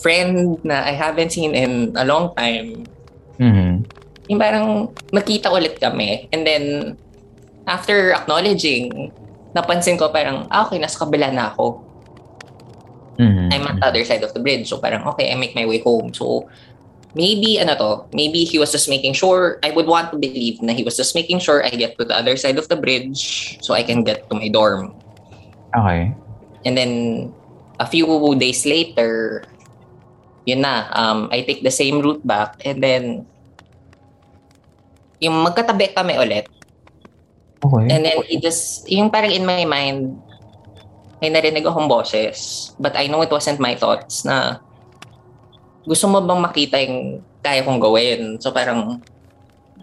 friend 0.00 0.56
na 0.64 0.88
I 0.88 0.96
haven't 0.96 1.36
seen 1.36 1.52
in 1.52 1.92
a 1.94 2.04
long 2.08 2.32
time. 2.32 2.88
Mhm. 3.38 3.84
Yung 4.26 4.40
parang 4.40 4.90
magkita 5.12 5.52
ulit 5.52 5.78
kami. 5.78 6.26
And 6.34 6.42
then, 6.42 6.96
after 7.66 8.14
acknowledging, 8.14 9.12
napansin 9.54 9.98
ko 9.98 10.10
parang, 10.10 10.50
ah, 10.50 10.66
okay, 10.66 10.78
nasa 10.80 10.98
kabila 10.98 11.30
na 11.30 11.52
ako. 11.54 11.80
Mhm. 13.16 13.48
I'm 13.48 13.64
at 13.64 13.76
the 13.80 13.86
other 13.86 14.04
side 14.04 14.20
of 14.20 14.34
the 14.36 14.42
bridge. 14.42 14.68
So 14.68 14.76
parang, 14.76 15.06
okay, 15.14 15.32
I 15.32 15.36
make 15.38 15.56
my 15.56 15.64
way 15.64 15.80
home. 15.80 16.12
So, 16.12 16.48
maybe 17.16 17.56
ano 17.56 17.72
to, 17.80 17.90
maybe 18.12 18.44
he 18.44 18.60
was 18.60 18.68
just 18.68 18.92
making 18.92 19.16
sure, 19.16 19.56
I 19.64 19.72
would 19.72 19.88
want 19.88 20.12
to 20.12 20.20
believe 20.20 20.60
na 20.60 20.76
he 20.76 20.84
was 20.84 21.00
just 21.00 21.16
making 21.16 21.40
sure 21.40 21.64
I 21.64 21.72
get 21.72 21.96
to 21.96 22.04
the 22.04 22.12
other 22.12 22.36
side 22.36 22.60
of 22.60 22.68
the 22.68 22.76
bridge 22.76 23.56
so 23.64 23.72
I 23.72 23.80
can 23.82 24.04
get 24.04 24.28
to 24.28 24.36
my 24.36 24.52
dorm. 24.52 24.92
Okay. 25.72 26.12
And 26.68 26.76
then, 26.76 26.92
a 27.80 27.86
few 27.88 28.04
days 28.36 28.66
later, 28.68 29.44
yun 30.46 30.62
na, 30.62 30.86
um, 30.94 31.28
I 31.34 31.42
take 31.42 31.66
the 31.66 31.74
same 31.74 32.00
route 32.00 32.22
back 32.22 32.62
and 32.62 32.78
then, 32.78 33.26
yung 35.18 35.42
magkatabi 35.42 35.92
kami 35.92 36.14
ulit. 36.14 36.46
Okay. 37.60 37.86
And 37.90 38.06
then, 38.06 38.22
he 38.30 38.38
just, 38.38 38.86
yung 38.86 39.10
parang 39.10 39.34
in 39.34 39.42
my 39.42 39.66
mind, 39.66 40.22
may 41.20 41.32
narinig 41.32 41.66
akong 41.66 41.88
boses. 41.88 42.70
But 42.78 42.94
I 42.94 43.08
know 43.08 43.24
it 43.24 43.32
wasn't 43.32 43.58
my 43.58 43.74
thoughts 43.74 44.22
na 44.22 44.60
gusto 45.82 46.06
mo 46.06 46.20
bang 46.20 46.40
makita 46.44 46.76
yung 46.82 47.24
kaya 47.40 47.64
kong 47.64 47.80
gawin? 47.80 48.38
So 48.38 48.52
parang, 48.52 49.02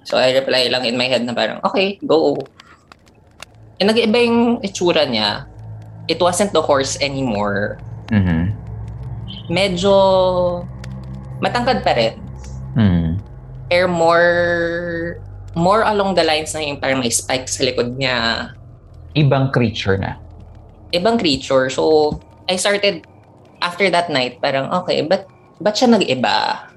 so 0.03 0.15
I 0.15 0.35
reply 0.35 0.69
lang 0.69 0.85
in 0.85 0.95
my 0.95 1.07
head 1.09 1.25
na 1.25 1.33
parang, 1.33 1.59
okay, 1.63 1.97
go. 2.05 2.37
And 3.79 3.89
nag-iba 3.89 4.17
yung 4.21 4.61
itsura 4.61 5.07
niya. 5.09 5.47
It 6.07 6.19
wasn't 6.19 6.51
the 6.51 6.61
horse 6.61 6.99
anymore. 6.99 7.79
Mm-hmm. 8.11 8.62
Medyo 9.51 9.95
matangkad 11.43 11.83
pa 11.83 11.91
rin. 11.95 12.15
Mm. 12.79 13.19
Pero 13.67 13.87
more 13.87 14.29
more 15.53 15.85
along 15.85 16.17
the 16.17 16.25
lines 16.25 16.53
na 16.53 16.61
yung 16.61 16.81
parang 16.81 16.99
may 16.99 17.13
spike 17.13 17.47
sa 17.49 17.63
likod 17.63 17.97
niya. 17.97 18.49
Ibang 19.13 19.53
creature 19.53 19.97
na. 19.97 20.17
Ibang 20.93 21.21
creature. 21.21 21.69
So, 21.69 22.17
I 22.49 22.57
started, 22.57 23.05
after 23.61 23.89
that 23.89 24.09
night, 24.09 24.41
parang, 24.41 24.69
okay, 24.83 25.05
but 25.05 25.29
ba't 25.61 25.77
siya 25.77 25.93
nag-iba? 25.93 26.69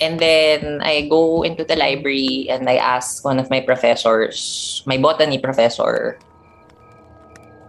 And 0.00 0.18
then 0.18 0.82
I 0.82 1.06
go 1.06 1.44
into 1.44 1.62
the 1.62 1.76
library 1.76 2.48
and 2.50 2.66
I 2.68 2.76
ask 2.76 3.22
one 3.24 3.38
of 3.38 3.48
my 3.48 3.60
professors, 3.60 4.82
my 4.86 4.98
botany 4.98 5.38
professor, 5.38 6.18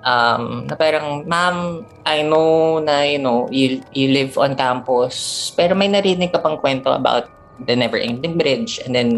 um, 0.06 0.70
na 0.70 0.76
parang, 0.78 1.26
ma'am, 1.26 1.84
I 2.06 2.22
know 2.22 2.80
na, 2.80 3.01
you 3.03 3.20
know, 3.20 3.49
you, 3.49 3.82
you 3.91 4.14
live 4.14 4.38
on 4.38 4.56
campus, 4.56 5.51
pero 5.58 5.74
may 5.74 5.89
narinig 5.89 6.32
ka 6.32 6.39
pang 6.39 6.62
kwento 6.62 6.93
about 6.93 7.28
the 7.66 7.76
never-ending 7.76 8.38
bridge. 8.38 8.80
And 8.86 8.93
then, 8.93 9.10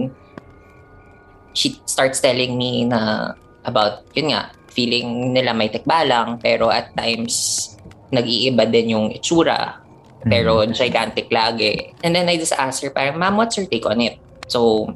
she 1.54 1.78
starts 1.86 2.24
telling 2.24 2.58
me 2.58 2.86
na 2.88 3.34
about, 3.68 4.08
yun 4.16 4.32
nga, 4.32 4.50
feeling 4.72 5.34
nila 5.34 5.54
may 5.54 5.70
tekbalang, 5.70 6.40
pero 6.40 6.72
at 6.72 6.96
times, 6.96 7.76
nag-iiba 8.08 8.64
din 8.72 8.96
yung 8.96 9.08
itsura 9.12 9.84
pero 10.28 10.60
Mm-hmm. 10.60 10.76
gigantic 10.76 11.28
lagi. 11.32 11.94
And 12.04 12.12
then 12.12 12.28
I 12.28 12.36
just 12.36 12.52
asked 12.52 12.84
her, 12.84 12.92
parang, 12.92 13.16
ma'am, 13.16 13.38
what's 13.38 13.56
your 13.56 13.70
take 13.70 13.86
on 13.86 14.02
it? 14.02 14.20
So, 14.52 14.92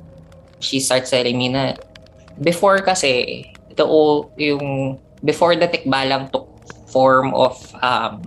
she 0.60 0.80
starts 0.80 1.10
telling 1.10 1.38
me 1.38 1.48
na, 1.50 1.78
before 2.42 2.84
kasi, 2.84 3.46
ito 3.70 3.84
yung, 4.36 4.98
before 5.24 5.55
the 5.55 5.67
tikbalang 5.67 6.32
took 6.32 6.47
form 6.89 7.34
of, 7.34 7.55
um, 7.82 8.22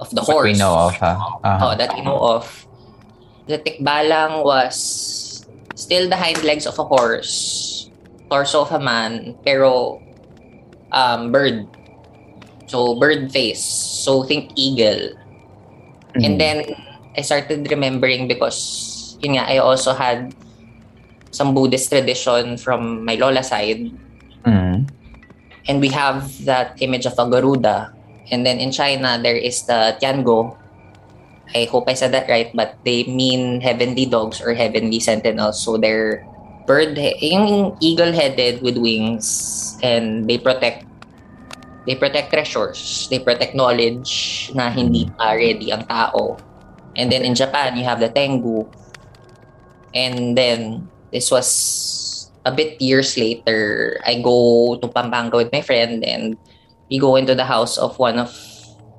of 0.00 0.10
the 0.10 0.20
horse. 0.20 0.52
we 0.52 0.58
know 0.58 0.74
of, 0.74 0.96
ha? 0.96 1.14
Uh-huh. 1.44 1.72
Oh, 1.72 1.76
that 1.76 1.94
we 1.94 2.02
know 2.02 2.18
of. 2.18 2.44
The 3.46 3.58
tikbalang 3.58 4.44
was 4.44 5.46
still 5.74 6.08
the 6.08 6.16
hind 6.16 6.42
legs 6.44 6.66
of 6.66 6.78
a 6.78 6.84
horse, 6.84 7.90
torso 8.30 8.62
of 8.62 8.72
a 8.72 8.80
man, 8.80 9.36
pero 9.44 10.02
um, 10.92 11.32
bird. 11.32 11.66
So, 12.66 13.00
bird 13.00 13.32
face. 13.32 13.64
So, 13.64 14.24
think 14.24 14.52
eagle. 14.56 15.16
Mm-hmm. 16.12 16.24
And 16.24 16.40
then, 16.40 16.56
I 17.16 17.22
started 17.22 17.66
remembering 17.70 18.28
because, 18.28 19.18
yun 19.18 19.34
nga, 19.34 19.50
I 19.50 19.58
also 19.58 19.94
had 19.94 20.34
some 21.30 21.54
Buddhist 21.54 21.90
tradition 21.90 22.56
from 22.56 23.04
my 23.04 23.14
Lola 23.16 23.42
side. 23.42 23.90
And 25.68 25.80
we 25.80 25.88
have 25.92 26.44
that 26.44 26.80
image 26.80 27.04
of 27.04 27.14
a 27.18 27.28
Garuda. 27.28 27.92
And 28.32 28.44
then 28.44 28.58
in 28.58 28.72
China, 28.72 29.20
there 29.20 29.36
is 29.36 29.62
the 29.62 29.96
Tiango. 30.00 30.56
I 31.54 31.64
hope 31.64 31.88
I 31.88 31.94
said 31.94 32.12
that 32.12 32.28
right, 32.28 32.50
but 32.54 32.76
they 32.84 33.04
mean 33.04 33.60
heavenly 33.60 34.04
dogs 34.04 34.40
or 34.40 34.52
heavenly 34.54 35.00
sentinels. 35.00 35.62
So 35.62 35.76
they're 35.76 36.26
bird, 36.68 37.00
yung 37.20 37.76
eagle-headed 37.80 38.60
with 38.60 38.76
wings, 38.76 39.78
and 39.82 40.28
they 40.28 40.36
protect 40.36 40.84
they 41.88 41.96
protect 41.96 42.28
treasures, 42.28 43.08
they 43.08 43.18
protect 43.18 43.56
knowledge 43.56 44.52
na 44.52 44.68
hindi 44.68 45.08
pa 45.16 45.32
ready 45.32 45.72
ang 45.72 45.88
tao. 45.88 46.36
And 47.00 47.08
then 47.08 47.24
in 47.24 47.32
Japan, 47.32 47.80
you 47.80 47.84
have 47.88 47.96
the 47.96 48.12
Tengu. 48.12 48.68
And 49.96 50.36
then 50.36 50.84
this 51.08 51.32
was 51.32 51.48
a 52.48 52.52
bit 52.52 52.80
years 52.80 53.12
later. 53.20 54.00
I 54.08 54.24
go 54.24 54.80
to 54.80 54.88
Pampanga 54.88 55.36
with 55.36 55.52
my 55.52 55.60
friend 55.60 56.00
and 56.00 56.40
we 56.88 56.96
go 56.96 57.20
into 57.20 57.36
the 57.36 57.44
house 57.44 57.76
of 57.76 58.00
one 58.00 58.16
of 58.16 58.32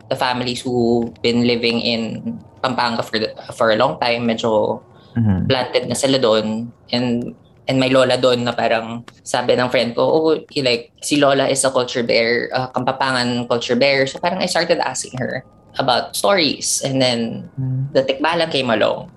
the 0.09 0.15
families 0.15 0.61
who've 0.61 1.09
been 1.25 1.49
living 1.49 1.81
in 1.81 2.37
Pampanga 2.61 3.01
for 3.01 3.17
the, 3.17 3.33
for 3.57 3.73
a 3.73 3.77
long 3.81 3.97
time. 3.97 4.29
Medyo 4.29 4.85
Mhm. 5.17 5.49
planted 5.49 5.89
na 5.89 5.97
sila 5.97 6.21
doon. 6.21 6.69
And 6.93 7.33
and 7.65 7.81
may 7.81 7.89
lola 7.89 8.13
doon 8.17 8.45
na 8.45 8.53
parang 8.53 9.01
sabi 9.25 9.57
ng 9.57 9.69
friend 9.73 9.97
ko, 9.97 10.01
oh, 10.05 10.37
he 10.53 10.61
like, 10.61 10.93
si 11.01 11.17
lola 11.17 11.49
is 11.49 11.65
a 11.65 11.73
culture 11.73 12.05
bear, 12.05 12.49
uh, 12.53 12.69
Kampapangan 12.73 13.49
culture 13.49 13.73
bear. 13.77 14.05
So 14.05 14.21
parang 14.21 14.37
I 14.37 14.45
started 14.45 14.77
asking 14.81 15.17
her 15.17 15.41
about 15.81 16.13
stories. 16.13 16.81
And 16.85 17.01
then 17.01 17.49
the 17.93 18.05
Tikbalang 18.05 18.53
came 18.53 18.69
along. 18.69 19.09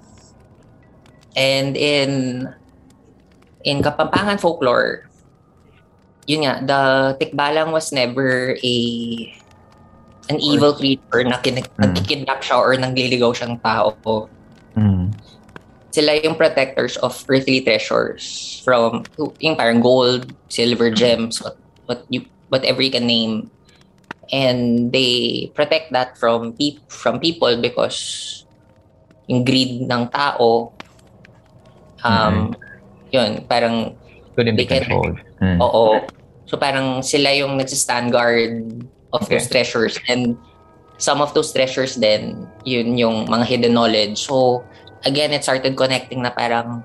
And 1.36 1.76
in 1.76 2.48
in 3.64 3.82
Kapampangan 3.82 4.38
folklore, 4.38 5.06
yun 6.26 6.46
nga, 6.46 6.54
the 6.62 6.80
Tikbalang 7.18 7.72
was 7.72 7.90
never 7.90 8.56
a 8.62 8.76
an 10.30 10.38
evil 10.38 10.74
creature 10.74 11.26
na 11.26 11.38
kin- 11.42 11.66
nagkikidnap 11.82 12.46
siya 12.46 12.56
or 12.62 12.74
nangliligaw 12.78 13.34
siyang 13.34 13.58
tao. 13.58 14.30
Mm. 14.78 15.10
Sila 15.90 16.14
yung 16.22 16.38
protectors 16.38 16.96
of 17.02 17.12
earthly 17.28 17.60
treasures 17.60 18.62
from 18.64 19.02
yung 19.42 19.58
parang 19.58 19.82
gold, 19.82 20.32
silver 20.48 20.88
gems, 20.88 21.42
what 21.42 21.58
what 21.90 22.00
you 22.08 22.24
whatever 22.48 22.80
you 22.80 22.90
can 22.90 23.04
name. 23.04 23.50
And 24.32 24.88
they 24.94 25.52
protect 25.52 25.92
that 25.92 26.16
from 26.16 26.56
peop 26.56 26.80
from 26.88 27.20
people 27.20 27.60
because 27.60 28.46
yung 29.28 29.44
greed 29.44 29.84
ng 29.84 30.08
tao 30.08 30.72
um 32.00 32.56
yun 33.12 33.44
parang 33.46 33.94
Couldn't 34.34 34.56
be 34.56 34.64
they 34.64 34.80
can- 34.80 34.88
controlled. 34.88 35.20
Mm. 35.38 35.60
Oo. 35.60 36.00
So 36.48 36.56
parang 36.56 37.00
sila 37.00 37.32
yung 37.32 37.56
nagsistand 37.56 38.10
guard 38.10 38.82
of 39.12 39.22
Okay. 39.22 39.36
those 39.36 39.46
treasures 39.46 39.94
and 40.08 40.34
some 40.96 41.20
of 41.20 41.36
those 41.36 41.52
treasures 41.52 41.96
then 41.96 42.48
yun 42.64 42.96
yung 42.96 43.28
mga 43.28 43.44
hidden 43.44 43.72
knowledge. 43.76 44.16
So 44.24 44.64
again, 45.04 45.32
it 45.32 45.44
started 45.44 45.76
connecting 45.76 46.24
na 46.24 46.32
parang 46.32 46.80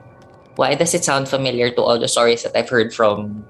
why 0.58 0.76
does 0.76 0.92
it 0.92 1.06
sound 1.06 1.30
familiar 1.30 1.70
to 1.72 1.82
all 1.82 1.96
the 1.96 2.10
stories 2.10 2.44
that 2.44 2.52
I've 2.52 2.68
heard 2.68 2.92
from 2.92 3.46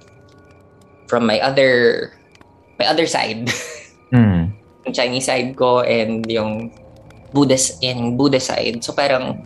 from 1.08 1.26
my 1.26 1.40
other 1.40 2.12
my 2.78 2.86
other 2.86 3.08
side, 3.08 3.50
Mm. 4.14 4.56
yung 4.88 4.94
Chinese 4.96 5.28
side 5.28 5.52
ko 5.58 5.82
and 5.84 6.24
yung 6.32 6.72
Buddhist 7.36 7.82
yung 7.82 8.16
Buddhist 8.16 8.48
side. 8.48 8.80
So 8.80 8.94
parang 8.94 9.44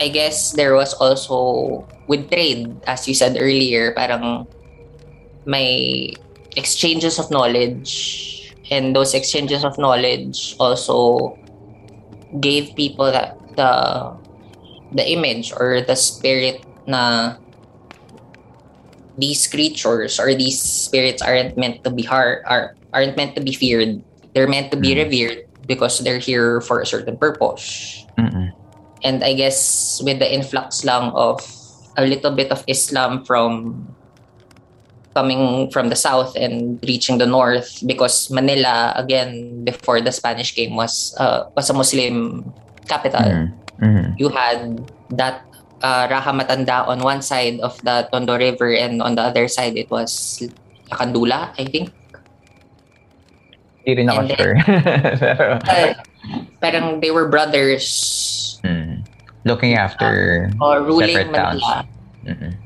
I 0.00 0.08
guess 0.08 0.52
there 0.52 0.74
was 0.74 0.94
also 0.94 1.86
with 2.06 2.30
trade, 2.30 2.74
as 2.86 3.06
you 3.08 3.14
said 3.14 3.36
earlier, 3.38 3.92
parang 3.92 4.46
may 5.46 6.14
exchanges 6.56 7.18
of 7.18 7.30
knowledge 7.30 8.54
and 8.70 8.96
those 8.96 9.14
exchanges 9.14 9.64
of 9.64 9.76
knowledge 9.78 10.56
also 10.58 11.36
gave 12.40 12.74
people 12.74 13.10
that 13.12 13.36
the 13.56 13.72
the 14.94 15.04
image 15.10 15.52
or 15.52 15.82
the 15.82 15.96
spirit 15.96 16.64
na 16.86 17.34
these 19.18 19.46
creatures 19.46 20.18
or 20.18 20.34
these 20.34 20.58
spirits 20.60 21.22
aren't 21.22 21.56
meant 21.58 21.84
to 21.84 21.90
be 21.90 22.02
har 22.02 22.42
are 22.46 22.74
aren't 22.94 23.16
meant 23.16 23.34
to 23.34 23.42
be 23.42 23.52
feared. 23.52 24.02
They're 24.34 24.50
meant 24.50 24.70
to 24.70 24.78
be 24.78 24.94
mm. 24.94 25.04
revered 25.04 25.46
because 25.66 25.98
they're 26.00 26.22
here 26.22 26.60
for 26.60 26.80
a 26.80 26.86
certain 26.86 27.16
purpose. 27.18 28.06
Mm-mm. 28.18 28.53
And 29.04 29.22
I 29.22 29.34
guess 29.36 30.00
with 30.02 30.18
the 30.18 30.28
influx 30.32 30.84
lang 30.84 31.12
of 31.12 31.44
a 31.96 32.04
little 32.06 32.32
bit 32.32 32.50
of 32.50 32.64
Islam 32.66 33.24
from 33.24 33.84
coming 35.14 35.70
from 35.70 35.88
the 35.88 35.96
south 35.96 36.34
and 36.34 36.82
reaching 36.82 37.18
the 37.18 37.26
north 37.26 37.84
because 37.86 38.30
Manila 38.30 38.92
again 38.96 39.62
before 39.62 40.00
the 40.00 40.10
Spanish 40.10 40.54
came 40.54 40.74
was 40.74 41.14
uh, 41.22 41.46
was 41.54 41.70
a 41.70 41.74
Muslim 41.74 42.42
capital. 42.88 43.22
Mm. 43.22 43.52
Mhm. 43.78 44.04
You 44.18 44.28
had 44.28 44.90
that 45.14 45.46
uh, 45.82 46.08
Raha 46.10 46.34
Matanda 46.34 46.86
on 46.86 46.98
one 47.00 47.22
side 47.22 47.60
of 47.60 47.78
the 47.86 48.08
Tondo 48.10 48.36
River 48.38 48.74
and 48.74 49.02
on 49.02 49.14
the 49.14 49.22
other 49.22 49.46
side 49.46 49.76
it 49.76 49.90
was 49.90 50.42
Lakandula, 50.90 51.54
I 51.58 51.64
think. 51.64 51.94
Hindi 53.84 54.02
rin 54.02 54.08
ako 54.10 54.22
sure. 54.34 54.54
Uh, 55.68 55.92
parang 56.62 57.00
they 57.04 57.12
were 57.12 57.28
brothers 57.28 57.84
Mm. 58.64 59.04
Looking 59.44 59.76
after 59.76 60.48
uh, 60.56 60.64
or 60.64 60.82
ruling 60.82 61.12
separate 61.12 61.36
towns. 61.36 61.62
Mm-mm. 62.24 62.56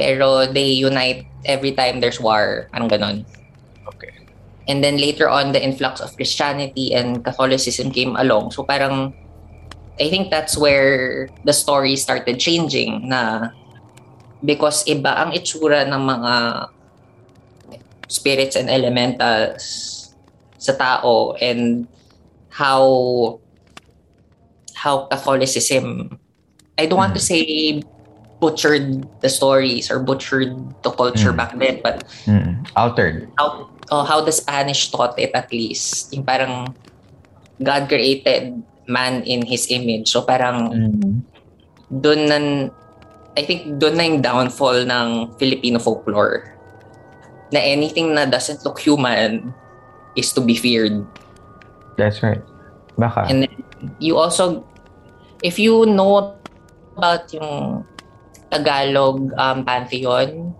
Pero 0.00 0.48
they 0.48 0.72
unite 0.72 1.28
every 1.44 1.72
time 1.76 2.00
there's 2.00 2.18
war. 2.18 2.68
Parang 2.72 2.88
ganon. 2.88 3.28
Okay. 3.86 4.12
And 4.66 4.82
then 4.82 4.96
later 4.96 5.28
on, 5.28 5.52
the 5.52 5.62
influx 5.62 6.00
of 6.00 6.16
Christianity 6.16 6.96
and 6.96 7.22
Catholicism 7.22 7.92
came 7.92 8.16
along. 8.16 8.56
So 8.56 8.64
parang, 8.64 9.12
I 10.00 10.08
think 10.08 10.32
that's 10.32 10.56
where 10.56 11.28
the 11.44 11.52
story 11.52 11.96
started 11.96 12.40
changing 12.40 13.08
na 13.08 13.52
because 14.44 14.84
iba 14.88 15.20
ang 15.20 15.36
itsura 15.36 15.84
ng 15.84 16.00
mga 16.00 16.34
spirits 18.08 18.56
and 18.56 18.70
elementals 18.70 20.14
sa 20.56 20.72
tao 20.72 21.36
and 21.40 21.86
how 22.48 23.36
how 24.76 25.08
Catholicism 25.08 26.18
I 26.76 26.84
don't 26.84 27.00
want 27.00 27.16
to 27.16 27.22
Mm. 27.24 27.30
say 27.32 27.40
butchered 28.36 29.08
the 29.24 29.32
stories 29.32 29.88
or 29.88 29.96
butchered 30.04 30.52
the 30.84 30.92
culture 30.92 31.32
Mm. 31.32 31.40
back 31.40 31.52
then 31.56 31.80
but 31.80 32.04
Mm. 32.28 32.68
Altered. 32.76 33.32
how 33.40 33.72
oh, 33.88 34.04
how 34.04 34.20
the 34.20 34.30
Spanish 34.30 34.92
taught 34.92 35.16
it 35.16 35.32
at 35.32 35.48
least 35.48 36.12
yung 36.12 36.28
parang 36.28 36.68
God 37.56 37.88
created 37.88 38.60
man 38.84 39.24
in 39.24 39.42
his 39.48 39.66
image 39.72 40.12
so 40.12 40.20
parang 40.22 40.68
Mm. 40.70 41.24
doon 41.88 42.20
nan 42.28 42.44
I 43.36 43.44
think 43.44 43.80
doon 43.80 43.94
na 43.96 44.04
yung 44.04 44.20
downfall 44.20 44.84
ng 44.84 45.36
Filipino 45.40 45.80
folklore 45.80 46.52
na 47.52 47.60
anything 47.60 48.12
na 48.12 48.28
doesn't 48.28 48.60
look 48.64 48.80
human 48.80 49.52
is 50.12 50.32
to 50.36 50.44
be 50.44 50.52
feared 50.56 51.00
That's 51.96 52.20
right. 52.20 52.44
Baka. 53.00 53.32
And 53.32 53.48
then 53.48 53.52
you 53.98 54.16
also, 54.16 54.64
if 55.42 55.58
you 55.58 55.84
know 55.86 56.36
about 56.96 57.28
yung 57.32 57.84
Tagalog 58.48 59.32
um, 59.36 59.58
pantheon, 59.66 60.54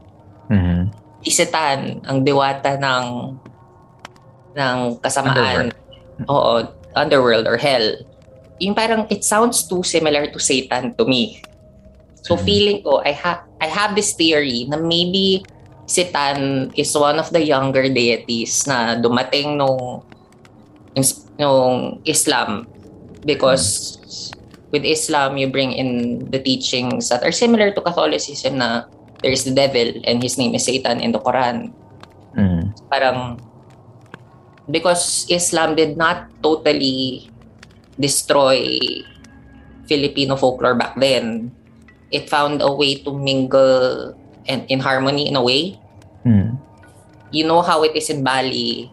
Mhm. 0.50 0.90
isitan 1.26 2.02
ang 2.06 2.22
diwata 2.22 2.78
ng 2.78 3.34
ng 4.56 4.76
kasamaan. 5.02 5.70
Oo, 6.30 6.64
underworld 6.96 7.44
or 7.44 7.58
hell. 7.58 7.84
Yung 8.62 8.72
parang 8.72 9.04
it 9.12 9.20
sounds 9.20 9.68
too 9.68 9.84
similar 9.84 10.30
to 10.32 10.40
Satan 10.40 10.96
to 10.96 11.04
me. 11.04 11.40
So 12.24 12.34
Mhm. 12.34 12.42
feeling 12.42 12.78
ko 12.82 13.04
I 13.04 13.12
have 13.12 13.44
I 13.60 13.68
have 13.68 13.94
this 13.94 14.16
theory 14.16 14.66
na 14.66 14.80
maybe 14.80 15.44
Satan 15.86 16.70
is 16.74 16.90
one 16.96 17.20
of 17.22 17.30
the 17.30 17.42
younger 17.42 17.86
deities 17.86 18.66
na 18.66 18.98
dumating 18.98 19.54
nung 19.54 20.02
nung 21.36 22.00
Islam 22.02 22.66
because 23.26 23.98
with 24.70 24.86
Islam 24.86 25.36
you 25.36 25.50
bring 25.50 25.74
in 25.74 26.22
the 26.30 26.38
teachings 26.38 27.10
that 27.10 27.22
are 27.26 27.34
similar 27.34 27.74
to 27.74 27.80
Catholicism 27.82 28.62
na 28.62 28.86
there's 29.20 29.44
the 29.44 29.52
devil 29.52 29.92
and 30.06 30.22
his 30.22 30.38
name 30.38 30.54
is 30.54 30.64
Satan 30.64 31.02
in 31.02 31.12
the 31.12 31.20
Quran. 31.20 31.74
Mm. 32.36 32.76
parang 32.92 33.40
because 34.68 35.24
Islam 35.32 35.72
did 35.72 35.96
not 35.96 36.28
totally 36.44 37.32
destroy 37.96 38.68
Filipino 39.88 40.36
folklore 40.36 40.76
back 40.76 40.92
then 41.00 41.48
it 42.12 42.28
found 42.28 42.60
a 42.60 42.68
way 42.68 43.00
to 43.00 43.10
mingle 43.16 44.12
and 44.46 44.68
in 44.68 44.78
harmony 44.78 45.26
in 45.26 45.34
a 45.34 45.42
way. 45.42 45.80
Mm. 46.28 46.60
you 47.32 47.46
know 47.46 47.62
how 47.62 47.82
it 47.82 47.94
is 47.96 48.10
in 48.10 48.22
Bali. 48.22 48.92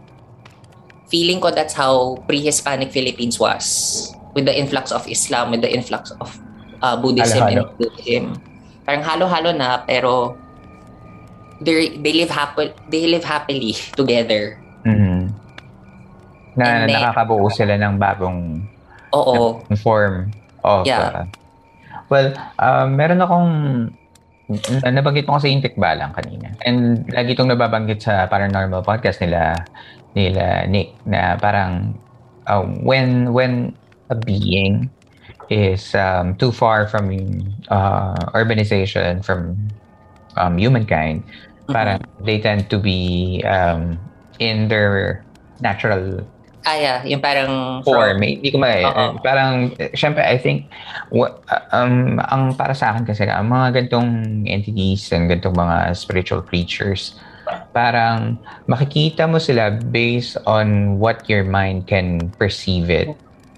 Feeling 1.12 1.44
ko 1.44 1.52
that's 1.52 1.78
how 1.78 2.18
pre-Hispanic 2.26 2.90
Philippines 2.90 3.38
was 3.38 4.10
with 4.34 4.46
the 4.46 4.54
influx 4.54 4.90
of 4.90 5.06
Islam 5.06 5.50
with 5.50 5.62
the 5.62 5.70
influx 5.70 6.10
of 6.18 6.30
uh, 6.82 6.98
Buddhism 6.98 7.42
Halo-halo. 7.42 7.64
and 7.64 7.78
Buddhism 7.78 8.24
parang 8.84 9.02
halo-halo 9.02 9.50
na 9.54 9.80
pero 9.82 10.36
they 11.64 11.96
they 12.02 12.14
live 12.14 12.28
happy 12.30 12.74
they 12.90 13.08
live 13.08 13.24
happily 13.24 13.74
together 13.94 14.58
Mhm. 14.84 15.32
Na 16.54 16.66
And 16.84 16.92
then- 16.92 17.00
nakakabuo 17.00 17.48
sila 17.50 17.80
ng 17.80 17.96
bagong 17.96 18.62
oo 19.16 19.64
form 19.80 20.30
of 20.62 20.84
Yeah. 20.84 21.24
uh, 21.24 21.26
well 22.12 22.36
um, 22.60 22.94
meron 22.94 23.24
akong 23.24 23.50
na- 24.84 24.92
nabanggit 24.92 25.24
mo 25.24 25.40
kasi 25.40 25.50
yung 25.50 25.64
tikbalang 25.64 26.12
kanina 26.12 26.52
and 26.62 27.08
lagi 27.10 27.32
itong 27.32 27.48
nababanggit 27.48 28.04
sa 28.04 28.28
paranormal 28.28 28.84
podcast 28.84 29.24
nila 29.24 29.56
nila 30.14 30.68
Nick 30.68 30.94
na 31.08 31.40
parang 31.40 31.96
uh, 32.46 32.62
when 32.84 33.32
when 33.32 33.72
a 34.14 34.18
being 34.22 34.94
is 35.50 35.98
um, 35.98 36.38
too 36.38 36.54
far 36.54 36.88
from 36.88 37.10
uh, 37.68 38.16
urbanization 38.38 39.26
from 39.26 39.58
um, 40.38 40.58
humankind 40.58 41.26
parang 41.68 42.00
they 42.22 42.38
tend 42.40 42.70
to 42.70 42.78
be 42.78 43.42
um, 43.48 43.98
in 44.40 44.68
their 44.68 45.24
natural 45.60 46.22
ah 46.64 46.80
yeah 46.80 47.00
yung 47.04 47.20
parang 47.20 47.84
form. 47.84 48.24
Eh, 48.24 48.40
Hindi 48.40 48.50
ko 48.56 48.58
ma 48.60 48.72
Oo. 48.72 49.20
parang 49.20 49.76
eh, 49.76 49.92
syempre 49.96 50.24
I 50.24 50.40
think 50.40 50.72
what 51.12 51.44
um 51.76 52.24
ang 52.32 52.56
para 52.56 52.72
sa 52.72 52.96
akin 52.96 53.04
kasi 53.04 53.28
ang 53.28 53.52
mga 53.52 53.84
gantong 53.84 54.44
entities 54.48 55.12
ang 55.12 55.28
gantong 55.28 55.56
mga 55.56 55.92
spiritual 55.92 56.40
creatures 56.40 57.20
parang 57.76 58.40
makikita 58.72 59.28
mo 59.28 59.44
sila 59.44 59.76
based 59.92 60.40
on 60.48 60.96
what 61.04 61.28
your 61.28 61.44
mind 61.44 61.84
can 61.92 62.32
perceive 62.40 62.88
it 62.88 63.12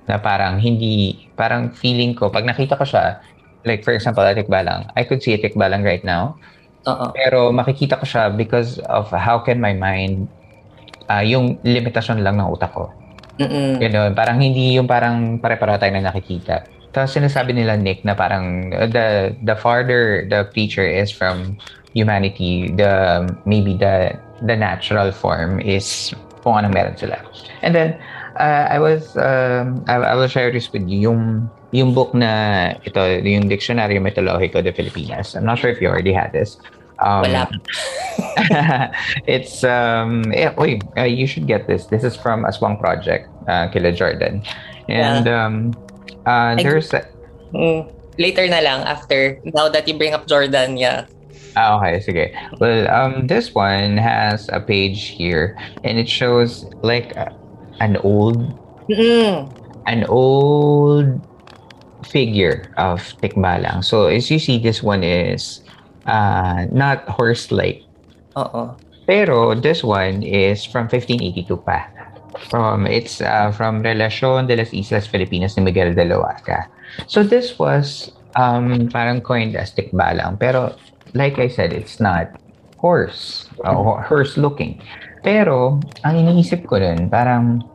na 0.05 0.21
parang 0.21 0.61
hindi 0.61 1.25
parang 1.33 1.73
feeling 1.73 2.13
ko 2.13 2.29
pag 2.29 2.45
nakita 2.45 2.77
ko 2.77 2.85
siya 2.85 3.19
like 3.65 3.81
for 3.81 3.93
example 3.93 4.21
a 4.21 4.33
tikbalang 4.33 4.85
I 4.93 5.03
could 5.05 5.25
see 5.25 5.33
a 5.33 5.39
tikbalang 5.41 5.81
right 5.81 6.05
now 6.05 6.37
oo 6.85 7.05
pero 7.13 7.49
makikita 7.49 7.97
ko 7.97 8.05
siya 8.05 8.29
because 8.29 8.77
of 8.85 9.09
how 9.09 9.41
can 9.41 9.57
my 9.57 9.73
mind 9.73 10.29
ah, 11.09 11.25
yung 11.25 11.57
limitasyon 11.65 12.21
lang 12.21 12.37
ng 12.37 12.49
utak 12.49 12.73
ko 12.73 12.89
Mm-mm. 13.39 13.83
Ganun. 13.83 14.15
Parang 14.15 14.39
hindi 14.39 14.79
yung 14.79 14.87
parang 14.87 15.39
pare-pareho 15.43 15.75
tayo 15.79 15.91
na 15.91 16.07
nakikita. 16.07 16.63
Tapos 16.95 17.11
sinasabi 17.11 17.51
nila, 17.51 17.75
Nick, 17.75 18.07
na 18.07 18.15
parang 18.15 18.71
uh, 18.71 18.87
the 18.87 19.35
the 19.43 19.55
farther 19.59 20.23
the 20.31 20.47
creature 20.55 20.87
is 20.87 21.11
from 21.11 21.59
humanity, 21.91 22.71
the 22.79 23.23
maybe 23.43 23.75
the 23.75 24.15
the 24.47 24.55
natural 24.55 25.11
form 25.11 25.59
is 25.59 26.15
kung 26.39 26.55
anong 26.63 26.71
meron 26.71 26.95
sila. 26.95 27.19
And 27.59 27.75
then, 27.75 27.99
uh, 28.39 28.67
I 28.69 28.79
was, 28.79 29.15
um, 29.17 29.83
I, 29.87 29.95
I 29.95 30.15
will 30.15 30.27
share 30.27 30.51
this 30.51 30.71
with 30.71 30.87
you, 30.87 30.99
yung, 31.11 31.49
yung 31.71 31.93
book 31.93 32.13
na 32.13 32.75
ito, 32.85 32.99
yung 33.23 33.49
Dictionario 33.49 33.99
Mitologico 34.01 34.63
de 34.63 34.71
Filipinas. 34.71 35.35
I'm 35.35 35.45
not 35.45 35.59
sure 35.59 35.69
if 35.69 35.81
you 35.81 35.87
already 35.87 36.13
had 36.13 36.31
this. 36.33 36.57
Um, 37.03 37.27
wala 37.27 37.49
it's 39.27 39.63
um 39.63 40.31
yeah, 40.31 40.55
wait, 40.57 40.83
uh, 40.97 41.03
you 41.03 41.27
should 41.27 41.47
get 41.47 41.67
this. 41.67 41.87
This 41.87 42.03
is 42.03 42.15
from 42.15 42.43
Aswang 42.43 42.79
Project, 42.79 43.27
uh, 43.47 43.67
kila 43.67 43.91
Jordan. 43.91 44.43
And 44.87 45.27
um 45.27 45.55
uh 46.25 46.55
I- 46.55 46.63
there's 46.63 46.93
a, 46.93 47.03
Mm, 47.55 47.87
later 48.19 48.47
na 48.51 48.59
lang 48.59 48.83
after 48.83 49.39
now 49.55 49.69
that 49.69 49.87
you 49.87 49.95
bring 49.95 50.11
up 50.11 50.27
Jordan 50.27 50.75
yeah 50.75 51.07
ah, 51.55 51.79
okay, 51.79 52.03
sige. 52.03 52.25
Well, 52.59 52.87
um 52.91 53.27
this 53.27 53.55
one 53.55 53.95
has 53.95 54.49
a 54.51 54.59
page 54.59 55.15
here 55.15 55.55
and 55.87 55.95
it 55.99 56.09
shows 56.11 56.67
like 56.83 57.15
uh, 57.15 57.31
an 57.79 57.97
old 58.03 58.37
Mm-mm. 58.89 59.49
an 59.87 60.05
old 60.05 61.21
figure 62.05 62.71
of 62.77 63.01
Tikbalang. 63.21 63.83
So 63.83 64.07
as 64.07 64.29
you 64.29 64.39
see 64.39 64.57
this 64.57 64.83
one 64.83 65.03
is 65.03 65.61
uh 66.05 66.65
not 66.71 67.07
horse-like 67.09 67.81
oo 68.37 68.75
Pero 69.05 69.53
this 69.53 69.85
one 69.85 70.25
is 70.25 70.65
from 70.65 70.89
1582 70.89 71.45
pa. 71.61 71.85
From 72.49 72.89
it's 72.89 73.21
uh, 73.21 73.53
from 73.53 73.85
Relacion 73.85 74.49
de 74.49 74.57
las 74.57 74.73
Islas 74.73 75.05
Filipinas 75.05 75.55
ni 75.55 75.63
Miguel 75.63 75.93
de 75.93 76.09
Loaca. 76.09 76.65
So 77.05 77.21
this 77.21 77.57
was 77.61 78.11
um 78.35 78.89
parang 78.89 79.21
coined 79.21 79.55
as 79.55 79.71
tikbalang 79.71 80.41
pero 80.41 80.73
like 81.13 81.39
I 81.39 81.47
said 81.47 81.71
it's 81.71 82.01
not 82.01 82.33
horse 82.81 83.47
uh, 83.63 83.77
horse 84.03 84.35
looking. 84.41 84.81
Pero 85.25 85.81
ang 86.05 86.13
iniisip 86.21 86.69
ko 86.69 86.77
dun 86.77 87.09
parang 87.09 87.65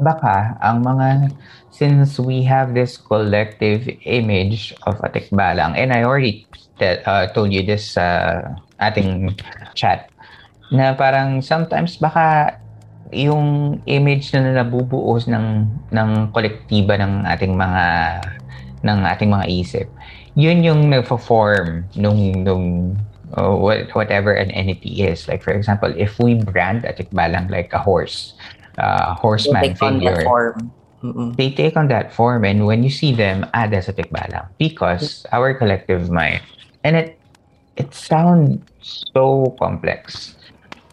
baka 0.00 0.56
ang 0.64 0.80
mga 0.80 1.28
since 1.68 2.16
we 2.16 2.40
have 2.40 2.72
this 2.72 2.96
collective 2.96 3.84
image 4.08 4.72
of 4.88 4.96
a 5.04 5.12
tikbalang 5.12 5.76
and 5.76 5.92
I 5.92 6.08
already 6.08 6.48
te- 6.80 7.04
uh, 7.04 7.28
told 7.36 7.52
you 7.52 7.60
this 7.60 8.00
sa 8.00 8.40
ating 8.80 9.36
chat 9.76 10.08
na 10.72 10.96
parang 10.96 11.44
sometimes 11.44 12.00
baka 12.00 12.56
yung 13.12 13.76
image 13.84 14.32
na 14.32 14.56
nabubuo 14.56 15.20
ng 15.20 15.68
ng 15.92 16.10
kolektiba 16.32 16.96
ng 16.96 17.28
ating 17.28 17.58
mga 17.58 17.84
ng 18.80 18.98
ating 19.04 19.28
mga 19.28 19.46
isip 19.50 19.86
yun 20.38 20.64
yung 20.64 20.88
nagfo-form 20.88 21.84
nung 21.98 22.40
nung 22.40 22.96
uh, 23.34 23.54
what, 23.54 23.90
whatever 23.94 24.32
an 24.32 24.50
entity 24.50 25.02
is. 25.02 25.28
Like 25.28 25.42
for 25.42 25.52
example 25.52 25.92
if 25.96 26.18
we 26.18 26.34
brand 26.34 26.84
a 26.84 26.92
tikbalang 26.92 27.50
like 27.50 27.72
a 27.72 27.78
horse 27.78 28.34
uh, 28.78 29.14
horseman 29.14 29.74
that 29.74 29.78
figure 29.78 30.22
form. 30.22 30.72
They 31.36 31.50
take 31.50 31.78
on 31.78 31.88
that 31.88 32.12
form 32.12 32.44
and 32.44 32.66
when 32.66 32.82
you 32.82 32.90
see 32.90 33.14
them 33.14 33.48
ada 33.54 33.80
sa 33.80 33.92
tikbalang. 33.92 34.48
Because 34.58 35.24
our 35.32 35.54
collective 35.54 36.10
mind 36.10 36.42
and 36.84 36.96
it 36.96 37.16
it 37.76 37.94
sounds 37.94 38.60
so 39.14 39.56
complex 39.56 40.36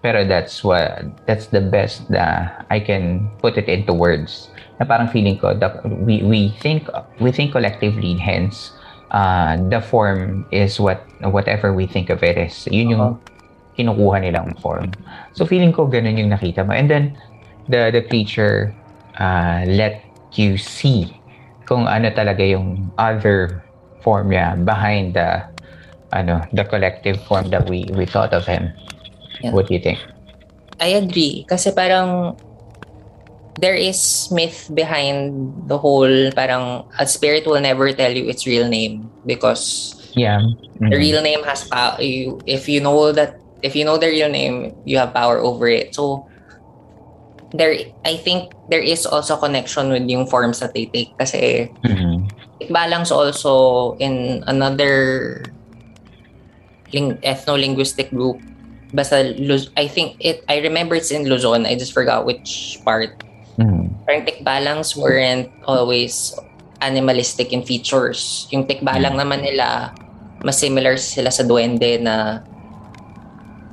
pero 0.08 0.24
that's 0.24 0.64
what 0.64 1.04
that's 1.26 1.52
the 1.52 1.60
best 1.60 2.08
na 2.08 2.48
I 2.70 2.80
can 2.80 3.28
put 3.42 3.58
it 3.58 3.68
into 3.68 3.92
words. 3.92 4.48
Na 4.80 4.86
parang 4.86 5.10
feeling 5.10 5.36
ko 5.42 5.58
we 6.06 6.22
we 6.24 6.54
think 6.62 6.88
we 7.20 7.34
think 7.34 7.52
collectively 7.52 8.16
hence 8.16 8.72
uh, 9.12 9.58
the 9.70 9.82
form 9.82 10.46
is 10.52 10.80
what 10.80 11.04
whatever 11.22 11.74
we 11.74 11.88
think 11.88 12.10
of 12.10 12.24
it 12.24 12.38
is 12.38 12.68
yun 12.72 12.92
yung 12.92 13.02
uh-huh. 13.02 13.18
kinukuha 13.78 14.22
nilang 14.22 14.56
form 14.60 14.92
so 15.34 15.46
feeling 15.46 15.72
ko 15.72 15.86
ganun 15.86 16.18
yung 16.18 16.32
nakita 16.32 16.66
mo 16.66 16.74
and 16.74 16.90
then 16.90 17.14
the 17.70 17.92
the 17.92 18.02
creature 18.02 18.74
uh, 19.20 19.64
let 19.68 20.02
you 20.36 20.58
see 20.58 21.12
kung 21.68 21.84
ano 21.84 22.08
talaga 22.16 22.42
yung 22.48 22.88
other 22.96 23.62
form 24.00 24.32
niya 24.32 24.56
behind 24.64 25.14
the 25.20 25.44
ano 26.16 26.40
the 26.56 26.64
collective 26.64 27.20
form 27.28 27.52
that 27.52 27.68
we 27.68 27.84
we 27.92 28.08
thought 28.08 28.32
of 28.32 28.48
him. 28.48 28.72
Yeah. 29.44 29.52
What 29.52 29.68
do 29.68 29.76
you 29.76 29.84
think? 29.84 30.00
I 30.80 30.96
agree 30.96 31.44
kasi 31.44 31.76
parang 31.76 32.40
there 33.58 33.76
is 33.76 34.30
myth 34.32 34.70
behind 34.74 35.34
the 35.68 35.78
whole 35.78 36.32
parang 36.32 36.86
a 37.00 37.08
spirit 37.08 37.46
will 37.46 37.62
never 37.62 37.92
tell 37.92 38.12
you 38.12 38.30
its 38.30 38.46
real 38.46 38.68
name 38.68 39.10
because 39.26 39.98
yeah. 40.14 40.40
mm-hmm. 40.40 40.90
the 40.90 40.98
real 40.98 41.22
name 41.22 41.44
has 41.44 41.68
power 41.68 42.02
you 42.02 42.40
if 42.46 42.70
you 42.70 42.80
know 42.80 43.12
that 43.12 43.42
if 43.62 43.76
you 43.76 43.86
know 43.86 43.98
the 43.98 44.08
real 44.08 44.30
name 44.30 44.76
you 44.86 44.98
have 44.98 45.14
power 45.14 45.40
over 45.40 45.68
it. 45.68 45.96
So 45.96 46.28
there 47.52 47.76
I 48.06 48.18
think 48.18 48.54
there 48.70 48.82
is 48.82 49.06
also 49.06 49.38
connection 49.38 49.90
with 49.90 50.06
yung 50.10 50.28
forms 50.28 50.60
that 50.60 50.74
they 50.74 50.86
take 50.86 51.18
kasi 51.18 51.72
mm-hmm. 51.84 52.28
balance 52.74 53.10
also 53.10 53.96
in 53.98 54.44
another 54.48 55.44
ling- 56.94 57.18
ethno-linguistic 57.24 58.12
group. 58.12 58.38
Basta 58.94 59.36
I 59.76 59.88
think 59.88 60.16
it 60.20 60.44
I 60.48 60.60
remember 60.60 60.96
it's 60.96 61.12
in 61.12 61.26
Luzon. 61.28 61.66
I 61.66 61.76
just 61.76 61.94
forgot 61.94 62.26
which 62.26 62.80
part 62.86 63.27
mm-hmm. 63.58 63.86
parang 64.06 64.24
tikbalangs 64.26 64.96
weren't 64.98 65.50
always 65.66 66.34
animalistic 66.82 67.54
in 67.54 67.62
features 67.66 68.46
yung 68.54 68.66
tikbalang 68.66 69.18
mm-hmm. 69.18 69.22
naman 69.22 69.42
nila 69.42 69.92
mas 70.46 70.58
similar 70.62 70.96
sila 70.98 71.34
sa 71.34 71.42
duwende 71.42 71.98
na 72.02 72.46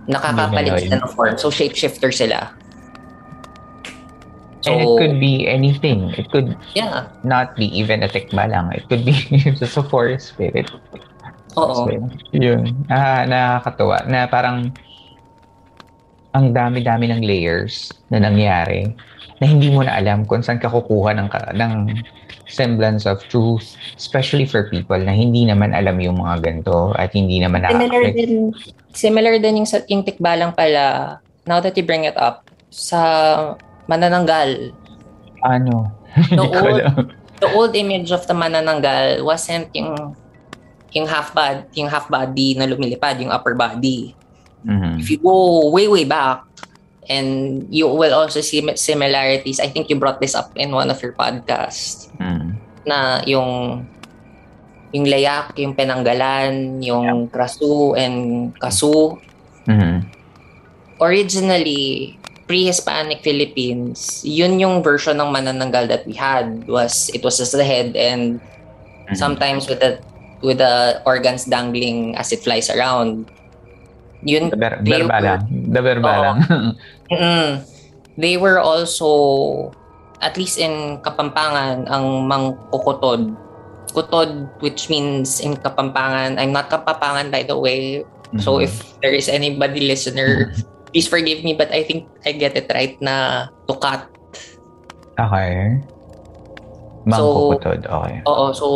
nakakapalit 0.08 0.88
sila 0.88 1.00
ng 1.00 1.08
form 1.12 1.34
so 1.36 1.48
shapeshifter 1.48 2.12
sila 2.12 2.52
So, 4.64 4.72
and 4.72 4.80
it 4.80 4.92
could 4.96 5.20
be 5.20 5.44
anything. 5.44 6.16
It 6.16 6.32
could 6.32 6.56
yeah. 6.72 7.12
not 7.20 7.52
be 7.52 7.68
even 7.76 8.00
a 8.00 8.08
tikbalang. 8.08 8.72
It 8.72 8.88
could 8.88 9.04
be 9.04 9.12
just 9.60 9.76
a 9.76 9.84
forest 9.84 10.32
spirit. 10.32 10.72
Oo. 11.60 11.84
So, 11.84 11.92
yun. 12.32 12.72
Ah, 12.88 13.28
nakakatuwa. 13.28 14.08
Na 14.08 14.24
parang 14.24 14.72
ang 16.32 16.56
dami-dami 16.56 17.12
ng 17.12 17.20
layers 17.22 17.92
na 18.08 18.24
nangyari 18.24 18.88
na 19.42 19.46
hindi 19.50 19.70
mo 19.70 19.82
na 19.82 19.98
alam 19.98 20.22
kung 20.22 20.42
saan 20.42 20.62
ka 20.62 20.70
kukuha 20.70 21.14
ng, 21.18 21.28
ng 21.58 21.72
semblance 22.46 23.08
of 23.08 23.18
truth, 23.26 23.74
especially 23.98 24.46
for 24.46 24.70
people 24.70 24.98
na 24.98 25.10
hindi 25.10 25.48
naman 25.48 25.74
alam 25.74 25.98
yung 25.98 26.22
mga 26.22 26.44
ganito 26.44 26.94
at 26.94 27.10
hindi 27.16 27.42
naman 27.42 27.66
Similar 27.66 28.04
din, 28.14 28.32
similar 28.94 29.34
din 29.42 29.64
yung, 29.64 29.68
yung 29.90 30.02
tikbalang 30.06 30.52
pala, 30.54 31.18
now 31.48 31.58
that 31.58 31.74
you 31.74 31.82
bring 31.82 32.06
it 32.06 32.14
up, 32.14 32.46
sa 32.70 33.00
manananggal. 33.90 34.74
Ano? 35.42 35.90
The 36.30 36.44
old, 36.62 36.78
the 37.42 37.48
old 37.54 37.72
image 37.74 38.14
of 38.14 38.26
the 38.30 38.34
manananggal 38.34 39.22
wasn't 39.26 39.70
yung 39.74 40.14
yung 40.94 41.10
half 41.10 41.34
body, 41.34 41.66
yung 41.74 41.90
half 41.90 42.06
body 42.06 42.54
na 42.54 42.70
lumilipad, 42.70 43.18
yung 43.18 43.34
upper 43.34 43.58
body. 43.58 44.14
Mm-hmm. 44.62 45.02
If 45.02 45.10
you 45.10 45.18
go 45.18 45.68
way 45.74 45.90
way 45.90 46.06
back, 46.06 46.46
and 47.08 47.66
you 47.70 47.88
will 47.88 48.14
also 48.14 48.40
see 48.40 48.64
similarities. 48.76 49.60
I 49.60 49.68
think 49.68 49.90
you 49.90 49.96
brought 49.96 50.20
this 50.20 50.34
up 50.34 50.52
in 50.56 50.72
one 50.72 50.90
of 50.90 51.02
your 51.02 51.12
podcasts. 51.12 52.08
Mm. 52.18 52.56
Na 52.86 53.22
yung 53.26 53.84
yung 54.94 55.10
layak, 55.10 55.58
yung 55.58 55.74
penanggalan, 55.74 56.78
yung 56.78 57.26
yeah. 57.26 57.30
krasu 57.34 57.98
and 57.98 58.50
kasu. 58.62 59.18
Mm-hmm. 59.66 60.06
Originally, 61.02 62.14
pre-Hispanic 62.46 63.26
Philippines, 63.26 64.22
yun 64.22 64.62
yung 64.62 64.86
version 64.86 65.18
ng 65.18 65.34
manananggal 65.34 65.90
that 65.90 66.06
we 66.06 66.14
had 66.14 66.62
was 66.70 67.10
it 67.10 67.26
was 67.26 67.42
just 67.42 67.52
the 67.58 67.66
head 67.66 67.98
and 67.98 68.38
mm-hmm. 68.38 69.18
sometimes 69.18 69.66
with 69.66 69.82
the 69.82 69.98
with 70.46 70.62
the 70.62 71.02
organs 71.02 71.44
dangling 71.50 72.14
as 72.14 72.30
it 72.30 72.46
flies 72.46 72.70
around. 72.70 73.26
Yun 74.22 74.54
the 74.54 74.56
ber- 74.56 74.78
berbala. 74.78 75.42
The 75.50 75.82
berbala. 75.82 76.30
mm, 77.16 77.50
they 78.18 78.36
were 78.36 78.58
also 78.58 79.70
at 80.22 80.36
least 80.36 80.58
in 80.58 80.98
Kapampangan 81.02 81.88
ang 81.90 82.28
mangkukutod. 82.28 83.34
Kutod 83.94 84.50
which 84.58 84.90
means 84.90 85.38
in 85.38 85.54
Kapampangan, 85.54 86.40
I'm 86.40 86.50
not 86.50 86.70
Kapampangan 86.70 87.30
by 87.30 87.44
the 87.44 87.58
way. 87.58 88.02
Mm-hmm. 88.02 88.40
So 88.42 88.58
if 88.58 88.82
there 89.00 89.12
is 89.12 89.28
anybody 89.28 89.86
listener 89.86 90.54
please 90.90 91.06
forgive 91.06 91.42
me 91.42 91.54
but 91.54 91.70
I 91.74 91.82
think 91.82 92.06
I 92.24 92.32
get 92.32 92.56
it 92.56 92.70
right 92.70 92.94
na 93.02 93.46
cut. 93.66 94.06
Okay. 95.14 95.78
Mangkukutod, 97.04 97.84
so, 97.84 97.90
okay. 98.00 98.14
Oo, 98.24 98.44
so 98.56 98.68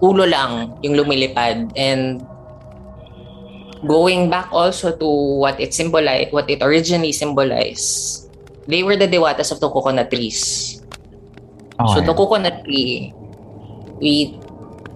ulo 0.00 0.24
lang 0.26 0.74
yung 0.82 0.96
lumilipad 0.96 1.70
and 1.76 2.24
going 3.86 4.30
back 4.30 4.48
also 4.52 4.96
to 4.96 5.08
what 5.40 5.60
it 5.60 5.74
symbolized, 5.74 6.32
what 6.32 6.48
it 6.50 6.62
originally 6.62 7.12
symbolized, 7.12 8.28
they 8.66 8.82
were 8.82 8.96
the 8.96 9.08
dewatas 9.08 9.52
of 9.52 9.60
the 9.60 9.68
coconut 9.68 10.10
trees. 10.10 10.80
Okay. 11.80 11.94
So 11.94 11.98
the 12.00 12.14
coconut 12.14 12.64
tree, 12.64 13.12
we 14.00 14.38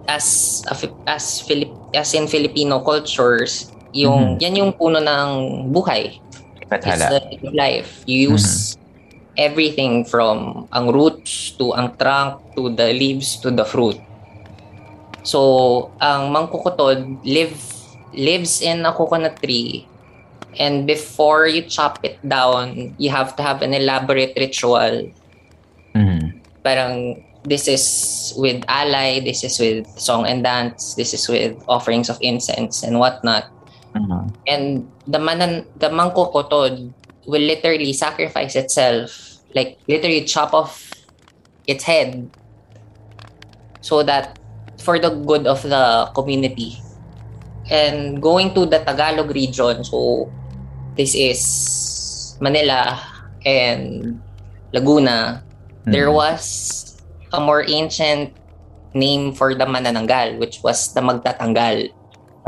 as 0.09 0.65
as 1.07 1.45
Philip 1.45 1.71
as 1.95 2.15
in 2.15 2.27
Filipino 2.27 2.81
cultures, 2.81 3.71
yung 3.93 4.37
mm-hmm. 4.37 4.43
yan 4.43 4.55
yung 4.57 4.73
puno 4.73 5.01
ng 5.01 5.29
buhay. 5.73 6.21
Pathala. 6.69 7.17
It's 7.33 7.41
the 7.41 7.53
life. 7.57 8.05
You 8.05 8.37
use 8.37 8.77
mm-hmm. 8.77 9.41
everything 9.41 10.05
from 10.05 10.69
ang 10.73 10.93
roots 10.93 11.57
to 11.57 11.73
ang 11.73 11.97
trunk 11.97 12.45
to 12.57 12.69
the 12.77 12.93
leaves 12.93 13.41
to 13.41 13.49
the 13.49 13.65
fruit. 13.65 13.97
So, 15.25 15.93
ang 16.01 16.33
mangkukutod 16.33 17.25
live 17.25 17.57
lives 18.13 18.63
in 18.63 18.85
a 18.85 18.93
coconut 18.93 19.41
tree 19.43 19.89
and 20.57 20.87
before 20.87 21.47
you 21.47 21.63
chop 21.63 22.03
it 22.03 22.17
down, 22.27 22.95
you 22.99 23.11
have 23.11 23.37
to 23.37 23.43
have 23.43 23.63
an 23.63 23.75
elaborate 23.75 24.35
ritual. 24.37 25.13
Mm-hmm. 25.95 26.39
Parang 26.65 27.25
this 27.45 27.69
is 27.69 28.35
with 28.37 28.65
alay, 28.67 29.23
this 29.23 29.45
is 29.45 29.59
with 29.59 29.87
song 29.99 30.27
and 30.27 30.43
dance, 30.43 30.95
this 30.95 31.15
is 31.15 31.29
with 31.29 31.57
offerings 31.69 32.09
of 32.09 32.19
incense 32.21 32.83
and 32.83 32.99
whatnot. 32.99 33.47
Uh-huh. 33.95 34.29
And 34.47 34.91
the 35.07 35.19
manan 35.19 35.67
the 35.77 35.89
mangkukutod 35.89 36.93
will 37.27 37.45
literally 37.45 37.93
sacrifice 37.93 38.57
itself, 38.57 39.39
like 39.55 39.79
literally 39.87 40.25
chop 40.25 40.55
off 40.55 40.93
its 41.67 41.85
head 41.85 42.31
so 43.81 44.03
that 44.03 44.39
for 44.81 44.99
the 44.99 45.11
good 45.11 45.47
of 45.47 45.63
the 45.63 46.11
community. 46.15 46.81
And 47.69 48.21
going 48.21 48.57
to 48.57 48.65
the 48.65 48.81
Tagalog 48.81 49.29
region, 49.31 49.85
so 49.85 50.31
this 50.97 51.13
is 51.15 51.41
Manila 52.41 52.97
and 53.45 54.17
Laguna, 54.73 55.45
mm-hmm. 55.45 55.93
there 55.93 56.11
was 56.11 56.97
a 57.33 57.41
more 57.41 57.65
ancient 57.69 58.33
name 58.95 59.33
for 59.33 59.55
the 59.55 59.65
manananggal, 59.69 60.41
which 60.41 60.65
was 60.65 60.93
the 60.95 61.01
magtatanggal. 61.01 61.93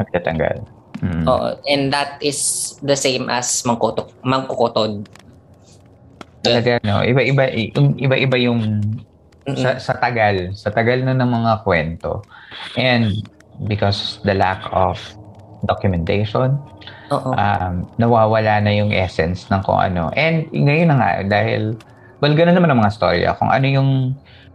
Magtatanggal. 0.01 0.65
Mm. 1.01 1.25
Uh, 1.25 1.57
and 1.69 1.93
that 1.93 2.21
is 2.21 2.77
the 2.85 2.97
same 2.97 3.29
as 3.29 3.63
mangkutok, 3.65 4.13
mangkukotod. 4.25 5.09
Talaga, 6.45 6.81
no? 6.85 7.05
Iba-iba, 7.05 7.53
iba-iba 7.77 8.37
yung 8.41 8.81
sa, 9.57 9.81
sa 9.81 9.97
tagal, 9.97 10.53
sa 10.57 10.73
tagal 10.73 11.05
na 11.05 11.17
ng 11.17 11.29
mga 11.29 11.53
kwento. 11.65 12.25
And 12.77 13.25
because 13.69 14.21
the 14.25 14.35
lack 14.35 14.65
of 14.73 14.97
documentation, 15.67 16.57
Uh-oh. 17.11 17.35
um, 17.37 17.85
nawawala 17.99 18.63
na 18.65 18.73
yung 18.73 18.95
essence 18.95 19.49
ng 19.51 19.61
kung 19.67 19.77
ano. 19.77 20.09
And 20.17 20.49
ngayon 20.53 20.89
na 20.89 20.97
nga, 20.97 21.11
dahil, 21.27 21.77
well, 22.23 22.33
ganoon 22.33 22.57
naman 22.57 22.71
ang 22.73 22.81
mga 22.81 22.93
storya. 22.95 23.29
Kung 23.37 23.51
ano 23.53 23.67
yung 23.67 23.91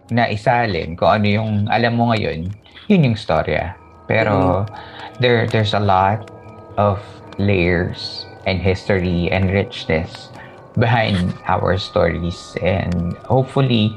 naisalin, 0.10 0.98
kung 0.98 1.10
ano 1.22 1.28
yung 1.28 1.52
alam 1.70 1.98
mo 1.98 2.14
ngayon, 2.14 2.50
yun 2.90 3.02
yung 3.06 3.18
storya. 3.18 3.74
Pero 4.06 4.66
mm-hmm. 4.66 5.18
there 5.22 5.50
there's 5.50 5.74
a 5.74 5.82
lot 5.82 6.30
of 6.78 7.02
layers 7.42 8.26
and 8.46 8.62
history 8.62 9.30
and 9.34 9.50
richness 9.50 10.30
behind 10.78 11.34
our 11.48 11.80
stories 11.80 12.54
and 12.62 13.16
hopefully 13.26 13.96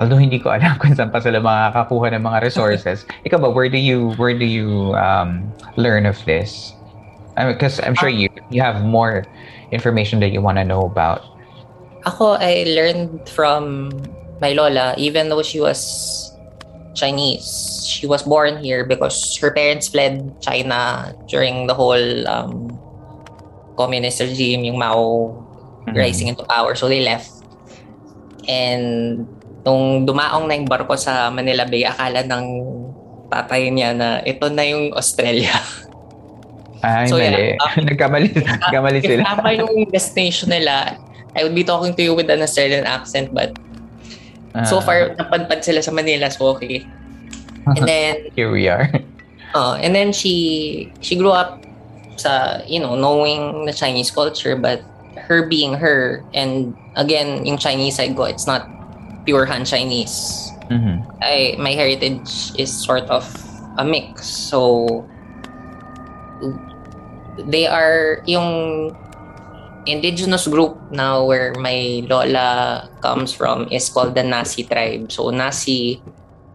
although 0.00 0.18
hindi 0.18 0.38
ko 0.38 0.50
alam 0.54 0.76
kung 0.80 0.94
saan 0.94 1.10
pa 1.10 1.20
sila 1.20 1.42
makakakuha 1.42 2.14
ng 2.14 2.22
mga 2.22 2.38
resources. 2.42 3.06
Ikaw 3.26 3.38
ba, 3.42 3.50
where 3.50 3.68
do 3.68 3.78
you 3.78 4.14
where 4.16 4.34
do 4.34 4.46
you 4.46 4.94
um, 4.94 5.46
learn 5.76 6.06
of 6.06 6.18
this? 6.24 6.74
Because 7.38 7.78
I'm 7.78 7.94
sure 7.94 8.10
you 8.10 8.26
you 8.50 8.58
have 8.62 8.82
more 8.82 9.22
information 9.70 10.18
that 10.26 10.34
you 10.34 10.42
want 10.42 10.58
to 10.58 10.66
know 10.66 10.82
about. 10.82 11.22
Ako, 12.06 12.38
I 12.38 12.66
learned 12.66 13.28
from 13.30 13.90
my 14.40 14.54
lola, 14.54 14.94
even 14.98 15.28
though 15.28 15.42
she 15.42 15.60
was 15.60 16.34
Chinese. 16.98 17.86
She 17.86 18.06
was 18.06 18.22
born 18.22 18.58
here 18.58 18.84
because 18.84 19.38
her 19.38 19.50
parents 19.54 19.88
fled 19.88 20.34
China 20.42 21.14
during 21.30 21.66
the 21.66 21.74
whole 21.74 22.26
um, 22.26 22.74
communist 23.76 24.20
regime, 24.20 24.64
yung 24.64 24.78
Mao 24.78 25.30
mm-hmm. 25.86 25.94
rising 25.94 26.26
into 26.26 26.42
power. 26.44 26.74
So 26.74 26.88
they 26.88 27.00
left. 27.00 27.30
And 28.48 29.28
nung 29.66 30.06
dumaong 30.06 30.46
na 30.46 30.54
yung 30.54 30.68
barko 30.68 30.94
sa 30.94 31.30
Manila 31.30 31.66
Bay, 31.66 31.86
akala 31.86 32.22
ng 32.22 32.46
tatay 33.28 33.68
niya 33.68 33.92
na 33.92 34.08
ito 34.24 34.48
na 34.48 34.64
yung 34.64 34.94
Australia. 34.96 35.54
Ay, 36.82 37.10
so, 37.10 37.18
mali. 37.18 37.58
Yeah, 37.58 37.74
um, 37.74 37.84
nagkamali, 37.90 38.28
nagkamali 38.62 38.98
sila. 39.02 39.22
If 39.22 39.26
tama 39.26 39.50
yung 39.58 39.90
destination 39.90 40.48
nila, 40.54 40.94
I 41.34 41.42
would 41.42 41.54
be 41.54 41.66
talking 41.66 41.94
to 41.94 42.02
you 42.02 42.14
with 42.14 42.30
an 42.30 42.42
Australian 42.42 42.86
accent, 42.86 43.34
but 43.34 43.50
uh, 44.54 44.62
so 44.62 44.78
far, 44.80 45.14
napadpad 45.18 45.66
sila 45.66 45.82
sa 45.82 45.90
Manila, 45.90 46.30
so 46.30 46.54
okay. 46.54 46.86
And 47.68 47.84
then, 47.84 48.32
here 48.32 48.48
we 48.48 48.70
are. 48.70 48.88
Uh, 49.52 49.76
and 49.82 49.92
then 49.92 50.14
she 50.14 50.88
she 51.04 51.18
grew 51.18 51.34
up 51.34 51.60
sa, 52.16 52.62
you 52.64 52.80
know, 52.80 52.96
knowing 52.96 53.66
the 53.66 53.74
Chinese 53.74 54.10
culture, 54.10 54.56
but 54.56 54.80
her 55.18 55.44
being 55.50 55.74
her, 55.74 56.24
and 56.32 56.72
again, 56.96 57.44
yung 57.44 57.58
Chinese 57.58 57.98
side 57.98 58.16
ko, 58.16 58.24
it's 58.24 58.46
not 58.46 58.77
pure 59.28 59.44
Han 59.44 59.68
Chinese. 59.68 60.48
Mm-hmm. 60.72 61.04
I, 61.20 61.60
my 61.60 61.76
heritage 61.76 62.56
is 62.56 62.72
sort 62.72 63.04
of 63.12 63.28
a 63.76 63.84
mix. 63.84 64.24
So, 64.24 65.04
they 67.36 67.68
are 67.68 68.24
yung 68.24 68.96
indigenous 69.84 70.48
group 70.48 70.80
now 70.92 71.24
where 71.24 71.52
my 71.60 72.04
lola 72.08 72.88
comes 73.04 73.32
from 73.32 73.68
is 73.68 73.88
called 73.92 74.16
the 74.16 74.24
Nasi 74.24 74.64
tribe. 74.64 75.12
So 75.12 75.28
Nasi, 75.28 76.00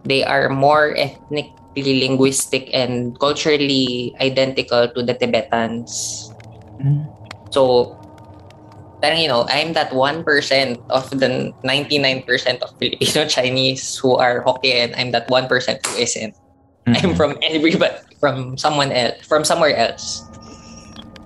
they 0.02 0.24
are 0.24 0.50
more 0.50 0.94
ethnically 0.98 2.02
linguistic 2.02 2.70
and 2.74 3.18
culturally 3.18 4.14
identical 4.20 4.90
to 4.90 5.02
the 5.02 5.14
Tibetans. 5.14 6.30
Mm. 6.82 7.06
So 7.50 7.98
parang 9.04 9.20
you 9.20 9.28
know, 9.28 9.44
I'm 9.52 9.76
that 9.76 9.92
1% 9.92 10.24
of 10.88 11.04
the 11.12 11.52
99% 11.60 12.24
of 12.64 12.72
Filipino 12.80 13.28
Chinese 13.36 14.00
who 14.00 14.16
are 14.16 14.40
Hokkien. 14.40 14.96
I'm 14.96 15.12
that 15.12 15.28
1% 15.28 15.44
who 15.84 15.92
isn't. 16.00 16.32
Mm-hmm. 16.32 16.96
I'm 16.96 17.12
from 17.12 17.36
everybody 17.44 18.00
from 18.16 18.56
someone 18.56 18.88
else 18.92 19.20
from 19.28 19.44
somewhere 19.44 19.76
else. 19.76 20.24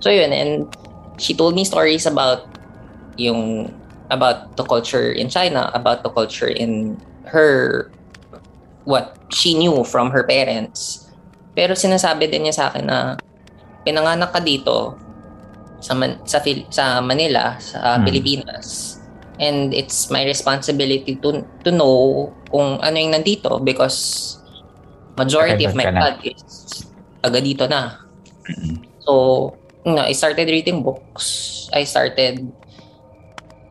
So 0.03 0.11
yun 0.11 0.35
and 0.35 0.67
she 1.15 1.31
told 1.31 1.55
me 1.55 1.63
stories 1.63 2.03
about 2.03 2.47
yung 3.15 3.71
about 4.11 4.55
the 4.59 4.63
culture 4.63 5.11
in 5.11 5.31
China, 5.31 5.71
about 5.71 6.03
the 6.03 6.11
culture 6.11 6.47
in 6.47 6.99
her 7.27 7.87
what 8.83 9.15
she 9.31 9.55
knew 9.55 9.83
from 9.83 10.11
her 10.11 10.23
parents. 10.23 11.07
Pero 11.55 11.75
sinasabi 11.75 12.31
din 12.31 12.47
niya 12.47 12.55
sa 12.55 12.65
akin 12.71 12.87
na 12.87 13.19
pinanganak 13.83 14.31
ka 14.31 14.39
dito 14.39 14.95
sa 15.79 15.93
Man- 15.95 16.19
sa 16.27 16.39
Fil- 16.39 16.67
sa 16.69 16.99
Manila, 16.99 17.55
sa 17.59 17.97
hmm. 17.97 18.05
Pilipinas. 18.05 18.97
And 19.39 19.71
it's 19.71 20.11
my 20.11 20.27
responsibility 20.27 21.15
to 21.23 21.47
to 21.63 21.71
know 21.71 22.27
kung 22.51 22.83
ano 22.83 22.95
yung 22.99 23.15
nandito 23.15 23.63
because 23.63 24.35
majority 25.15 25.63
of 25.63 25.75
my 25.79 25.87
blood 25.87 26.19
is 26.27 26.83
taga 27.23 27.39
dito 27.39 27.63
na. 27.67 28.03
So, 29.07 29.55
you 29.87 29.95
know, 29.95 30.03
I 30.03 30.11
started 30.11 30.51
reading 30.51 30.83
books. 30.83 31.67
I 31.71 31.87
started 31.87 32.51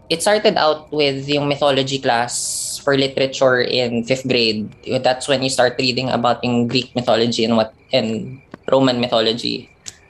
it 0.08 0.24
started 0.24 0.56
out 0.56 0.88
with 0.92 1.28
yung 1.28 1.48
mythology 1.48 2.00
class 2.00 2.80
for 2.82 2.96
literature 2.96 3.60
in 3.60 4.04
fifth 4.04 4.26
grade. 4.26 4.72
That's 5.04 5.28
when 5.28 5.42
you 5.44 5.50
start 5.52 5.76
reading 5.78 6.08
about 6.08 6.42
yung 6.44 6.66
Greek 6.66 6.94
mythology 6.96 7.44
and 7.44 7.56
what 7.56 7.76
and 7.92 8.40
Roman 8.72 9.00
mythology. 9.00 9.68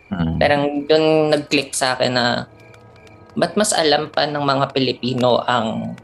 Mm. 0.09 0.35
Parang 0.41 0.63
doon 0.89 1.05
nag-click 1.33 1.77
sa 1.77 1.95
akin 1.97 2.13
na 2.17 2.27
ba't 3.39 3.55
mas 3.55 3.71
alam 3.77 4.11
pa 4.11 4.27
ng 4.27 4.41
mga 4.41 4.67
Pilipino 4.75 5.45
ang 5.47 5.95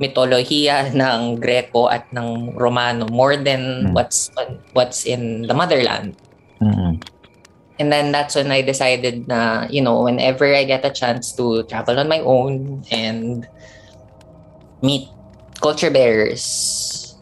mitolohiya 0.00 0.90
ng 1.00 1.38
Greco 1.38 1.86
at 1.88 2.08
ng 2.10 2.56
Romano 2.56 3.06
more 3.08 3.36
than 3.36 3.90
mm. 3.90 3.92
what's 3.94 4.32
what's 4.72 5.06
in 5.06 5.46
the 5.46 5.54
motherland. 5.54 6.16
Mm. 6.60 7.00
And 7.80 7.88
then 7.88 8.12
that's 8.12 8.36
when 8.36 8.52
I 8.52 8.60
decided 8.60 9.24
na, 9.24 9.64
you 9.72 9.80
know, 9.80 10.04
whenever 10.04 10.44
I 10.44 10.68
get 10.68 10.84
a 10.84 10.92
chance 10.92 11.32
to 11.40 11.64
travel 11.64 11.96
on 11.96 12.12
my 12.12 12.20
own 12.20 12.84
and 12.92 13.48
meet 14.84 15.08
culture 15.64 15.88
bearers, 15.88 17.16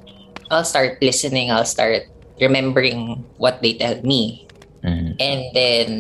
I'll 0.51 0.67
start 0.67 0.99
listening, 0.99 1.55
I'll 1.55 1.69
start 1.69 2.11
remembering 2.43 3.23
what 3.39 3.63
they 3.63 3.75
tell 3.75 4.03
me. 4.03 4.48
Mm-hmm. 4.89 5.21
And 5.21 5.41
then 5.55 5.91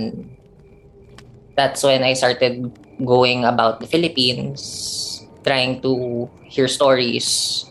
that's 1.56 1.82
when 1.82 2.02
I 2.02 2.14
started 2.14 2.72
going 3.04 3.44
about 3.44 3.80
the 3.80 3.86
Philippines, 3.86 5.26
trying 5.44 5.82
to 5.82 6.30
hear 6.44 6.68
stories. 6.68 7.66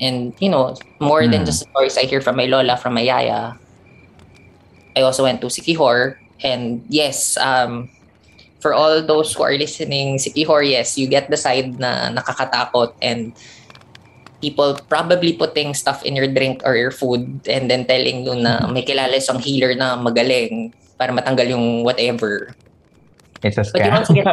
And, 0.00 0.34
you 0.38 0.48
know, 0.48 0.76
more 1.00 1.22
mm. 1.22 1.30
than 1.30 1.44
just 1.44 1.68
stories 1.68 1.98
I 1.98 2.02
hear 2.02 2.20
from 2.20 2.36
my 2.36 2.46
lola, 2.46 2.76
from 2.76 2.94
my 2.94 3.02
yaya, 3.02 3.58
I 4.96 5.00
also 5.02 5.22
went 5.24 5.40
to 5.42 5.48
Sikihor. 5.48 6.16
And 6.42 6.84
yes, 6.88 7.36
um, 7.36 7.90
for 8.60 8.74
all 8.74 9.02
those 9.02 9.34
who 9.34 9.42
are 9.42 9.54
listening, 9.54 10.18
Sikihor, 10.18 10.68
yes, 10.68 10.98
you 10.98 11.06
get 11.06 11.30
the 11.30 11.36
side 11.36 11.78
na 11.78 12.10
nakakatakot 12.10 12.94
and 13.02 13.34
people 14.40 14.78
probably 14.86 15.34
putting 15.34 15.74
stuff 15.74 16.02
in 16.06 16.14
your 16.14 16.30
drink 16.30 16.62
or 16.64 16.76
your 16.76 16.90
food 16.90 17.42
and 17.50 17.70
then 17.70 17.84
telling 17.86 18.22
you 18.22 18.34
na 18.38 18.66
may 18.70 18.86
kilala 18.86 19.18
isang 19.18 19.42
healer 19.42 19.74
na 19.74 19.98
magaling 19.98 20.70
para 20.98 21.10
matanggal 21.10 21.50
yung 21.50 21.82
whatever. 21.82 22.54
It's 23.42 23.58
a 23.58 23.62
scam. 23.62 23.78
But 23.78 23.86
you 23.86 23.94
also 23.94 24.14
get, 24.14 24.26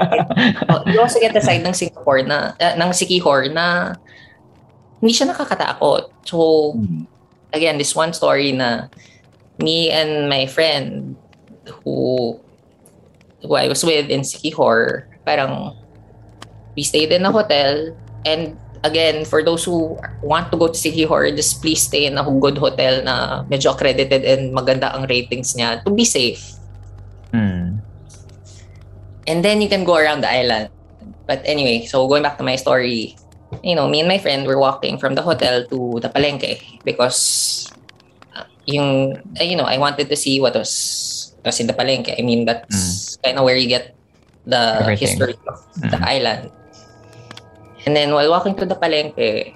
oh, 0.70 0.82
you 0.90 0.98
also 1.02 1.20
get 1.22 1.34
the 1.34 1.42
side 1.42 1.62
ng 1.62 1.74
Singapore 1.74 2.26
na, 2.26 2.58
uh, 2.58 2.74
ng 2.74 2.90
Sikihor 2.90 3.54
na 3.54 3.94
hindi 5.02 5.14
siya 5.14 5.30
nakakatakot. 5.30 6.10
So, 6.26 6.74
again, 7.54 7.78
this 7.78 7.94
one 7.94 8.14
story 8.14 8.52
na 8.54 8.90
me 9.62 9.94
and 9.94 10.30
my 10.30 10.50
friend 10.50 11.16
who 11.86 12.38
who 13.46 13.54
I 13.54 13.70
was 13.70 13.86
with 13.86 14.10
in 14.10 14.26
Sikihor, 14.26 15.06
parang 15.22 15.78
we 16.74 16.82
stayed 16.82 17.14
in 17.14 17.26
a 17.26 17.32
hotel 17.32 17.94
and 18.26 18.58
again, 18.86 19.26
for 19.26 19.42
those 19.42 19.66
who 19.66 19.98
want 20.22 20.54
to 20.54 20.58
go 20.58 20.70
to 20.70 20.78
Sikihor, 20.78 21.34
just 21.36 21.62
please 21.62 21.82
stay 21.82 22.06
in 22.06 22.18
a 22.18 22.24
good 22.24 22.58
hotel 22.62 23.02
na 23.02 23.44
medyo 23.50 23.74
accredited 23.74 24.22
and 24.22 24.54
maganda 24.54 24.94
ang 24.94 25.10
ratings 25.10 25.58
niya 25.58 25.82
to 25.82 25.90
be 25.90 26.06
safe. 26.06 26.54
Hmm. 27.34 27.82
And 29.26 29.42
then 29.42 29.60
you 29.60 29.68
can 29.68 29.84
go 29.84 29.98
around 29.98 30.22
the 30.22 30.30
island. 30.30 30.70
But 31.26 31.42
anyway, 31.44 31.90
so 31.90 32.06
going 32.06 32.22
back 32.22 32.38
to 32.38 32.46
my 32.46 32.56
story, 32.56 33.18
you 33.66 33.74
know, 33.74 33.90
me 33.90 34.06
and 34.06 34.08
my 34.08 34.22
friend 34.22 34.46
were 34.46 34.62
walking 34.62 35.02
from 35.02 35.18
the 35.18 35.26
hotel 35.26 35.66
to 35.66 36.00
the 36.00 36.10
Palenque 36.14 36.62
because 36.86 37.66
yung, 38.70 39.18
uh, 39.42 39.44
you 39.44 39.58
know, 39.58 39.66
I 39.66 39.78
wanted 39.82 40.10
to 40.10 40.16
see 40.16 40.40
what 40.40 40.54
was, 40.54 41.34
was 41.44 41.60
in 41.60 41.66
the 41.66 41.74
Palenque. 41.74 42.14
I 42.14 42.22
mean, 42.22 42.46
that's 42.46 43.18
mm. 43.18 43.24
kind 43.24 43.38
of 43.40 43.44
where 43.46 43.58
you 43.58 43.68
get 43.68 43.96
the 44.46 44.78
Everything. 44.82 45.08
history 45.08 45.36
of 45.50 45.58
mm. 45.74 45.90
the 45.90 46.00
island. 46.06 46.52
And 47.86 47.94
then 47.94 48.14
while 48.14 48.30
walking 48.34 48.58
to 48.58 48.66
the 48.66 48.76
Palenque, 48.76 49.54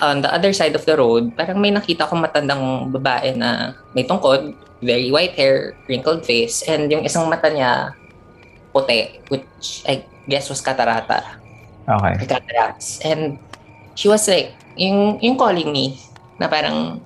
on 0.00 0.22
the 0.22 0.30
other 0.30 0.52
side 0.52 0.74
of 0.74 0.84
the 0.86 0.96
road, 0.96 1.34
parang 1.34 1.58
may 1.58 1.74
nakita 1.74 2.06
kong 2.06 2.22
matandang 2.22 2.92
babae 2.94 3.34
na 3.34 3.74
may 3.94 4.06
tungkod, 4.06 4.54
very 4.78 5.10
white 5.10 5.34
hair, 5.34 5.74
wrinkled 5.90 6.22
face, 6.22 6.62
and 6.70 6.86
yung 6.92 7.02
isang 7.02 7.26
mata 7.26 7.50
niya 7.50 7.90
puti, 8.70 9.18
which 9.26 9.82
I 9.88 10.06
guess 10.30 10.46
was 10.46 10.62
catarata. 10.62 11.24
Okay. 11.88 12.14
Cataracts. 12.30 13.02
And 13.02 13.40
she 13.98 14.06
was 14.06 14.28
like, 14.28 14.54
yung, 14.76 15.18
yung 15.18 15.34
calling 15.34 15.72
me, 15.72 15.98
na 16.38 16.46
parang, 16.46 17.02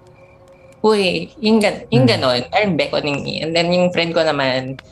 uy, 0.84 1.32
yung, 1.40 1.62
gan 1.62 1.88
yung 1.88 2.04
hmm. 2.04 2.12
ganon, 2.12 2.40
parang 2.52 2.76
beckoning 2.76 3.24
me. 3.24 3.40
And 3.40 3.56
then 3.56 3.72
yung 3.72 3.88
friend 3.94 4.12
ko 4.12 4.20
naman, 4.20 4.82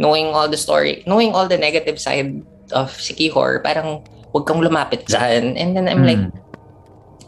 knowing 0.00 0.34
all 0.34 0.48
the 0.48 0.58
story, 0.58 1.04
knowing 1.06 1.30
all 1.30 1.46
the 1.46 1.60
negative 1.60 2.00
side 2.00 2.42
of 2.72 2.90
Sikihor, 2.96 3.62
parang 3.62 4.02
huwag 4.32 4.46
kang 4.46 4.62
lumapit 4.62 5.06
dyan. 5.06 5.54
And 5.54 5.76
then 5.76 5.86
I'm 5.88 6.02
mm. 6.02 6.08
like, 6.08 6.24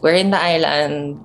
we're 0.01 0.17
in 0.17 0.31
the 0.31 0.41
island, 0.41 1.19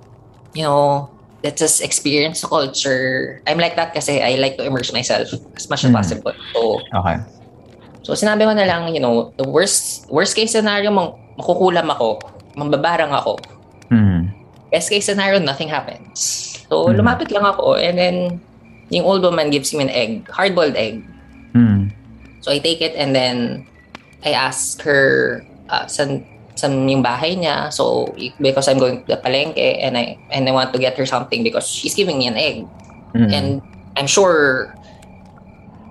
you 0.54 0.62
know, 0.62 1.10
let's 1.42 1.60
just 1.60 1.82
experience 1.82 2.40
the 2.40 2.48
culture. 2.48 3.42
I'm 3.46 3.58
like 3.58 3.76
that 3.76 3.94
kasi 3.94 4.22
I 4.22 4.36
like 4.36 4.56
to 4.58 4.64
immerse 4.64 4.92
myself 4.92 5.28
as 5.56 5.70
much 5.70 5.84
as 5.84 5.90
mm. 5.90 5.98
possible. 5.98 6.34
So, 6.54 6.80
okay. 6.94 7.18
So, 8.04 8.12
sinabi 8.12 8.44
ko 8.44 8.52
na 8.52 8.68
lang, 8.68 8.92
you 8.92 9.00
know, 9.00 9.32
the 9.40 9.48
worst 9.48 10.04
worst 10.12 10.36
case 10.36 10.52
scenario, 10.52 10.92
makukulam 10.92 11.88
ako. 11.88 12.34
mambabarang 12.56 13.12
ako. 13.12 13.38
Mm. 13.90 14.30
Best 14.70 14.90
case 14.90 15.06
scenario, 15.06 15.38
nothing 15.38 15.68
happens. 15.68 16.18
So, 16.66 16.90
mm. 16.90 16.98
lumapit 16.98 17.30
lang 17.30 17.44
ako 17.44 17.78
and 17.78 17.98
then 17.98 18.16
yung 18.90 19.06
old 19.06 19.22
woman 19.22 19.50
gives 19.50 19.74
me 19.74 19.82
an 19.82 19.90
egg, 19.90 20.26
hard-boiled 20.30 20.78
egg. 20.78 21.02
Mm. 21.54 21.90
So, 22.40 22.50
I 22.50 22.58
take 22.58 22.80
it 22.80 22.94
and 22.94 23.14
then 23.14 23.66
I 24.24 24.32
ask 24.32 24.80
her 24.82 25.44
uh, 25.68 25.86
san, 25.86 26.26
san 26.54 26.88
yung 26.88 27.02
bahay 27.02 27.36
niya. 27.36 27.72
So, 27.72 28.14
because 28.40 28.68
I'm 28.68 28.78
going 28.78 29.04
to 29.04 29.16
the 29.16 29.20
palengke 29.20 29.82
and 29.82 29.96
I, 29.96 30.18
and 30.30 30.48
I 30.48 30.52
want 30.52 30.72
to 30.72 30.78
get 30.78 30.96
her 30.98 31.06
something 31.06 31.42
because 31.42 31.68
she's 31.68 31.94
giving 31.94 32.18
me 32.18 32.26
an 32.26 32.36
egg. 32.36 32.66
Mm. 33.14 33.32
And 33.32 33.62
I'm 33.96 34.06
sure 34.06 34.74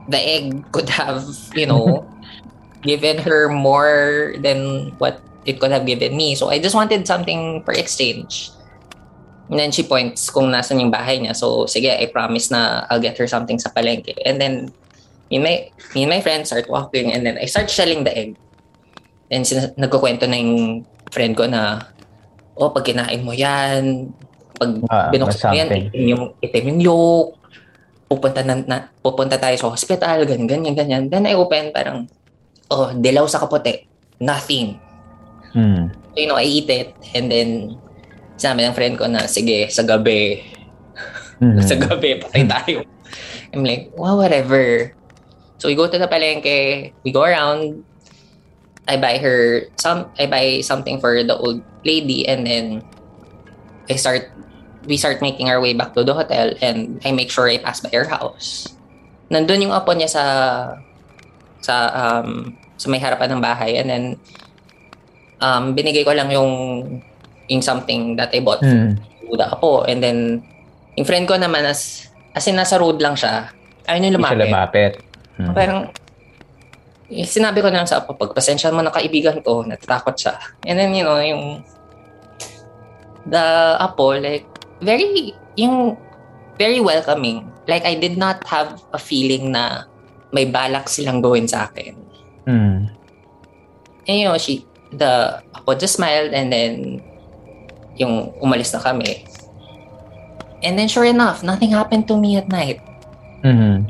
the 0.09 0.17
egg 0.17 0.71
could 0.71 0.89
have, 0.89 1.23
you 1.53 1.65
know, 1.65 2.09
given 2.81 3.17
her 3.19 3.49
more 3.49 4.35
than 4.39 4.91
what 4.97 5.21
it 5.45 5.59
could 5.59 5.71
have 5.71 5.85
given 5.85 6.15
me. 6.15 6.35
So 6.35 6.49
I 6.49 6.59
just 6.59 6.75
wanted 6.75 7.07
something 7.07 7.63
for 7.63 7.73
exchange. 7.73 8.51
And 9.49 9.59
then 9.59 9.71
she 9.71 9.83
points 9.83 10.29
kung 10.29 10.51
nasan 10.51 10.79
yung 10.79 10.91
bahay 10.91 11.19
niya. 11.19 11.35
So 11.35 11.65
sige, 11.65 11.91
I 11.91 12.07
promise 12.07 12.51
na 12.51 12.87
I'll 12.89 12.99
get 12.99 13.17
her 13.17 13.27
something 13.27 13.59
sa 13.59 13.69
palengke. 13.69 14.15
And 14.25 14.39
then 14.39 14.73
me 15.33 15.41
and 15.41 15.45
my, 15.49 15.55
me 15.97 16.05
and 16.05 16.11
my 16.13 16.21
friends 16.21 16.53
start 16.53 16.69
walking 16.69 17.09
and 17.09 17.25
then 17.25 17.41
I 17.41 17.49
start 17.49 17.73
selling 17.73 18.05
the 18.05 18.13
egg. 18.13 18.37
And 19.33 19.41
sin- 19.41 19.73
nagkukwento 19.73 20.29
na 20.29 20.37
yung 20.37 20.85
friend 21.09 21.33
ko 21.33 21.49
na, 21.49 21.89
oh, 22.53 22.69
pag 22.69 22.85
kinain 22.85 23.25
mo 23.25 23.33
yan, 23.33 24.13
pag 24.61 24.77
Ah, 24.93 25.09
binuksan 25.09 25.49
mo 25.49 25.57
yan, 25.57 25.69
itim 25.89 26.05
yung, 26.05 26.23
itim 26.37 26.65
yung 26.69 26.81
yolk, 26.85 27.41
pupunta, 28.05 28.45
na, 28.45 28.61
na, 28.61 28.77
pupunta 29.01 29.41
tayo 29.41 29.57
sa 29.57 29.73
hospital, 29.73 30.21
ganyan, 30.29 30.45
ganyan, 30.45 30.75
ganyan. 30.77 31.03
Then 31.09 31.25
I 31.25 31.33
open, 31.33 31.73
parang, 31.73 32.05
oh, 32.69 32.93
dilaw 32.93 33.25
sa 33.25 33.41
kapote. 33.41 33.89
Nothing. 34.21 34.77
Mm. 35.57 35.89
So, 36.13 36.17
you 36.21 36.29
know, 36.29 36.37
I 36.37 36.45
eat 36.45 36.69
it. 36.69 36.93
And 37.17 37.33
then, 37.33 37.81
sinabi 38.37 38.69
ng 38.69 38.77
friend 38.77 38.93
ko 39.01 39.09
na, 39.09 39.25
sige, 39.25 39.65
sa 39.73 39.81
gabi, 39.81 40.45
Mm. 41.41 41.59
sa 41.69 41.75
gabi, 41.75 42.21
patay 42.21 42.45
tayo. 42.45 42.77
I'm 43.51 43.65
like, 43.65 43.91
well, 43.97 44.15
whatever. 44.15 44.93
So 45.63 45.71
we 45.71 45.79
go 45.79 45.87
to 45.87 45.95
the 45.95 46.11
palengke, 46.11 46.91
we 47.07 47.15
go 47.15 47.23
around, 47.23 47.87
I 48.83 48.99
buy 48.99 49.15
her 49.15 49.63
some 49.79 50.11
I 50.19 50.27
buy 50.27 50.59
something 50.59 50.99
for 50.99 51.23
the 51.23 51.39
old 51.39 51.63
lady 51.87 52.27
and 52.27 52.43
then 52.43 52.83
I 53.87 53.95
start 53.95 54.27
we 54.83 54.99
start 54.99 55.23
making 55.23 55.47
our 55.47 55.63
way 55.63 55.71
back 55.71 55.95
to 55.95 56.03
the 56.03 56.11
hotel 56.11 56.51
and 56.59 56.99
I 57.07 57.15
make 57.15 57.31
sure 57.31 57.47
I 57.47 57.63
pass 57.63 57.79
by 57.79 57.95
her 57.95 58.03
house. 58.03 58.75
Nandun 59.31 59.63
yung 59.63 59.71
apo 59.71 59.95
niya 59.95 60.11
sa 60.11 60.25
sa 61.63 61.75
um 61.95 62.59
sa 62.75 62.91
may 62.91 62.99
harapan 62.99 63.31
ng 63.31 63.39
bahay 63.39 63.79
and 63.79 63.87
then 63.87 64.03
um 65.39 65.71
binigay 65.71 66.03
ko 66.03 66.11
lang 66.11 66.27
yung 66.27 66.51
yung 67.47 67.63
something 67.63 68.19
that 68.19 68.35
I 68.35 68.43
bought 68.43 68.59
Mm. 68.59 68.99
the 69.31 69.47
apo 69.47 69.87
and 69.87 70.03
then 70.03 70.43
yung 70.99 71.07
friend 71.07 71.23
ko 71.23 71.39
naman 71.39 71.63
as 71.63 72.11
as 72.35 72.43
in 72.51 72.59
nasa 72.59 72.75
road 72.75 72.99
lang 72.99 73.15
siya 73.15 73.47
ayun 73.87 74.11
yung 74.11 74.19
Hindi 74.19 74.27
siya 74.27 74.51
lumapit. 74.51 74.93
Lumapit. 75.37 75.49
Mm. 75.49 75.53
Parang, 75.55 75.79
eh, 77.13 77.27
sinabi 77.27 77.61
ko 77.61 77.67
na 77.69 77.83
lang 77.83 77.89
sa 77.89 78.01
apo, 78.01 78.17
pagpasensya 78.17 78.73
mo 78.73 78.81
ng 78.81 78.93
kaibigan 78.93 79.37
ko, 79.41 79.61
natatakot 79.65 80.17
siya. 80.17 80.33
And 80.65 80.79
then, 80.79 80.93
you 80.93 81.03
know, 81.03 81.19
yung, 81.21 81.63
the 83.25 83.75
apo, 83.79 84.17
like, 84.17 84.45
very, 84.81 85.33
yung, 85.55 85.97
very 86.57 86.79
welcoming. 86.79 87.49
Like, 87.67 87.85
I 87.85 87.95
did 87.95 88.17
not 88.17 88.43
have 88.45 88.81
a 88.93 88.99
feeling 88.99 89.51
na 89.51 89.85
may 90.33 90.45
balak 90.45 90.89
silang 90.89 91.21
gawin 91.21 91.47
sa 91.47 91.69
akin. 91.69 91.95
Mm. 92.45 92.89
And, 94.07 94.17
you 94.17 94.25
know, 94.25 94.37
she, 94.37 94.65
the 94.91 95.41
apo 95.55 95.73
just 95.75 95.95
smiled 95.95 96.33
and 96.33 96.51
then, 96.51 97.01
yung 97.93 98.33
umalis 98.41 98.73
na 98.73 98.81
kami. 98.81 99.21
And 100.65 100.79
then, 100.79 100.89
sure 100.89 101.05
enough, 101.05 101.43
nothing 101.43 101.69
happened 101.71 102.07
to 102.09 102.17
me 102.17 102.37
at 102.37 102.49
night. 102.49 102.81
Mm. 103.45 103.85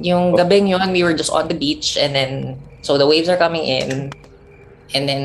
Yung 0.00 0.34
gabing 0.34 0.66
yun, 0.70 0.90
we 0.90 1.02
were 1.02 1.14
just 1.14 1.30
on 1.30 1.46
the 1.46 1.54
beach 1.54 1.96
and 1.96 2.14
then, 2.14 2.32
so 2.82 2.98
the 2.98 3.06
waves 3.06 3.28
are 3.28 3.38
coming 3.38 3.62
in 3.62 4.10
and 4.94 5.04
then, 5.08 5.22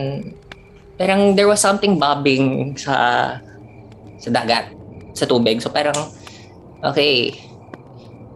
parang 0.99 1.35
there 1.35 1.47
was 1.47 1.63
something 1.63 1.97
bobbing 1.97 2.75
sa, 2.75 3.39
sa 4.19 4.29
dagat, 4.29 4.69
sa 5.15 5.25
tubig. 5.25 5.63
So 5.63 5.71
parang, 5.71 5.95
okay, 6.83 7.33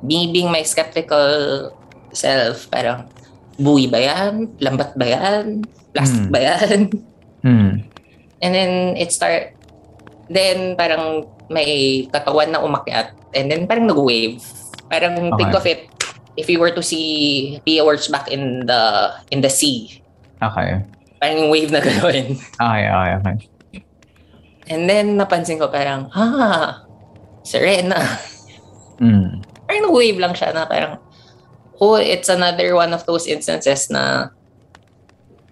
me 0.02 0.32
being 0.32 0.48
my 0.52 0.64
skeptical 0.64 1.70
self, 2.16 2.72
parang, 2.72 3.12
buwi 3.60 3.86
ba 3.92 4.00
yan? 4.00 4.50
Lambat 4.58 4.98
ba 4.98 5.06
yan? 5.06 5.68
Plastic 5.94 6.26
Hmm. 6.26 6.34
ba 6.34 6.40
yan? 6.42 6.80
Mm. 7.44 7.72
And 8.44 8.52
then, 8.56 8.72
it 8.98 9.12
start, 9.12 9.54
then 10.32 10.74
parang 10.80 11.28
may 11.52 12.04
katawan 12.10 12.50
na 12.50 12.64
umakyat 12.64 13.12
and 13.36 13.52
then 13.52 13.68
parang 13.68 13.86
nag-wave. 13.86 14.40
Parang 14.88 15.36
think 15.36 15.52
Okay. 15.52 15.60
of 15.60 15.66
it, 15.68 15.82
if 16.38 16.50
you 16.50 16.60
were 16.60 16.72
to 16.72 16.82
see 16.84 17.60
Pia 17.66 17.86
Words 17.86 18.08
back 18.08 18.30
in 18.30 18.66
the 18.66 19.14
in 19.32 19.42
the 19.42 19.50
sea, 19.50 20.02
Okay. 20.44 20.84
parang 21.22 21.48
wave 21.50 21.72
na 21.72 21.80
gano'n. 21.80 22.36
Okay, 22.60 22.84
okay, 22.90 23.12
okay. 23.20 23.36
And 24.68 24.88
then 24.88 25.20
napansin 25.20 25.60
ko 25.60 25.68
parang, 25.68 26.08
ah, 26.16 26.84
Serena. 27.44 28.00
Mm. 29.00 29.44
Parang 29.68 29.92
wave 29.92 30.20
lang 30.20 30.32
siya 30.36 30.56
na 30.56 30.64
parang, 30.68 31.00
oh, 31.80 31.96
it's 32.00 32.28
another 32.32 32.76
one 32.76 32.92
of 32.96 33.04
those 33.04 33.28
instances 33.28 33.92
na, 33.92 34.32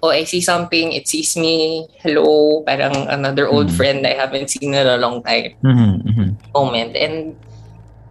oh, 0.03 0.11
I 0.11 0.23
see 0.23 0.41
something, 0.41 0.91
it 0.91 1.07
sees 1.07 1.35
me, 1.35 1.87
hello, 2.03 2.63
parang 2.63 3.07
another 3.11 3.47
old 3.47 3.67
Mhm. 3.69 3.75
friend 3.75 3.99
I 4.07 4.15
haven't 4.15 4.49
seen 4.49 4.73
in 4.73 4.87
a 4.87 4.97
long 4.99 5.23
time. 5.23 5.55
Mhm, 5.63 5.91
mhm. 6.07 6.29
moment. 6.55 6.95
And 6.95 7.35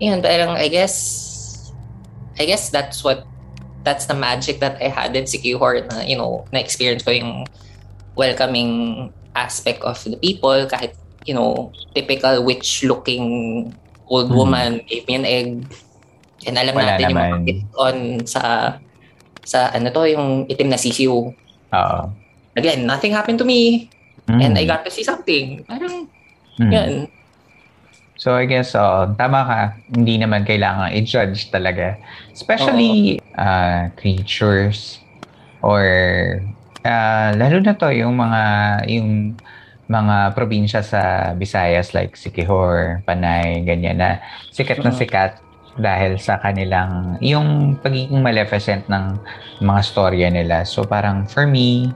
yun, 0.01 0.21
parang 0.21 0.57
I 0.57 0.69
guess, 0.69 1.29
I 2.41 2.49
guess 2.49 2.73
that's 2.73 3.05
what, 3.05 3.29
that's 3.85 4.09
the 4.09 4.17
magic 4.17 4.61
that 4.61 4.81
I 4.81 4.89
had 4.89 5.13
in 5.13 5.25
Sikihor 5.25 5.85
na, 5.93 6.01
you 6.09 6.17
know, 6.17 6.49
na-experience 6.53 7.05
ko 7.05 7.13
yung 7.13 7.45
welcoming 8.17 9.13
aspect 9.37 9.85
of 9.85 10.01
the 10.05 10.17
people 10.17 10.65
kahit, 10.67 10.97
you 11.29 11.37
know, 11.37 11.69
typical 11.95 12.41
witch-looking 12.43 13.69
old 14.09 14.33
Mhm. 14.33 14.35
woman 14.35 14.71
gave 14.89 15.05
me 15.07 15.15
an 15.15 15.29
egg. 15.29 15.49
And 16.49 16.57
alam 16.57 16.73
Wala 16.73 16.97
natin 16.97 17.13
yung 17.13 17.21
mga 17.21 17.29
naman. 17.37 17.57
on 17.77 17.97
sa, 18.25 18.43
sa 19.45 19.69
ano 19.77 19.93
to, 19.93 20.09
yung 20.09 20.49
itim 20.49 20.73
na 20.73 20.81
sisiu. 20.81 21.37
Oo. 21.71 22.01
Again, 22.57 22.89
nothing 22.89 23.13
happened 23.13 23.37
to 23.37 23.45
me. 23.45 23.93
Mm. 24.27 24.41
And 24.41 24.53
I 24.57 24.65
got 24.65 24.83
to 24.83 24.91
see 24.91 25.05
something. 25.05 25.63
Parang, 25.69 26.09
Mm. 26.57 26.73
yun. 26.73 26.93
So 28.21 28.37
I 28.37 28.45
guess, 28.45 28.77
oh, 28.77 29.09
tama 29.17 29.41
ka. 29.49 29.61
Hindi 29.97 30.21
naman 30.21 30.45
kailangan 30.45 30.93
i-judge 30.93 31.49
talaga. 31.49 31.97
Especially 32.37 33.17
uh, 33.41 33.89
creatures 33.97 35.01
or 35.65 35.81
uh, 36.85 37.33
lalo 37.33 37.65
na 37.65 37.73
to 37.73 37.89
yung 37.89 38.21
mga 38.21 38.43
yung 38.93 39.41
mga 39.89 40.37
probinsya 40.37 40.85
sa 40.85 41.33
Visayas 41.33 41.97
like 41.97 42.13
Siquijor, 42.13 43.01
Panay, 43.09 43.65
ganyan 43.65 44.05
na 44.05 44.21
sikat 44.53 44.85
na 44.85 44.93
sikat 44.93 45.41
dahil 45.81 46.21
sa 46.21 46.37
kanilang 46.45 47.17
yung 47.25 47.81
pagiging 47.81 48.21
maleficent 48.21 48.85
ng 48.93 49.17
mga 49.65 49.81
storya 49.81 50.29
nila. 50.29 50.69
So 50.69 50.85
parang 50.85 51.25
for 51.25 51.49
me, 51.49 51.89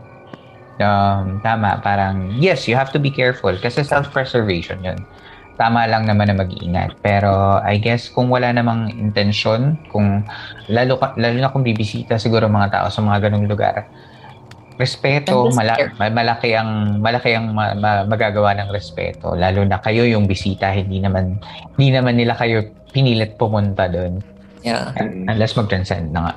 um, 0.81 1.37
tama, 1.45 1.85
parang 1.85 2.33
yes, 2.41 2.65
you 2.65 2.73
have 2.73 2.89
to 2.97 2.99
be 2.99 3.13
careful 3.13 3.53
kasi 3.61 3.85
self-preservation 3.85 4.81
yun 4.81 5.05
tama 5.55 5.87
lang 5.87 6.07
naman 6.07 6.31
na 6.31 6.37
mag-iingat. 6.43 6.99
Pero 7.01 7.63
I 7.63 7.79
guess 7.79 8.11
kung 8.11 8.31
wala 8.31 8.51
namang 8.51 8.91
intensyon, 8.91 9.79
kung 9.91 10.27
lalo, 10.67 10.99
ka- 10.99 11.15
lalo 11.15 11.37
na 11.39 11.51
kung 11.51 11.63
bibisita 11.63 12.19
siguro 12.19 12.51
mga 12.51 12.71
tao 12.75 12.87
sa 12.91 13.01
mga 13.03 13.31
ganung 13.31 13.47
lugar, 13.47 13.87
respeto, 14.75 15.55
mala- 15.55 15.79
malaki 16.11 16.59
ang 16.59 16.99
malaki 16.99 17.39
ang 17.39 17.55
ma- 17.55 17.79
ma- 17.79 18.07
magagawa 18.07 18.59
ng 18.59 18.69
respeto. 18.75 19.39
Lalo 19.39 19.63
na 19.63 19.79
kayo 19.79 20.03
yung 20.03 20.27
bisita, 20.27 20.75
hindi 20.75 20.99
naman 20.99 21.39
hindi 21.79 21.89
naman 21.95 22.19
nila 22.19 22.35
kayo 22.35 22.67
pinilit 22.91 23.39
pumunta 23.39 23.87
doon. 23.87 24.19
Yeah. 24.67 24.91
Unless 25.29 25.55
mag-transcend 25.55 26.11
na 26.11 26.21
nga. 26.31 26.35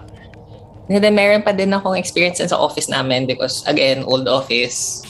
And 0.88 1.04
then 1.04 1.16
meron 1.16 1.44
pa 1.44 1.52
din 1.52 1.74
akong 1.74 2.00
experience 2.00 2.40
sa 2.40 2.60
office 2.60 2.88
namin 2.88 3.28
because 3.28 3.66
again, 3.68 4.06
old 4.06 4.30
office. 4.30 5.04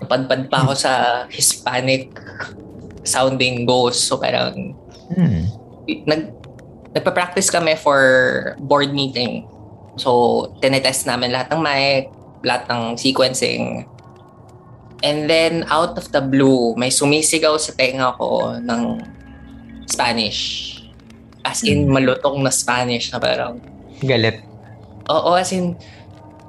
Napadpad 0.00 0.48
pa 0.48 0.64
ako 0.64 0.72
sa 0.76 0.92
Hispanic 1.28 2.08
sounding 3.02 3.64
ghost. 3.64 4.06
So 4.06 4.16
parang 4.16 4.76
Hmm. 5.10 5.50
nag 6.06 6.30
nagpa-practice 6.90 7.50
kami 7.50 7.78
for 7.78 7.98
board 8.58 8.90
meeting. 8.90 9.46
So, 9.94 10.50
tinetest 10.58 11.06
namin 11.06 11.30
lahat 11.30 11.50
ng 11.50 11.62
mic, 11.62 12.10
lahat 12.42 12.66
ng 12.66 12.94
sequencing. 12.94 13.86
And 15.02 15.30
then, 15.30 15.66
out 15.70 15.94
of 15.94 16.10
the 16.10 16.18
blue, 16.18 16.74
may 16.74 16.90
sumisigaw 16.90 17.58
sa 17.58 17.74
tenga 17.74 18.14
ko 18.18 18.58
ng 18.58 18.82
Spanish. 19.86 20.66
As 21.42 21.62
in, 21.62 21.86
malutong 21.88 22.42
na 22.42 22.50
Spanish 22.50 23.10
na 23.10 23.18
parang, 23.18 23.58
Galit. 24.00 24.40
Oo, 25.06 25.34
as 25.34 25.50
in, 25.50 25.74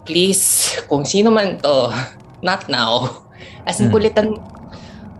please, 0.05 0.73
kung 0.85 1.03
sino 1.03 1.29
man 1.29 1.57
to, 1.61 1.89
not 2.45 2.65
now. 2.65 3.25
As 3.63 3.77
in, 3.77 3.89
Hmm. 3.89 3.93
kulitan, 3.93 4.27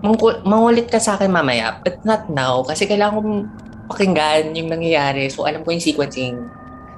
mangkul- 0.02 0.42
mangulit 0.44 0.90
ka 0.90 0.98
sa 0.98 1.16
akin 1.16 1.30
mamaya, 1.30 1.78
but 1.86 2.02
not 2.02 2.28
now. 2.28 2.66
Kasi 2.66 2.90
kailangan 2.90 3.22
kong 3.22 3.34
pakinggan 3.90 4.58
yung 4.58 4.70
nangyayari. 4.70 5.30
So, 5.30 5.46
alam 5.46 5.62
ko 5.62 5.72
yung 5.72 5.84
sequencing. 5.84 6.38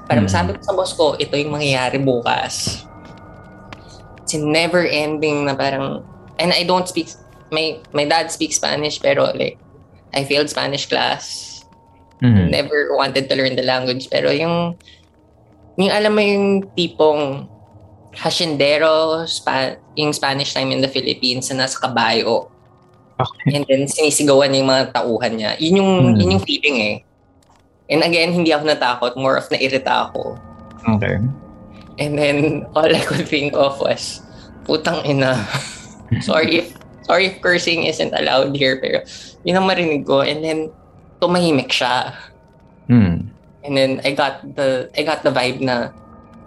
Para 0.07 0.19
Hmm. 0.19 0.27
masabi 0.27 0.55
ko 0.55 0.61
sa 0.63 0.73
boss 0.75 0.91
ko, 0.95 1.15
ito 1.19 1.35
yung 1.35 1.55
mangyayari 1.55 1.99
bukas. 1.99 2.83
It's 4.23 4.35
never 4.35 4.87
ending 4.87 5.47
na 5.47 5.55
parang, 5.55 6.03
and 6.39 6.55
I 6.55 6.63
don't 6.63 6.87
speak, 6.87 7.11
my, 7.51 7.79
my 7.91 8.07
dad 8.07 8.31
speaks 8.31 8.55
Spanish, 8.55 9.03
pero 9.03 9.31
like, 9.35 9.59
I 10.15 10.23
failed 10.23 10.47
Spanish 10.47 10.87
class. 10.87 11.51
Mhm. 12.23 12.53
Never 12.53 12.95
wanted 12.95 13.27
to 13.27 13.35
learn 13.35 13.59
the 13.59 13.67
language. 13.67 14.07
Pero 14.07 14.31
yung, 14.31 14.79
yung 15.75 15.91
alam 15.91 16.13
mo 16.15 16.21
yung 16.23 16.63
tipong 16.77 17.51
hasyendero, 18.13 19.25
spa, 19.25 19.75
yung 19.97 20.13
Spanish 20.13 20.53
time 20.53 20.69
in 20.71 20.79
the 20.79 20.87
Philippines 20.87 21.49
na 21.51 21.65
nasa 21.65 21.81
kabayo. 21.81 22.52
Okay. 23.23 23.55
And 23.55 23.63
then 23.65 23.81
sinisigawan 23.87 24.51
yung 24.53 24.67
mga 24.67 24.91
tauhan 24.91 25.39
niya. 25.39 25.51
Yun 25.57 25.79
yung, 25.79 25.91
Hmm. 26.03 26.15
yun 26.19 26.33
yung 26.37 26.43
feeling 26.43 26.77
eh. 26.79 26.95
And 27.87 28.03
again, 28.03 28.31
hindi 28.31 28.51
ako 28.51 28.63
natakot. 28.67 29.11
More 29.15 29.35
of 29.39 29.47
nairita 29.47 30.11
ako. 30.11 30.39
Okay. 30.97 31.19
And 31.99 32.13
then, 32.17 32.65
all 32.73 32.89
I 32.89 32.99
could 33.05 33.27
think 33.27 33.53
of 33.53 33.77
was, 33.79 34.23
putang 34.65 35.05
ina. 35.05 35.37
sorry 36.25 36.65
if, 36.65 36.73
sorry 37.05 37.29
if 37.29 37.37
cursing 37.39 37.85
isn't 37.85 38.15
allowed 38.17 38.55
here, 38.57 38.81
pero 38.81 39.05
yun 39.45 39.61
ang 39.61 39.67
marinig 39.69 40.07
ko. 40.07 40.25
And 40.25 40.41
then, 40.41 40.59
tumahimik 41.21 41.69
siya. 41.69 42.17
Hmm. 42.89 43.29
And 43.63 43.73
then, 43.77 44.01
I 44.03 44.11
got 44.17 44.41
the, 44.57 44.89
I 44.97 45.03
got 45.05 45.21
the 45.21 45.31
vibe 45.31 45.61
na, 45.61 45.93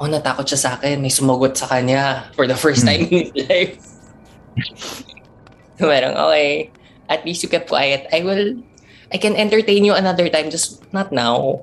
oh, 0.00 0.08
natakot 0.10 0.44
siya 0.50 0.58
sa 0.58 0.70
akin. 0.76 1.00
May 1.00 1.12
sumagot 1.14 1.56
sa 1.56 1.70
kanya 1.70 2.28
for 2.34 2.48
the 2.50 2.56
first 2.58 2.84
time 2.84 3.06
in 3.06 3.30
his 3.30 3.46
life. 3.48 3.76
So, 5.78 5.88
parang, 5.92 6.16
okay, 6.16 6.70
at 7.08 7.24
least 7.24 7.42
you 7.42 7.48
kept 7.48 7.68
quiet. 7.68 8.06
I 8.12 8.20
will, 8.22 8.58
I 9.12 9.18
can 9.18 9.36
entertain 9.36 9.84
you 9.84 9.94
another 9.94 10.28
time, 10.28 10.50
just 10.50 10.82
not 10.92 11.12
now. 11.12 11.62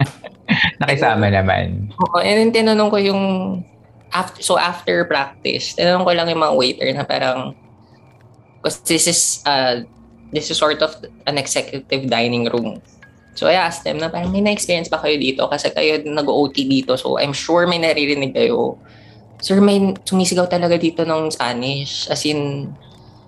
Nakisama 0.82 1.30
naman. 1.30 1.94
Oo, 1.94 2.18
and 2.18 2.36
then 2.36 2.50
tinanong 2.50 2.90
ko 2.90 2.98
yung 2.98 3.22
after 4.10 4.42
so 4.42 4.58
after 4.58 5.06
practice, 5.06 5.78
tinanong 5.78 6.02
ko 6.02 6.12
lang 6.12 6.26
yung 6.26 6.42
mga 6.42 6.56
waiter 6.58 6.88
na 6.90 7.06
parang 7.06 7.54
because 8.58 8.82
this 8.84 9.06
is 9.06 9.20
uh 9.46 9.80
this 10.34 10.50
is 10.50 10.58
sort 10.58 10.82
of 10.82 10.94
an 11.26 11.38
executive 11.38 12.10
dining 12.10 12.50
room. 12.50 12.82
So 13.34 13.46
I 13.46 13.56
asked 13.56 13.86
them 13.86 13.98
na 14.02 14.10
parang 14.10 14.34
may 14.34 14.42
na-experience 14.42 14.90
ba 14.90 14.98
kayo 14.98 15.16
dito? 15.16 15.46
Kasi 15.46 15.70
kayo 15.70 16.02
nag-OT 16.02 16.66
dito. 16.66 16.98
So 16.98 17.18
I'm 17.18 17.32
sure 17.32 17.66
may 17.66 17.78
naririnig 17.78 18.34
kayo. 18.34 18.78
Sir, 19.40 19.62
may 19.62 19.96
sumisigaw 20.04 20.50
talaga 20.50 20.76
dito 20.76 21.06
ng 21.06 21.32
Spanish. 21.32 22.10
As 22.10 22.26
in, 22.26 22.68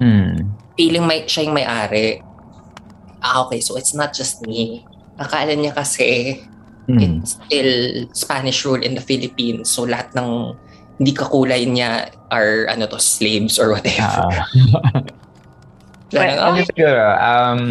Hmm. 0.02 0.50
feeling 0.74 1.06
may, 1.06 1.22
siya 1.30 1.46
yung 1.46 1.54
may-ari. 1.54 2.18
Ah, 3.22 3.46
okay. 3.46 3.62
So 3.62 3.78
it's 3.78 3.94
not 3.94 4.10
just 4.10 4.42
me. 4.42 4.82
Akala 5.14 5.54
niya 5.54 5.70
kasi 5.70 6.42
Hmm. 6.90 6.98
it's 6.98 7.38
still 7.38 8.10
Spanish 8.10 8.66
rule 8.66 8.82
in 8.82 8.98
the 8.98 9.04
Philippines. 9.04 9.70
So 9.70 9.86
lahat 9.86 10.10
ng 10.18 10.58
hindi 10.98 11.14
kakulay 11.14 11.62
niya 11.70 12.10
are 12.34 12.66
ano 12.66 12.90
to 12.90 12.98
slaves 12.98 13.54
or 13.62 13.70
whatever. 13.70 14.26
Parang, 16.12 16.36
Well, 16.36 16.50
ano 16.52 16.58
okay. 16.60 16.68
siguro, 16.74 17.04
um, 17.22 17.62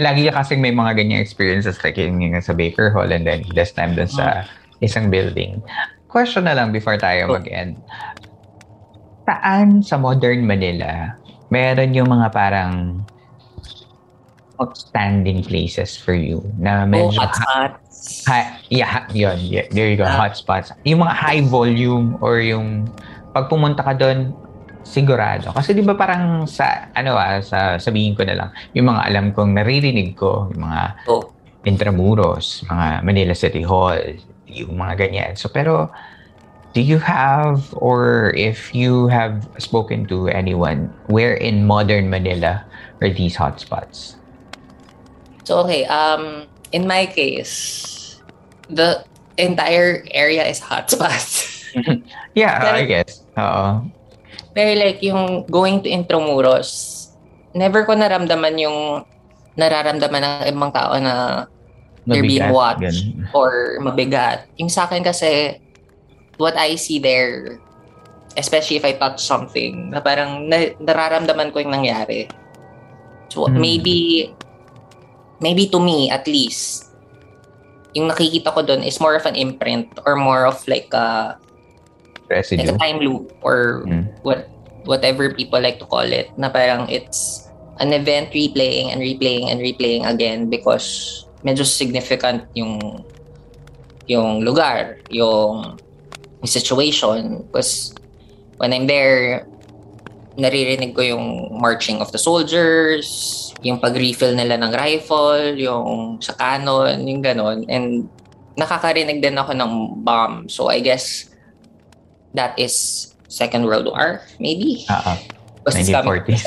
lagi 0.00 0.26
ka 0.26 0.42
kasing 0.42 0.64
may 0.64 0.72
mga 0.74 0.98
ganyang 0.98 1.22
experiences 1.22 1.78
like 1.84 2.00
yung, 2.00 2.18
yung 2.20 2.40
sa 2.42 2.56
Baker 2.56 2.90
Hall 2.90 3.12
and 3.12 3.28
then 3.28 3.44
this 3.54 3.70
time 3.70 3.94
dun 3.94 4.08
sa 4.10 4.48
isang 4.80 5.12
building. 5.12 5.62
Question 6.10 6.50
na 6.50 6.56
lang 6.58 6.74
before 6.74 6.98
tayo 6.98 7.30
mag-end. 7.30 7.78
Saan 9.28 9.84
sa 9.84 10.00
modern 10.00 10.44
Manila 10.44 11.20
meron 11.50 11.90
yung 11.92 12.08
mga 12.08 12.30
parang 12.30 13.02
outstanding 14.60 15.42
places 15.42 15.96
for 15.96 16.14
you 16.14 16.44
na 16.60 16.84
Oh, 16.84 16.88
medyo 16.88 17.16
hotspots. 17.16 18.24
Hi, 18.28 18.60
yeah, 18.68 19.08
yun. 19.12 19.36
Yeah, 19.40 19.66
there 19.72 19.88
you 19.88 19.96
go. 19.96 20.04
Ah. 20.04 20.28
Hotspots. 20.28 20.72
Yung 20.84 21.04
mga 21.04 21.14
high 21.16 21.42
volume 21.44 22.16
or 22.20 22.40
yung 22.40 22.88
pag 23.32 23.48
pumunta 23.48 23.80
ka 23.80 23.96
doon, 23.96 24.36
sigurado. 24.84 25.52
Kasi 25.52 25.72
di 25.72 25.84
ba 25.84 25.96
parang 25.96 26.44
sa, 26.44 26.92
ano 26.92 27.16
ah, 27.16 27.40
sa, 27.40 27.80
sabihin 27.80 28.16
ko 28.16 28.24
na 28.24 28.36
lang, 28.36 28.48
yung 28.76 28.88
mga 28.92 29.00
alam 29.08 29.26
kong 29.32 29.56
naririnig 29.56 30.16
ko, 30.16 30.48
yung 30.52 30.64
mga 30.68 30.82
Oh. 31.08 31.24
Intramuros, 31.60 32.64
mga 32.64 33.04
Manila 33.04 33.34
City 33.36 33.60
Hall, 33.60 34.00
yung 34.48 34.80
mga 34.80 34.96
ganyan. 34.96 35.32
So, 35.36 35.52
pero, 35.52 35.92
do 36.72 36.80
you 36.80 36.98
have, 36.98 37.72
or 37.76 38.30
if 38.36 38.74
you 38.74 39.08
have 39.08 39.48
spoken 39.58 40.06
to 40.06 40.28
anyone, 40.28 40.92
where 41.06 41.34
in 41.34 41.66
modern 41.66 42.10
Manila 42.10 42.64
are 43.02 43.10
these 43.10 43.36
hotspots? 43.36 44.14
So 45.44 45.58
okay, 45.66 45.84
um, 45.86 46.46
in 46.70 46.86
my 46.86 47.06
case, 47.06 48.20
the 48.68 49.02
entire 49.38 50.06
area 50.12 50.46
is 50.46 50.60
hotspots. 50.60 51.48
Yeah, 52.34 52.58
Pero- 52.58 52.78
I 52.78 52.84
guess. 52.86 53.22
Oo. 53.38 53.86
Pero 54.54 54.70
like 54.74 54.98
yung 55.06 55.46
going 55.46 55.82
to 55.82 55.88
Intramuros, 55.90 57.10
never 57.54 57.86
ko 57.86 57.94
naramdaman 57.94 58.58
yung 58.58 59.06
nararamdaman 59.54 60.18
ng 60.18 60.34
ibang 60.50 60.74
tao 60.74 60.98
na 60.98 61.46
they're 62.06 62.26
being 62.26 62.42
Mabigat, 62.42 62.54
watched 62.54 62.82
ganun. 63.06 63.30
or 63.30 63.78
mabigat. 63.82 64.50
Yung 64.58 64.66
sa 64.66 64.90
akin 64.90 65.06
kasi, 65.06 65.58
what 66.40 66.56
I 66.56 66.80
see 66.80 66.98
there, 66.98 67.60
especially 68.34 68.80
if 68.80 68.84
I 68.88 68.96
touch 68.96 69.20
something, 69.20 69.92
na 69.92 70.00
parang 70.00 70.48
na, 70.48 70.72
nararamdaman 70.80 71.52
ko 71.52 71.60
yung 71.60 71.76
nangyari. 71.76 72.32
So 73.28 73.46
Hmm. 73.46 73.60
maybe, 73.60 74.32
maybe 75.38 75.68
to 75.68 75.78
me 75.78 76.08
at 76.08 76.24
least, 76.24 76.88
yung 77.92 78.08
nakikita 78.08 78.50
ko 78.56 78.64
doon 78.64 78.80
is 78.82 78.98
more 78.98 79.14
of 79.14 79.28
an 79.28 79.36
imprint 79.36 79.92
or 80.08 80.16
more 80.16 80.48
of 80.48 80.56
like 80.66 80.88
a, 80.96 81.36
like 82.30 82.40
Residue. 82.46 82.74
a 82.74 82.78
time 82.80 82.98
loop 83.04 83.34
or 83.42 83.82
Mm. 83.84 84.06
what 84.22 84.46
whatever 84.86 85.34
people 85.34 85.58
like 85.60 85.76
to 85.82 85.84
call 85.90 86.06
it 86.06 86.30
na 86.38 86.48
parang 86.48 86.86
it's 86.88 87.42
an 87.82 87.90
event 87.92 88.30
replaying 88.32 88.94
and 88.94 89.02
replaying 89.02 89.50
and 89.50 89.58
replaying 89.60 90.06
again 90.06 90.46
because 90.48 91.26
medyo 91.42 91.66
significant 91.66 92.46
yung 92.54 92.78
yung 94.06 94.42
lugar, 94.42 94.98
yung 95.10 95.78
situation 96.48 97.44
because 97.48 97.92
when 98.56 98.72
I'm 98.72 98.86
there 98.86 99.44
naririnig 100.40 100.96
ko 100.96 101.02
yung 101.04 101.52
marching 101.60 102.00
of 102.00 102.08
the 102.12 102.18
soldiers, 102.18 103.06
yung 103.60 103.76
pag-refill 103.76 104.32
nila 104.32 104.56
ng 104.56 104.72
rifle, 104.72 105.52
yung 105.58 106.16
sa 106.22 106.32
cannon, 106.32 107.04
yung 107.04 107.20
ganon. 107.20 107.68
And 107.68 108.08
nakakarinig 108.56 109.20
din 109.20 109.36
ako 109.36 109.52
ng 109.52 109.72
bomb. 110.00 110.48
So 110.48 110.72
I 110.72 110.80
guess 110.80 111.28
that 112.32 112.56
is 112.56 113.10
Second 113.28 113.68
World 113.68 113.86
War, 113.86 114.24
maybe. 114.40 114.88
Oo. 114.88 115.12
Coming 115.68 115.86
1940s. 115.92 116.42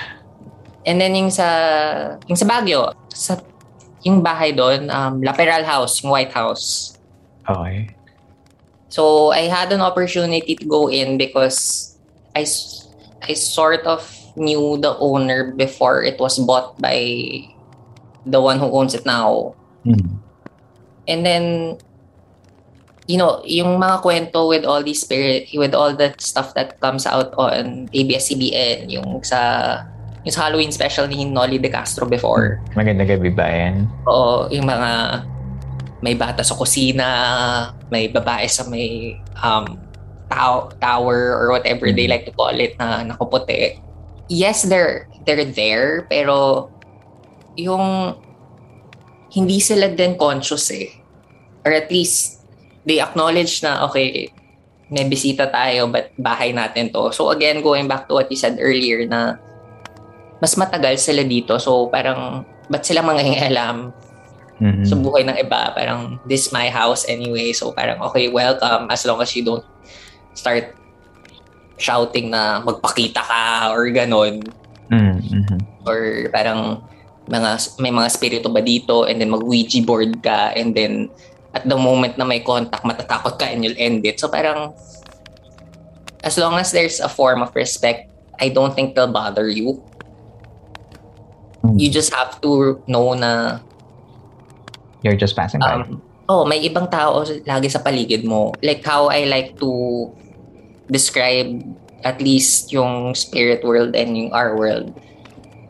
And 0.88 0.96
then 0.96 1.12
yung 1.12 1.28
sa 1.28 1.46
yung 2.24 2.40
sa 2.40 2.48
Baguio, 2.48 2.96
sa 3.12 3.36
yung 4.00 4.24
bahay 4.24 4.56
doon, 4.56 4.88
um, 4.88 5.20
La 5.20 5.36
Peral 5.36 5.60
House, 5.68 6.00
yung 6.00 6.08
White 6.08 6.32
House. 6.32 6.96
okay. 7.44 7.92
So 8.90 9.30
I 9.30 9.46
had 9.46 9.72
an 9.72 9.80
opportunity 9.80 10.54
to 10.58 10.66
go 10.66 10.90
in 10.90 11.16
because 11.16 11.94
I 12.34 12.42
I 13.22 13.32
sort 13.38 13.86
of 13.86 14.02
knew 14.34 14.78
the 14.82 14.98
owner 14.98 15.54
before 15.54 16.02
it 16.02 16.18
was 16.18 16.38
bought 16.42 16.74
by 16.82 16.98
the 18.26 18.42
one 18.42 18.58
who 18.58 18.66
owns 18.66 18.94
it 18.94 19.06
now. 19.06 19.54
Hmm. 19.86 20.18
And 21.06 21.24
then 21.24 21.78
you 23.10 23.18
know, 23.18 23.42
yung 23.42 23.82
mga 23.82 24.02
kwento 24.06 24.46
with 24.46 24.62
all 24.62 24.82
these 24.82 25.02
spirit, 25.02 25.50
with 25.54 25.74
all 25.74 25.90
that 25.98 26.22
stuff 26.22 26.54
that 26.54 26.78
comes 26.78 27.06
out 27.06 27.34
on 27.34 27.90
ABS-CBN, 27.90 28.86
yung 28.86 29.22
sa 29.26 29.82
yung 30.22 30.30
sa 30.30 30.46
Halloween 30.46 30.70
special 30.70 31.10
ni 31.10 31.26
Nolly 31.26 31.58
De 31.58 31.66
Castro 31.66 32.06
before. 32.06 32.62
Maganda 32.78 33.02
gabi 33.02 33.34
ba 33.34 33.50
yan? 33.50 33.90
Oo, 34.06 34.46
yung 34.54 34.66
mga 34.70 34.90
may 36.00 36.16
bata 36.16 36.40
sa 36.40 36.56
kusina, 36.56 37.08
may 37.92 38.08
babae 38.08 38.48
sa 38.48 38.64
may 38.68 39.20
um, 39.44 39.76
tow- 40.32 40.72
tower 40.80 41.36
or 41.36 41.52
whatever 41.52 41.92
they 41.92 42.08
like 42.08 42.24
to 42.24 42.32
call 42.32 42.52
it 42.56 42.76
na 42.80 43.04
nakaputi. 43.04 43.76
Yes, 44.32 44.64
they're 44.64 45.10
they're 45.28 45.44
there, 45.44 46.08
pero 46.08 46.68
yung 47.58 48.16
hindi 49.30 49.60
sila 49.60 49.92
din 49.92 50.16
conscious 50.16 50.72
eh. 50.72 50.88
Or 51.66 51.76
at 51.76 51.92
least 51.92 52.40
they 52.88 52.98
acknowledge 52.98 53.60
na 53.60 53.84
okay, 53.86 54.32
may 54.88 55.06
bisita 55.06 55.52
tayo 55.52 55.86
but 55.92 56.10
bahay 56.16 56.56
natin 56.56 56.88
to. 56.90 57.12
So 57.12 57.30
again, 57.30 57.60
going 57.60 57.86
back 57.86 58.08
to 58.08 58.16
what 58.16 58.32
you 58.32 58.38
said 58.40 58.56
earlier 58.58 59.04
na 59.04 59.36
mas 60.40 60.56
matagal 60.56 60.96
sila 60.98 61.22
dito. 61.22 61.60
So 61.60 61.92
parang 61.92 62.48
ba't 62.72 62.82
sila 62.86 63.04
mangingialam 63.04 63.92
Mhm. 64.60 64.84
sa 64.84 64.94
buhay 64.94 65.24
ng 65.24 65.36
iba? 65.40 65.72
Parang 65.72 66.20
this 66.28 66.52
my 66.52 66.68
house 66.68 67.08
anyway. 67.08 67.50
So 67.56 67.72
parang 67.72 67.98
okay, 68.12 68.28
welcome 68.28 68.92
as 68.92 69.02
long 69.08 69.18
as 69.24 69.32
you 69.32 69.40
don't 69.40 69.64
start 70.36 70.76
shouting 71.80 72.28
na 72.28 72.60
magpakita 72.60 73.24
ka 73.24 73.72
or 73.72 73.88
ganon. 73.88 74.44
Mm-hmm. 74.92 75.88
Or 75.88 76.28
parang 76.28 76.84
mga 77.24 77.80
may 77.80 77.88
mga 77.88 78.08
spirito 78.12 78.48
ba 78.52 78.60
dito 78.60 79.08
and 79.08 79.16
then 79.16 79.32
mag 79.32 79.40
Ouija 79.40 79.80
board 79.80 80.20
ka 80.20 80.52
and 80.52 80.76
then 80.76 81.08
at 81.56 81.64
the 81.64 81.78
moment 81.78 82.20
na 82.20 82.28
may 82.28 82.44
contact 82.44 82.84
matatakot 82.84 83.40
ka 83.40 83.48
and 83.48 83.64
you'll 83.64 83.80
end 83.80 84.04
it. 84.04 84.20
So 84.20 84.28
parang 84.28 84.76
as 86.20 86.36
long 86.36 86.60
as 86.60 86.68
there's 86.68 87.00
a 87.00 87.08
form 87.08 87.40
of 87.40 87.56
respect, 87.56 88.12
I 88.36 88.52
don't 88.52 88.76
think 88.76 88.92
they'll 88.92 89.08
bother 89.08 89.48
you. 89.48 89.80
You 91.80 91.88
just 91.88 92.12
have 92.12 92.40
to 92.44 92.80
know 92.84 93.16
na 93.16 93.60
you're 95.02 95.16
just 95.16 95.36
passing 95.36 95.60
by. 95.60 95.84
Um, 95.84 96.02
oh, 96.28 96.44
may 96.44 96.62
ibang 96.62 96.90
tao 96.90 97.24
lagi 97.46 97.68
sa 97.70 97.80
paligid 97.80 98.24
mo. 98.24 98.52
Like 98.62 98.84
how 98.84 99.08
I 99.08 99.24
like 99.24 99.58
to 99.60 100.08
describe 100.90 101.62
at 102.02 102.20
least 102.20 102.72
yung 102.72 103.14
spirit 103.14 103.62
world 103.62 103.94
and 103.94 104.16
yung 104.16 104.32
our 104.32 104.56
world 104.56 104.90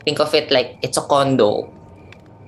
think 0.03 0.19
of 0.19 0.33
it 0.33 0.51
like 0.51 0.77
it's 0.81 0.97
a 0.97 1.05
condo. 1.05 1.69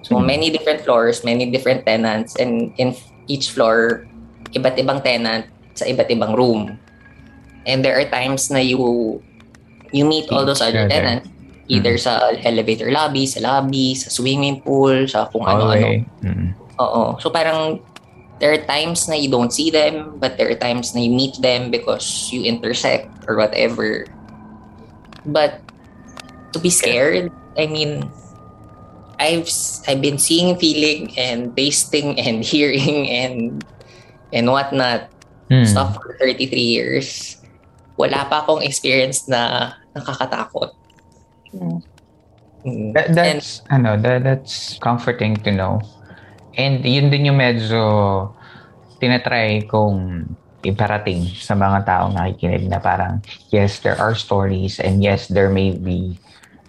So 0.03 0.15
mm-hmm. 0.15 0.27
many 0.27 0.47
different 0.49 0.81
floors, 0.81 1.23
many 1.23 1.49
different 1.49 1.85
tenants, 1.85 2.35
and 2.35 2.73
in 2.77 2.95
each 3.27 3.51
floor, 3.51 4.05
iba't 4.51 4.76
ibang 4.76 5.03
tenant 5.03 5.47
sa 5.73 5.85
iba't 5.85 6.10
ibang 6.11 6.35
room. 6.35 6.77
And 7.64 7.85
there 7.85 7.95
are 7.95 8.07
times 8.10 8.51
na 8.51 8.60
you 8.60 9.22
you 9.95 10.03
meet 10.03 10.27
all 10.34 10.45
those 10.45 10.60
other 10.60 10.89
tenants 10.89 11.30
either 11.72 11.95
mm-hmm. 11.95 12.35
sa 12.35 12.35
elevator 12.43 12.91
lobby, 12.91 13.23
sa 13.23 13.39
lobby, 13.39 13.95
sa 13.95 14.11
swimming 14.11 14.60
pool, 14.60 15.07
sa 15.07 15.31
kung 15.31 15.47
ano-ano. 15.47 16.03
Mm-hmm. 16.19 16.49
Oo. 16.80 17.18
So 17.20 17.30
parang 17.30 17.82
there 18.40 18.52
are 18.52 18.64
times 18.66 19.08
na 19.08 19.16
you 19.16 19.30
don't 19.30 19.54
see 19.54 19.70
them, 19.70 20.18
but 20.18 20.38
there 20.38 20.50
are 20.50 20.58
times 20.58 20.95
na 20.95 21.02
you 21.02 21.12
meet 21.14 21.38
them 21.41 21.72
because 21.72 22.30
you 22.34 22.44
intersect 22.44 23.10
or 23.28 23.38
whatever. 23.38 24.06
But 25.26 25.62
to 26.52 26.60
be 26.60 26.70
scared, 26.70 27.32
I 27.58 27.68
mean, 27.68 28.10
I've 29.20 29.48
I've 29.88 30.02
been 30.02 30.18
seeing, 30.18 30.58
feeling, 30.58 31.14
and 31.18 31.56
tasting, 31.56 32.20
and 32.26 32.44
hearing, 32.44 33.10
and 33.10 33.64
and 34.34 34.50
whatnot 34.50 35.10
hmm. 35.50 35.64
stuff 35.64 35.95
for 35.95 36.18
33 36.20 36.50
years. 36.60 37.38
Wala 37.95 38.26
pa 38.26 38.41
akong 38.41 38.66
experience 38.66 39.30
na 39.30 39.74
nakakatakot. 39.95 40.74
Hmm. 41.54 41.80
That, 42.95 43.12
that's 43.14 43.62
and, 43.70 43.86
ano, 43.86 44.02
that, 44.02 44.24
that's 44.24 44.80
comforting 44.80 45.36
to 45.44 45.52
know. 45.52 45.84
And 46.57 46.85
yun 46.85 47.09
din 47.09 47.34
yung 47.34 47.39
medyo 47.41 47.81
tinatry 49.01 49.65
kong 49.67 50.30
iparating 50.63 51.27
sa 51.35 51.59
mga 51.59 51.84
taong 51.84 52.15
nakikinig 52.15 52.71
na 52.71 52.80
parang 52.80 53.19
yes, 53.51 53.84
there 53.84 53.99
are 53.99 54.15
stories 54.15 54.80
and 54.80 55.03
yes, 55.03 55.27
there 55.27 55.51
may 55.51 55.75
be 55.75 56.15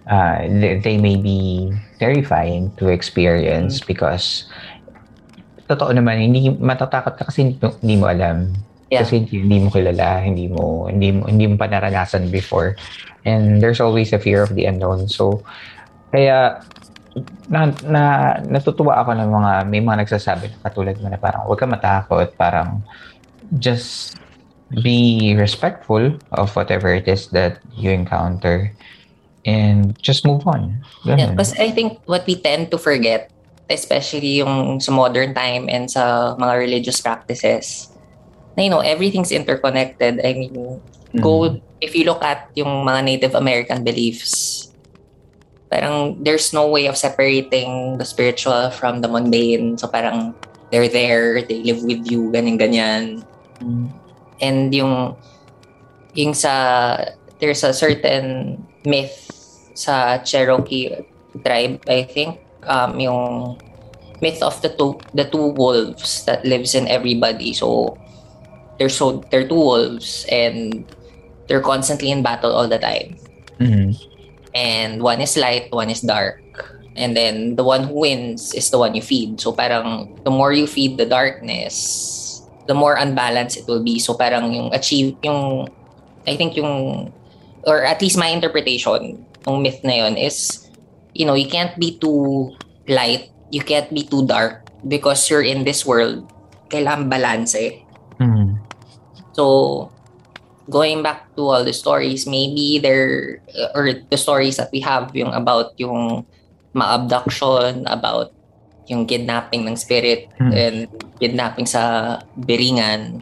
uh, 0.09 0.45
they, 0.81 0.97
may 0.97 1.17
be 1.17 1.71
terrifying 1.99 2.71
to 2.77 2.89
experience 2.89 3.79
mm-hmm. 3.79 3.89
because 3.89 4.45
totoo 5.65 5.89
naman 5.93 6.21
hindi 6.21 6.53
matatakot 6.53 7.17
ka 7.17 7.23
kasi 7.25 7.57
hindi, 7.57 7.95
mo 7.97 8.05
alam 8.05 8.53
yeah. 8.93 9.01
kasi 9.01 9.25
hindi, 9.25 9.41
hindi 9.41 9.57
mo 9.65 9.69
kilala 9.73 10.21
hindi 10.21 10.45
mo 10.45 10.85
hindi 10.85 11.09
mo 11.09 11.25
hindi 11.25 11.45
mo 11.49 11.55
pa 11.57 11.65
naranasan 11.65 12.29
before 12.29 12.77
and 13.25 13.57
there's 13.57 13.81
always 13.81 14.13
a 14.13 14.21
fear 14.21 14.45
of 14.45 14.53
the 14.53 14.69
unknown 14.69 15.09
so 15.09 15.41
kaya 16.13 16.61
na, 17.47 17.71
na 17.87 18.03
natutuwa 18.43 18.99
ako 18.99 19.15
ng 19.15 19.29
mga 19.31 19.51
may 19.71 19.79
mga 19.79 20.03
nagsasabi 20.03 20.51
na 20.51 20.59
katulad 20.67 20.95
mo 20.99 21.07
na 21.07 21.19
parang 21.19 21.47
huwag 21.47 21.59
ka 21.59 21.67
matakot 21.67 22.27
parang 22.35 22.83
just 23.55 24.19
be 24.83 25.31
respectful 25.37 26.11
of 26.35 26.51
whatever 26.57 26.91
it 26.91 27.07
is 27.07 27.29
that 27.31 27.61
you 27.77 27.91
encounter 27.91 28.73
and 29.45 29.93
just 30.01 30.25
move 30.25 30.41
on. 30.49 30.81
Ganun. 31.05 31.17
Yeah, 31.21 31.29
because 31.31 31.53
I 31.61 31.69
think 31.69 32.01
what 32.09 32.25
we 32.25 32.35
tend 32.35 32.73
to 32.73 32.77
forget, 32.81 33.29
especially 33.69 34.41
yung 34.41 34.81
sa 34.81 34.91
modern 34.91 35.37
time 35.37 35.69
and 35.69 35.85
sa 35.89 36.33
mga 36.35 36.53
religious 36.57 36.99
practices, 36.99 37.93
na 38.57 38.65
you 38.65 38.71
know, 38.73 38.81
everything's 38.81 39.31
interconnected. 39.31 40.19
I 40.25 40.33
mean, 40.33 40.53
mm-hmm. 40.57 41.21
go, 41.21 41.61
if 41.79 41.93
you 41.93 42.03
look 42.09 42.25
at 42.25 42.49
yung 42.57 42.83
mga 42.83 43.05
Native 43.05 43.33
American 43.37 43.85
beliefs, 43.85 44.65
parang 45.69 46.21
there's 46.23 46.53
no 46.53 46.67
way 46.67 46.87
of 46.87 46.97
separating 46.97 47.97
the 47.97 48.05
spiritual 48.05 48.69
from 48.71 49.01
the 49.01 49.07
mundane. 49.07 49.77
So 49.77 49.87
parang 49.87 50.35
they're 50.71 50.89
there, 50.89 51.41
they 51.41 51.63
live 51.63 51.83
with 51.83 52.09
you, 52.09 52.31
ganyan-ganyan. 52.31 53.25
And 54.41 54.73
yung, 54.73 55.15
yung 56.13 56.33
sa, 56.33 57.05
there's 57.39 57.63
a 57.63 57.73
certain 57.73 58.59
myth 58.85 59.31
sa 59.73 60.17
Cherokee 60.19 61.03
tribe, 61.43 61.81
I 61.87 62.03
think, 62.03 62.39
um, 62.63 62.99
yung 62.99 63.57
myth 64.21 64.41
of 64.41 64.61
the 64.61 64.69
two 64.69 64.95
the 65.13 65.25
two 65.27 65.51
wolves 65.53 66.23
that 66.25 66.45
lives 66.45 66.73
in 66.73 66.87
everybody. 66.87 67.53
So 67.53 67.97
they're 68.79 68.89
so 68.89 69.23
they're 69.31 69.47
two 69.47 69.59
wolves 69.59 70.25
and 70.31 70.87
they're 71.47 71.61
constantly 71.61 72.11
in 72.11 72.23
battle 72.23 72.55
all 72.55 72.67
the 72.67 72.79
time. 72.79 73.19
Mm-hmm. 73.59 74.14
And 74.55 75.03
one 75.03 75.19
is 75.19 75.35
light, 75.35 75.67
one 75.69 75.91
is 75.91 75.99
dark. 76.01 76.39
And 76.95 77.11
then 77.11 77.59
the 77.59 77.63
one 77.63 77.83
who 77.83 78.07
wins 78.07 78.55
is 78.55 78.71
the 78.71 78.79
one 78.79 78.95
you 78.95 79.03
feed. 79.03 79.41
So 79.43 79.51
parang 79.51 80.15
the 80.23 80.31
more 80.31 80.55
you 80.55 80.65
feed 80.65 80.95
the 80.97 81.05
darkness, 81.05 82.41
the 82.67 82.73
more 82.73 82.95
unbalanced 82.95 83.57
it 83.59 83.67
will 83.67 83.83
be. 83.83 83.99
So 83.99 84.15
parang 84.15 84.55
yung 84.55 84.73
achieve 84.73 85.19
yung 85.21 85.67
I 86.25 86.39
think 86.39 86.55
yung 86.55 87.11
or 87.67 87.83
at 87.83 88.01
least 88.01 88.17
my 88.17 88.31
interpretation 88.31 89.27
ng 89.45 89.61
myth 89.61 89.83
na 89.83 90.07
yon 90.07 90.15
is, 90.15 90.69
you 91.13 91.25
know, 91.25 91.35
you 91.35 91.51
can't 91.51 91.75
be 91.77 91.99
too 91.99 92.55
light, 92.87 93.29
you 93.51 93.61
can't 93.61 93.91
be 93.93 94.07
too 94.07 94.25
dark 94.25 94.65
because 94.87 95.29
you're 95.29 95.43
in 95.45 95.65
this 95.65 95.85
world. 95.85 96.31
Kailangan 96.69 97.09
balance 97.09 97.53
eh. 97.59 97.83
Mm. 98.21 98.57
So, 99.33 99.91
going 100.69 101.03
back 101.03 101.29
to 101.35 101.41
all 101.45 101.63
the 101.63 101.73
stories, 101.73 102.25
maybe 102.25 102.79
there, 102.79 103.41
or 103.73 103.93
the 103.93 104.17
stories 104.17 104.57
that 104.57 104.71
we 104.73 104.79
have 104.81 105.13
yung 105.13 105.33
about 105.33 105.77
yung 105.77 106.25
ma-abduction, 106.73 107.85
about 107.87 108.33
yung 108.85 109.05
kidnapping 109.05 109.65
ng 109.65 109.77
spirit 109.77 110.29
mm. 110.37 110.53
and 110.53 110.77
kidnapping 111.17 111.65
sa 111.65 112.17
Beringan. 112.37 113.21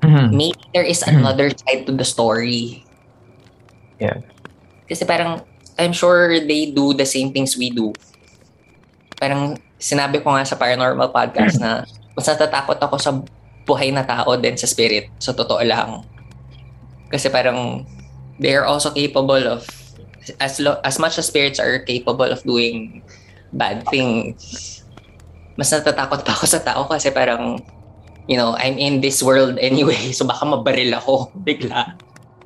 Mm-hmm. 0.00 0.28
Maybe 0.36 0.60
there 0.72 0.84
is 0.84 1.00
another 1.02 1.50
side 1.50 1.88
to 1.88 1.92
the 1.92 2.04
story. 2.04 2.84
Yeah. 4.00 4.20
Kasi 4.88 5.04
parang 5.04 5.44
I'm 5.80 5.92
sure 5.92 6.38
they 6.38 6.70
do 6.70 6.94
the 6.94 7.08
same 7.08 7.32
things 7.32 7.56
we 7.56 7.72
do. 7.72 7.92
Parang 9.18 9.58
sinabi 9.80 10.22
ko 10.22 10.30
nga 10.32 10.46
sa 10.46 10.56
paranormal 10.56 11.10
podcast 11.10 11.58
na 11.58 11.82
mas 12.14 12.26
natatakot 12.30 12.78
ako 12.78 12.96
sa 13.00 13.10
buhay 13.66 13.90
na 13.90 14.06
tao 14.06 14.36
din 14.38 14.54
sa 14.54 14.68
spirit. 14.70 15.10
So, 15.18 15.34
totoo 15.34 15.64
lang. 15.66 16.04
Kasi 17.14 17.30
parang 17.30 17.86
they 18.42 18.58
are 18.58 18.66
also 18.66 18.90
capable 18.90 19.38
of 19.46 19.62
as 20.42 20.58
lo- 20.58 20.82
as 20.82 20.98
much 20.98 21.14
as 21.14 21.30
spirits 21.30 21.62
are 21.62 21.78
capable 21.86 22.26
of 22.26 22.42
doing 22.42 23.06
bad 23.54 23.86
things. 23.86 24.82
Mas 25.54 25.70
natatakot 25.70 26.26
pa 26.26 26.34
ako 26.34 26.50
sa 26.50 26.58
tao 26.58 26.90
kasi 26.90 27.14
parang 27.14 27.62
you 28.26 28.34
know, 28.34 28.58
I'm 28.58 28.80
in 28.80 28.98
this 28.98 29.22
world 29.22 29.62
anyway. 29.62 30.10
So 30.18 30.26
baka 30.26 30.42
mabaril 30.42 30.90
ako 30.98 31.30
bigla 31.46 31.94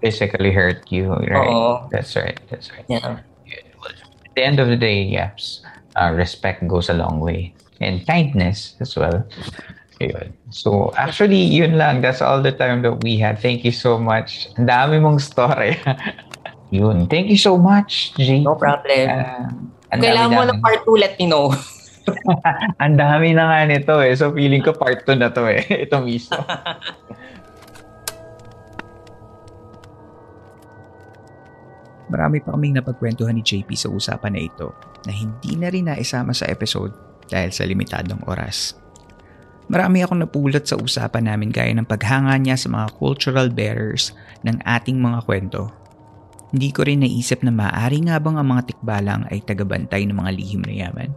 physically 0.01 0.53
hurt 0.53 0.91
you, 0.91 1.11
right? 1.11 1.51
Oo. 1.51 1.89
That's 1.91 2.15
right. 2.17 2.39
That's 2.51 2.71
right. 2.73 2.87
Yeah. 2.89 3.19
At 3.19 4.35
the 4.35 4.45
end 4.45 4.61
of 4.61 4.69
the 4.69 4.77
day, 4.79 5.03
yes, 5.03 5.63
uh, 5.97 6.15
respect 6.15 6.67
goes 6.67 6.89
a 6.89 6.95
long 6.95 7.21
way. 7.21 7.55
And 7.81 8.07
kindness 8.07 8.75
as 8.81 8.97
well. 8.97 9.27
Yun. 9.99 10.31
So, 10.55 10.95
actually, 10.95 11.43
yun 11.43 11.75
lang. 11.75 12.07
That's 12.07 12.23
all 12.23 12.39
the 12.39 12.55
time 12.55 12.87
that 12.87 13.03
we 13.03 13.19
had. 13.19 13.43
Thank 13.43 13.67
you 13.67 13.75
so 13.75 13.99
much. 13.99 14.47
Ang 14.55 14.71
dami 14.71 15.03
mong 15.03 15.19
story. 15.19 15.75
yun. 16.75 17.11
Thank 17.11 17.35
you 17.35 17.41
so 17.41 17.59
much, 17.59 18.15
G. 18.15 18.47
No 18.47 18.55
problem. 18.55 19.11
Uh, 19.11 19.51
Kailangan 19.91 20.31
mo 20.31 20.43
ng 20.47 20.61
part 20.63 20.87
2, 20.87 21.03
let 21.03 21.19
me 21.19 21.27
know. 21.27 21.51
ang 22.83 22.95
dami 22.95 23.35
na 23.35 23.51
nga 23.51 23.61
nito 23.67 23.99
eh. 23.99 24.15
So, 24.15 24.31
feeling 24.31 24.63
ko 24.63 24.71
part 24.77 25.03
2 25.03 25.19
na 25.19 25.35
to 25.35 25.43
eh. 25.51 25.67
Ito 25.85 25.99
mismo. 25.99 26.39
Marami 32.09 32.41
pa 32.41 32.57
kaming 32.57 32.81
napagkwentuhan 32.81 33.37
ni 33.37 33.45
JP 33.45 33.69
sa 33.77 33.93
usapan 33.93 34.33
na 34.33 34.41
ito 34.41 34.73
na 35.05 35.13
hindi 35.13 35.61
na 35.61 35.69
rin 35.69 35.93
naisama 35.93 36.33
sa 36.33 36.49
episode 36.49 36.97
dahil 37.29 37.53
sa 37.53 37.69
limitadong 37.69 38.25
oras. 38.25 38.73
Marami 39.69 40.01
akong 40.01 40.25
napulot 40.25 40.65
sa 40.65 40.81
usapan 40.81 41.29
namin 41.29 41.53
gaya 41.53 41.77
ng 41.77 41.85
paghanga 41.85 42.33
niya 42.41 42.57
sa 42.57 42.73
mga 42.73 42.89
cultural 42.97 43.53
bearers 43.53 44.17
ng 44.41 44.57
ating 44.65 44.97
mga 44.97 45.29
kwento. 45.29 45.69
Hindi 46.49 46.73
ko 46.73 46.89
rin 46.89 47.05
naisip 47.05 47.45
na 47.45 47.53
maaari 47.53 48.09
nga 48.09 48.17
bang 48.17 48.41
ang 48.41 48.49
mga 48.49 48.73
tikbalang 48.73 49.29
ay 49.29 49.45
tagabantay 49.45 50.09
ng 50.09 50.17
mga 50.17 50.31
lihim 50.33 50.65
na 50.65 50.73
yaman. 50.73 51.13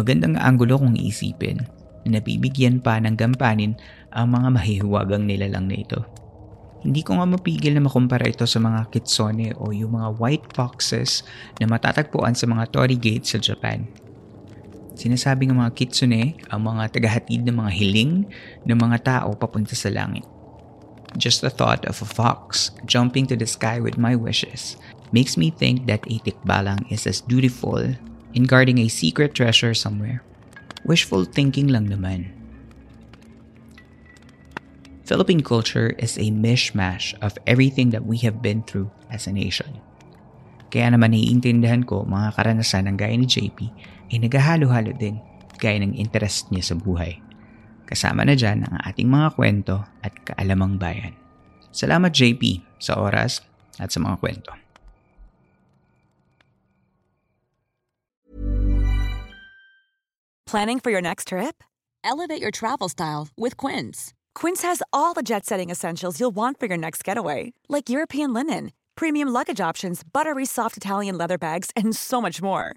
Magandang 0.00 0.40
anggulo 0.40 0.80
kung 0.80 0.96
iisipin 0.96 1.60
na 2.08 2.16
nabibigyan 2.16 2.80
pa 2.80 2.96
ng 2.96 3.12
gampanin 3.12 3.76
ang 4.08 4.32
mga 4.32 4.48
mahihuwagang 4.56 5.28
nilalang 5.28 5.68
na 5.68 5.76
ito. 5.76 6.00
Hindi 6.80 7.04
ko 7.04 7.20
nga 7.20 7.28
mapigil 7.28 7.76
na 7.76 7.84
makumpara 7.84 8.24
ito 8.24 8.48
sa 8.48 8.60
mga 8.60 8.88
kitsune 8.88 9.52
o 9.60 9.72
yung 9.72 10.00
mga 10.00 10.16
white 10.16 10.48
foxes 10.56 11.24
na 11.60 11.68
matatagpuan 11.68 12.32
sa 12.32 12.48
mga 12.48 12.72
torii 12.72 12.96
gates 12.96 13.36
sa 13.36 13.38
Japan. 13.40 14.03
Sinasabi 14.94 15.50
ng 15.50 15.58
mga 15.58 15.74
kitsune 15.74 16.38
ang 16.54 16.70
mga 16.70 16.94
tagahatid 16.94 17.42
ng 17.42 17.56
mga 17.58 17.72
hiling 17.74 18.12
ng 18.62 18.78
mga 18.78 18.98
tao 19.02 19.34
papunta 19.34 19.74
sa 19.74 19.90
langit. 19.90 20.22
Just 21.18 21.42
the 21.42 21.50
thought 21.50 21.86
of 21.86 22.02
a 22.02 22.08
fox 22.08 22.74
jumping 22.86 23.26
to 23.30 23.38
the 23.38 23.46
sky 23.46 23.78
with 23.78 23.98
my 23.98 24.14
wishes 24.14 24.78
makes 25.14 25.38
me 25.38 25.50
think 25.50 25.86
that 25.86 26.02
a 26.10 26.18
tikbalang 26.22 26.82
is 26.90 27.06
as 27.06 27.22
dutiful 27.22 27.82
in 28.34 28.46
guarding 28.46 28.82
a 28.82 28.90
secret 28.90 29.34
treasure 29.34 29.74
somewhere. 29.74 30.22
Wishful 30.86 31.26
thinking 31.26 31.70
lang 31.70 31.90
naman. 31.90 32.34
Philippine 35.06 35.44
culture 35.44 35.94
is 36.00 36.16
a 36.16 36.32
mishmash 36.32 37.14
of 37.20 37.36
everything 37.46 37.90
that 37.90 38.06
we 38.06 38.18
have 38.24 38.40
been 38.40 38.64
through 38.64 38.90
as 39.10 39.26
a 39.28 39.34
nation. 39.34 39.78
Kaya 40.74 40.90
naman 40.90 41.14
naiintindihan 41.14 41.86
ko 41.86 42.02
mga 42.02 42.34
karanasan 42.34 42.90
ng 42.90 42.96
gaya 42.98 43.14
ni 43.14 43.30
JP 43.30 43.70
ay 44.12 44.20
naghahalo-halo 44.20 44.92
din 44.96 45.20
gaya 45.58 45.80
ng 45.80 45.94
interest 45.96 46.50
niya 46.50 46.74
sa 46.74 46.76
buhay. 46.76 47.20
Kasama 47.84 48.24
na 48.24 48.34
dyan 48.34 48.64
ang 48.64 48.80
ating 48.84 49.08
mga 49.08 49.36
kwento 49.36 49.84
at 50.00 50.12
kaalamang 50.24 50.80
bayan. 50.80 51.12
Salamat 51.74 52.14
JP 52.14 52.64
sa 52.80 52.96
oras 52.96 53.44
at 53.76 53.92
sa 53.92 54.00
mga 54.00 54.16
kwento. 54.20 54.52
Planning 60.46 60.78
for 60.78 60.94
your 60.94 61.02
next 61.02 61.34
trip? 61.34 61.64
Elevate 62.04 62.40
your 62.40 62.52
travel 62.52 62.88
style 62.88 63.26
with 63.34 63.56
Quince. 63.56 64.14
Quince 64.38 64.62
has 64.62 64.82
all 64.92 65.14
the 65.14 65.22
jet 65.22 65.44
setting 65.46 65.68
essentials 65.68 66.20
you'll 66.20 66.34
want 66.34 66.60
for 66.60 66.66
your 66.66 66.78
next 66.78 67.02
getaway, 67.02 67.54
like 67.68 67.90
European 67.90 68.32
linen, 68.32 68.70
premium 68.94 69.28
luggage 69.34 69.60
options, 69.60 70.02
buttery 70.04 70.46
soft 70.46 70.76
Italian 70.76 71.18
leather 71.18 71.38
bags, 71.38 71.70
and 71.74 71.96
so 71.96 72.20
much 72.22 72.40
more. 72.40 72.76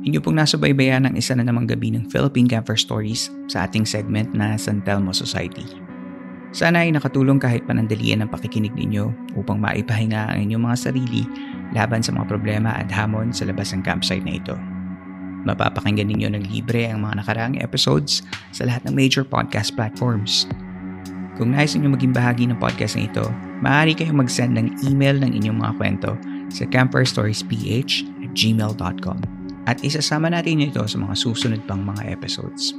Inyo 0.00 0.24
pong 0.24 0.40
nasa 0.40 0.56
baybayan 0.56 1.04
ng 1.04 1.14
isa 1.20 1.36
na 1.36 1.44
namang 1.44 1.68
gabi 1.68 1.92
ng 1.92 2.08
Philippine 2.08 2.48
Camper 2.48 2.76
Stories 2.76 3.28
sa 3.52 3.68
ating 3.68 3.84
segment 3.84 4.32
na 4.32 4.56
San 4.56 4.80
Telmo 4.80 5.12
Society. 5.12 5.68
Sana 6.56 6.82
ay 6.82 6.90
nakatulong 6.96 7.36
kahit 7.36 7.68
panandalian 7.68 8.24
ng 8.24 8.32
pakikinig 8.32 8.72
ninyo 8.72 9.12
upang 9.36 9.60
maipahinga 9.60 10.32
ang 10.32 10.38
inyong 10.40 10.72
mga 10.72 10.76
sarili 10.88 11.22
laban 11.76 12.00
sa 12.00 12.16
mga 12.16 12.26
problema 12.26 12.74
at 12.74 12.88
hamon 12.88 13.30
sa 13.30 13.44
labas 13.44 13.76
ng 13.76 13.84
campsite 13.84 14.24
na 14.24 14.40
ito. 14.40 14.56
Mapapakinggan 15.44 16.08
ninyo 16.08 16.32
ng 16.32 16.48
libre 16.48 16.88
ang 16.88 17.04
mga 17.04 17.20
nakaraang 17.20 17.56
episodes 17.60 18.24
sa 18.56 18.64
lahat 18.64 18.82
ng 18.88 18.96
major 18.96 19.22
podcast 19.22 19.76
platforms. 19.76 20.48
Kung 21.36 21.52
nais 21.52 21.76
ninyo 21.76 21.92
maging 21.92 22.16
bahagi 22.16 22.48
ng 22.48 22.56
podcast 22.56 22.96
na 22.96 23.04
ito, 23.04 23.24
maaari 23.60 23.92
kayong 23.92 24.24
mag-send 24.24 24.56
ng 24.56 24.80
email 24.88 25.20
ng 25.20 25.36
inyong 25.38 25.60
mga 25.60 25.72
kwento 25.76 26.10
sa 26.50 26.64
camperstoriesph 26.66 27.46
at 27.46 28.30
gmail.com 28.34 29.39
at 29.68 29.82
isasama 29.84 30.32
natin 30.32 30.64
ito 30.64 30.80
sa 30.84 30.96
mga 30.96 31.14
susunod 31.16 31.60
pang 31.68 31.84
mga 31.84 32.08
episodes. 32.08 32.72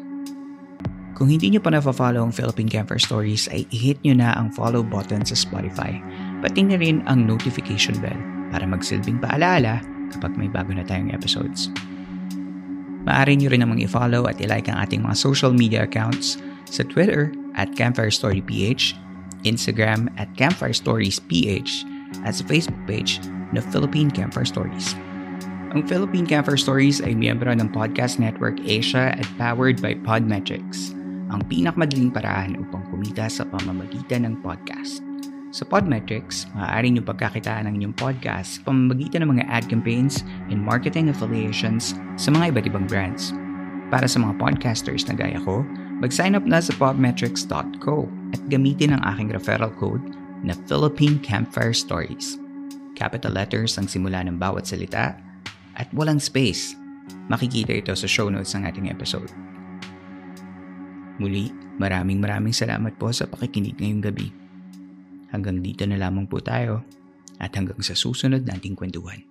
Kung 1.22 1.30
hindi 1.30 1.54
nyo 1.54 1.62
pa 1.62 1.70
na-follow 1.70 2.26
ang 2.26 2.34
Philippine 2.34 2.66
Camper 2.66 2.98
Stories 2.98 3.46
ay 3.54 3.70
i-hit 3.70 4.02
nyo 4.02 4.18
na 4.18 4.34
ang 4.34 4.50
follow 4.58 4.82
button 4.82 5.22
sa 5.22 5.38
Spotify 5.38 6.02
pati 6.42 6.66
na 6.66 6.82
rin 6.82 7.06
ang 7.06 7.30
notification 7.30 7.94
bell 8.02 8.18
para 8.50 8.66
magsilbing 8.66 9.22
paalaala 9.22 9.86
kapag 10.18 10.34
may 10.34 10.50
bago 10.50 10.74
na 10.74 10.82
tayong 10.82 11.14
episodes. 11.14 11.70
Maaari 13.06 13.38
nyo 13.38 13.54
rin 13.54 13.62
namang 13.62 13.82
i-follow 13.86 14.26
at 14.26 14.42
i-like 14.42 14.66
ang 14.66 14.82
ating 14.82 15.06
mga 15.06 15.14
social 15.14 15.54
media 15.54 15.86
accounts 15.86 16.42
sa 16.66 16.82
Twitter 16.86 17.30
at 17.54 17.70
Campfire 17.78 18.14
Story 18.14 18.42
PH, 18.42 18.98
Instagram 19.46 20.10
at 20.18 20.30
Campfire 20.38 20.74
Stories 20.74 21.22
PH, 21.30 21.86
at 22.26 22.38
sa 22.38 22.44
Facebook 22.46 22.78
page 22.86 23.22
na 23.54 23.62
Philippine 23.62 24.10
Campfire 24.10 24.46
Stories. 24.46 24.98
Ang 25.72 25.88
Philippine 25.88 26.28
Camper 26.28 26.60
Stories 26.60 27.00
ay 27.00 27.16
miyembro 27.16 27.48
ng 27.48 27.72
Podcast 27.72 28.20
Network 28.20 28.60
Asia 28.68 29.16
at 29.16 29.24
powered 29.40 29.80
by 29.80 29.96
Podmetrics, 30.04 30.92
ang 31.32 31.40
pinakamadaling 31.48 32.12
paraan 32.12 32.60
upang 32.60 32.84
kumita 32.92 33.32
sa 33.32 33.48
pamamagitan 33.48 34.28
ng 34.28 34.44
podcast. 34.44 35.00
Sa 35.56 35.64
Podmetrics, 35.64 36.44
maaari 36.52 36.92
nyo 36.92 37.08
pagkakitaan 37.08 37.72
ng 37.72 37.80
inyong 37.80 37.96
podcast 37.96 38.60
sa 38.60 38.68
pamamagitan 38.68 39.24
ng 39.24 39.40
mga 39.40 39.48
ad 39.48 39.72
campaigns 39.72 40.28
and 40.52 40.60
marketing 40.60 41.08
affiliations 41.08 41.96
sa 42.20 42.36
mga 42.36 42.52
iba't 42.52 42.68
ibang 42.68 42.84
brands. 42.84 43.32
Para 43.88 44.12
sa 44.12 44.20
mga 44.20 44.44
podcasters 44.44 45.08
na 45.08 45.16
gaya 45.16 45.40
ko, 45.40 45.64
mag-sign 46.04 46.36
up 46.36 46.44
na 46.44 46.60
sa 46.60 46.76
podmetrics.co 46.76 48.12
at 48.36 48.42
gamitin 48.52 48.92
ang 48.92 49.02
aking 49.16 49.32
referral 49.32 49.72
code 49.80 50.04
na 50.44 50.52
Philippine 50.68 51.16
Campfire 51.24 51.72
Stories. 51.72 52.36
Capital 53.00 53.32
letters 53.32 53.80
ang 53.80 53.88
simula 53.88 54.20
ng 54.20 54.36
bawat 54.36 54.68
salita 54.68 55.31
at 55.80 55.88
walang 55.96 56.20
space. 56.20 56.76
Makikita 57.28 57.72
ito 57.72 57.94
sa 57.96 58.08
show 58.08 58.28
notes 58.28 58.52
ng 58.56 58.68
ating 58.68 58.88
episode. 58.92 59.32
Muli, 61.22 61.54
maraming 61.78 62.20
maraming 62.20 62.56
salamat 62.56 62.98
po 62.98 63.14
sa 63.14 63.30
pakikinig 63.30 63.78
ngayong 63.78 64.04
gabi. 64.04 64.28
Hanggang 65.32 65.64
dito 65.64 65.88
na 65.88 65.96
lamang 65.96 66.28
po 66.28 66.44
tayo 66.44 66.84
at 67.40 67.56
hanggang 67.56 67.80
sa 67.80 67.96
susunod 67.96 68.44
nating 68.44 68.76
kwentuhan. 68.76 69.31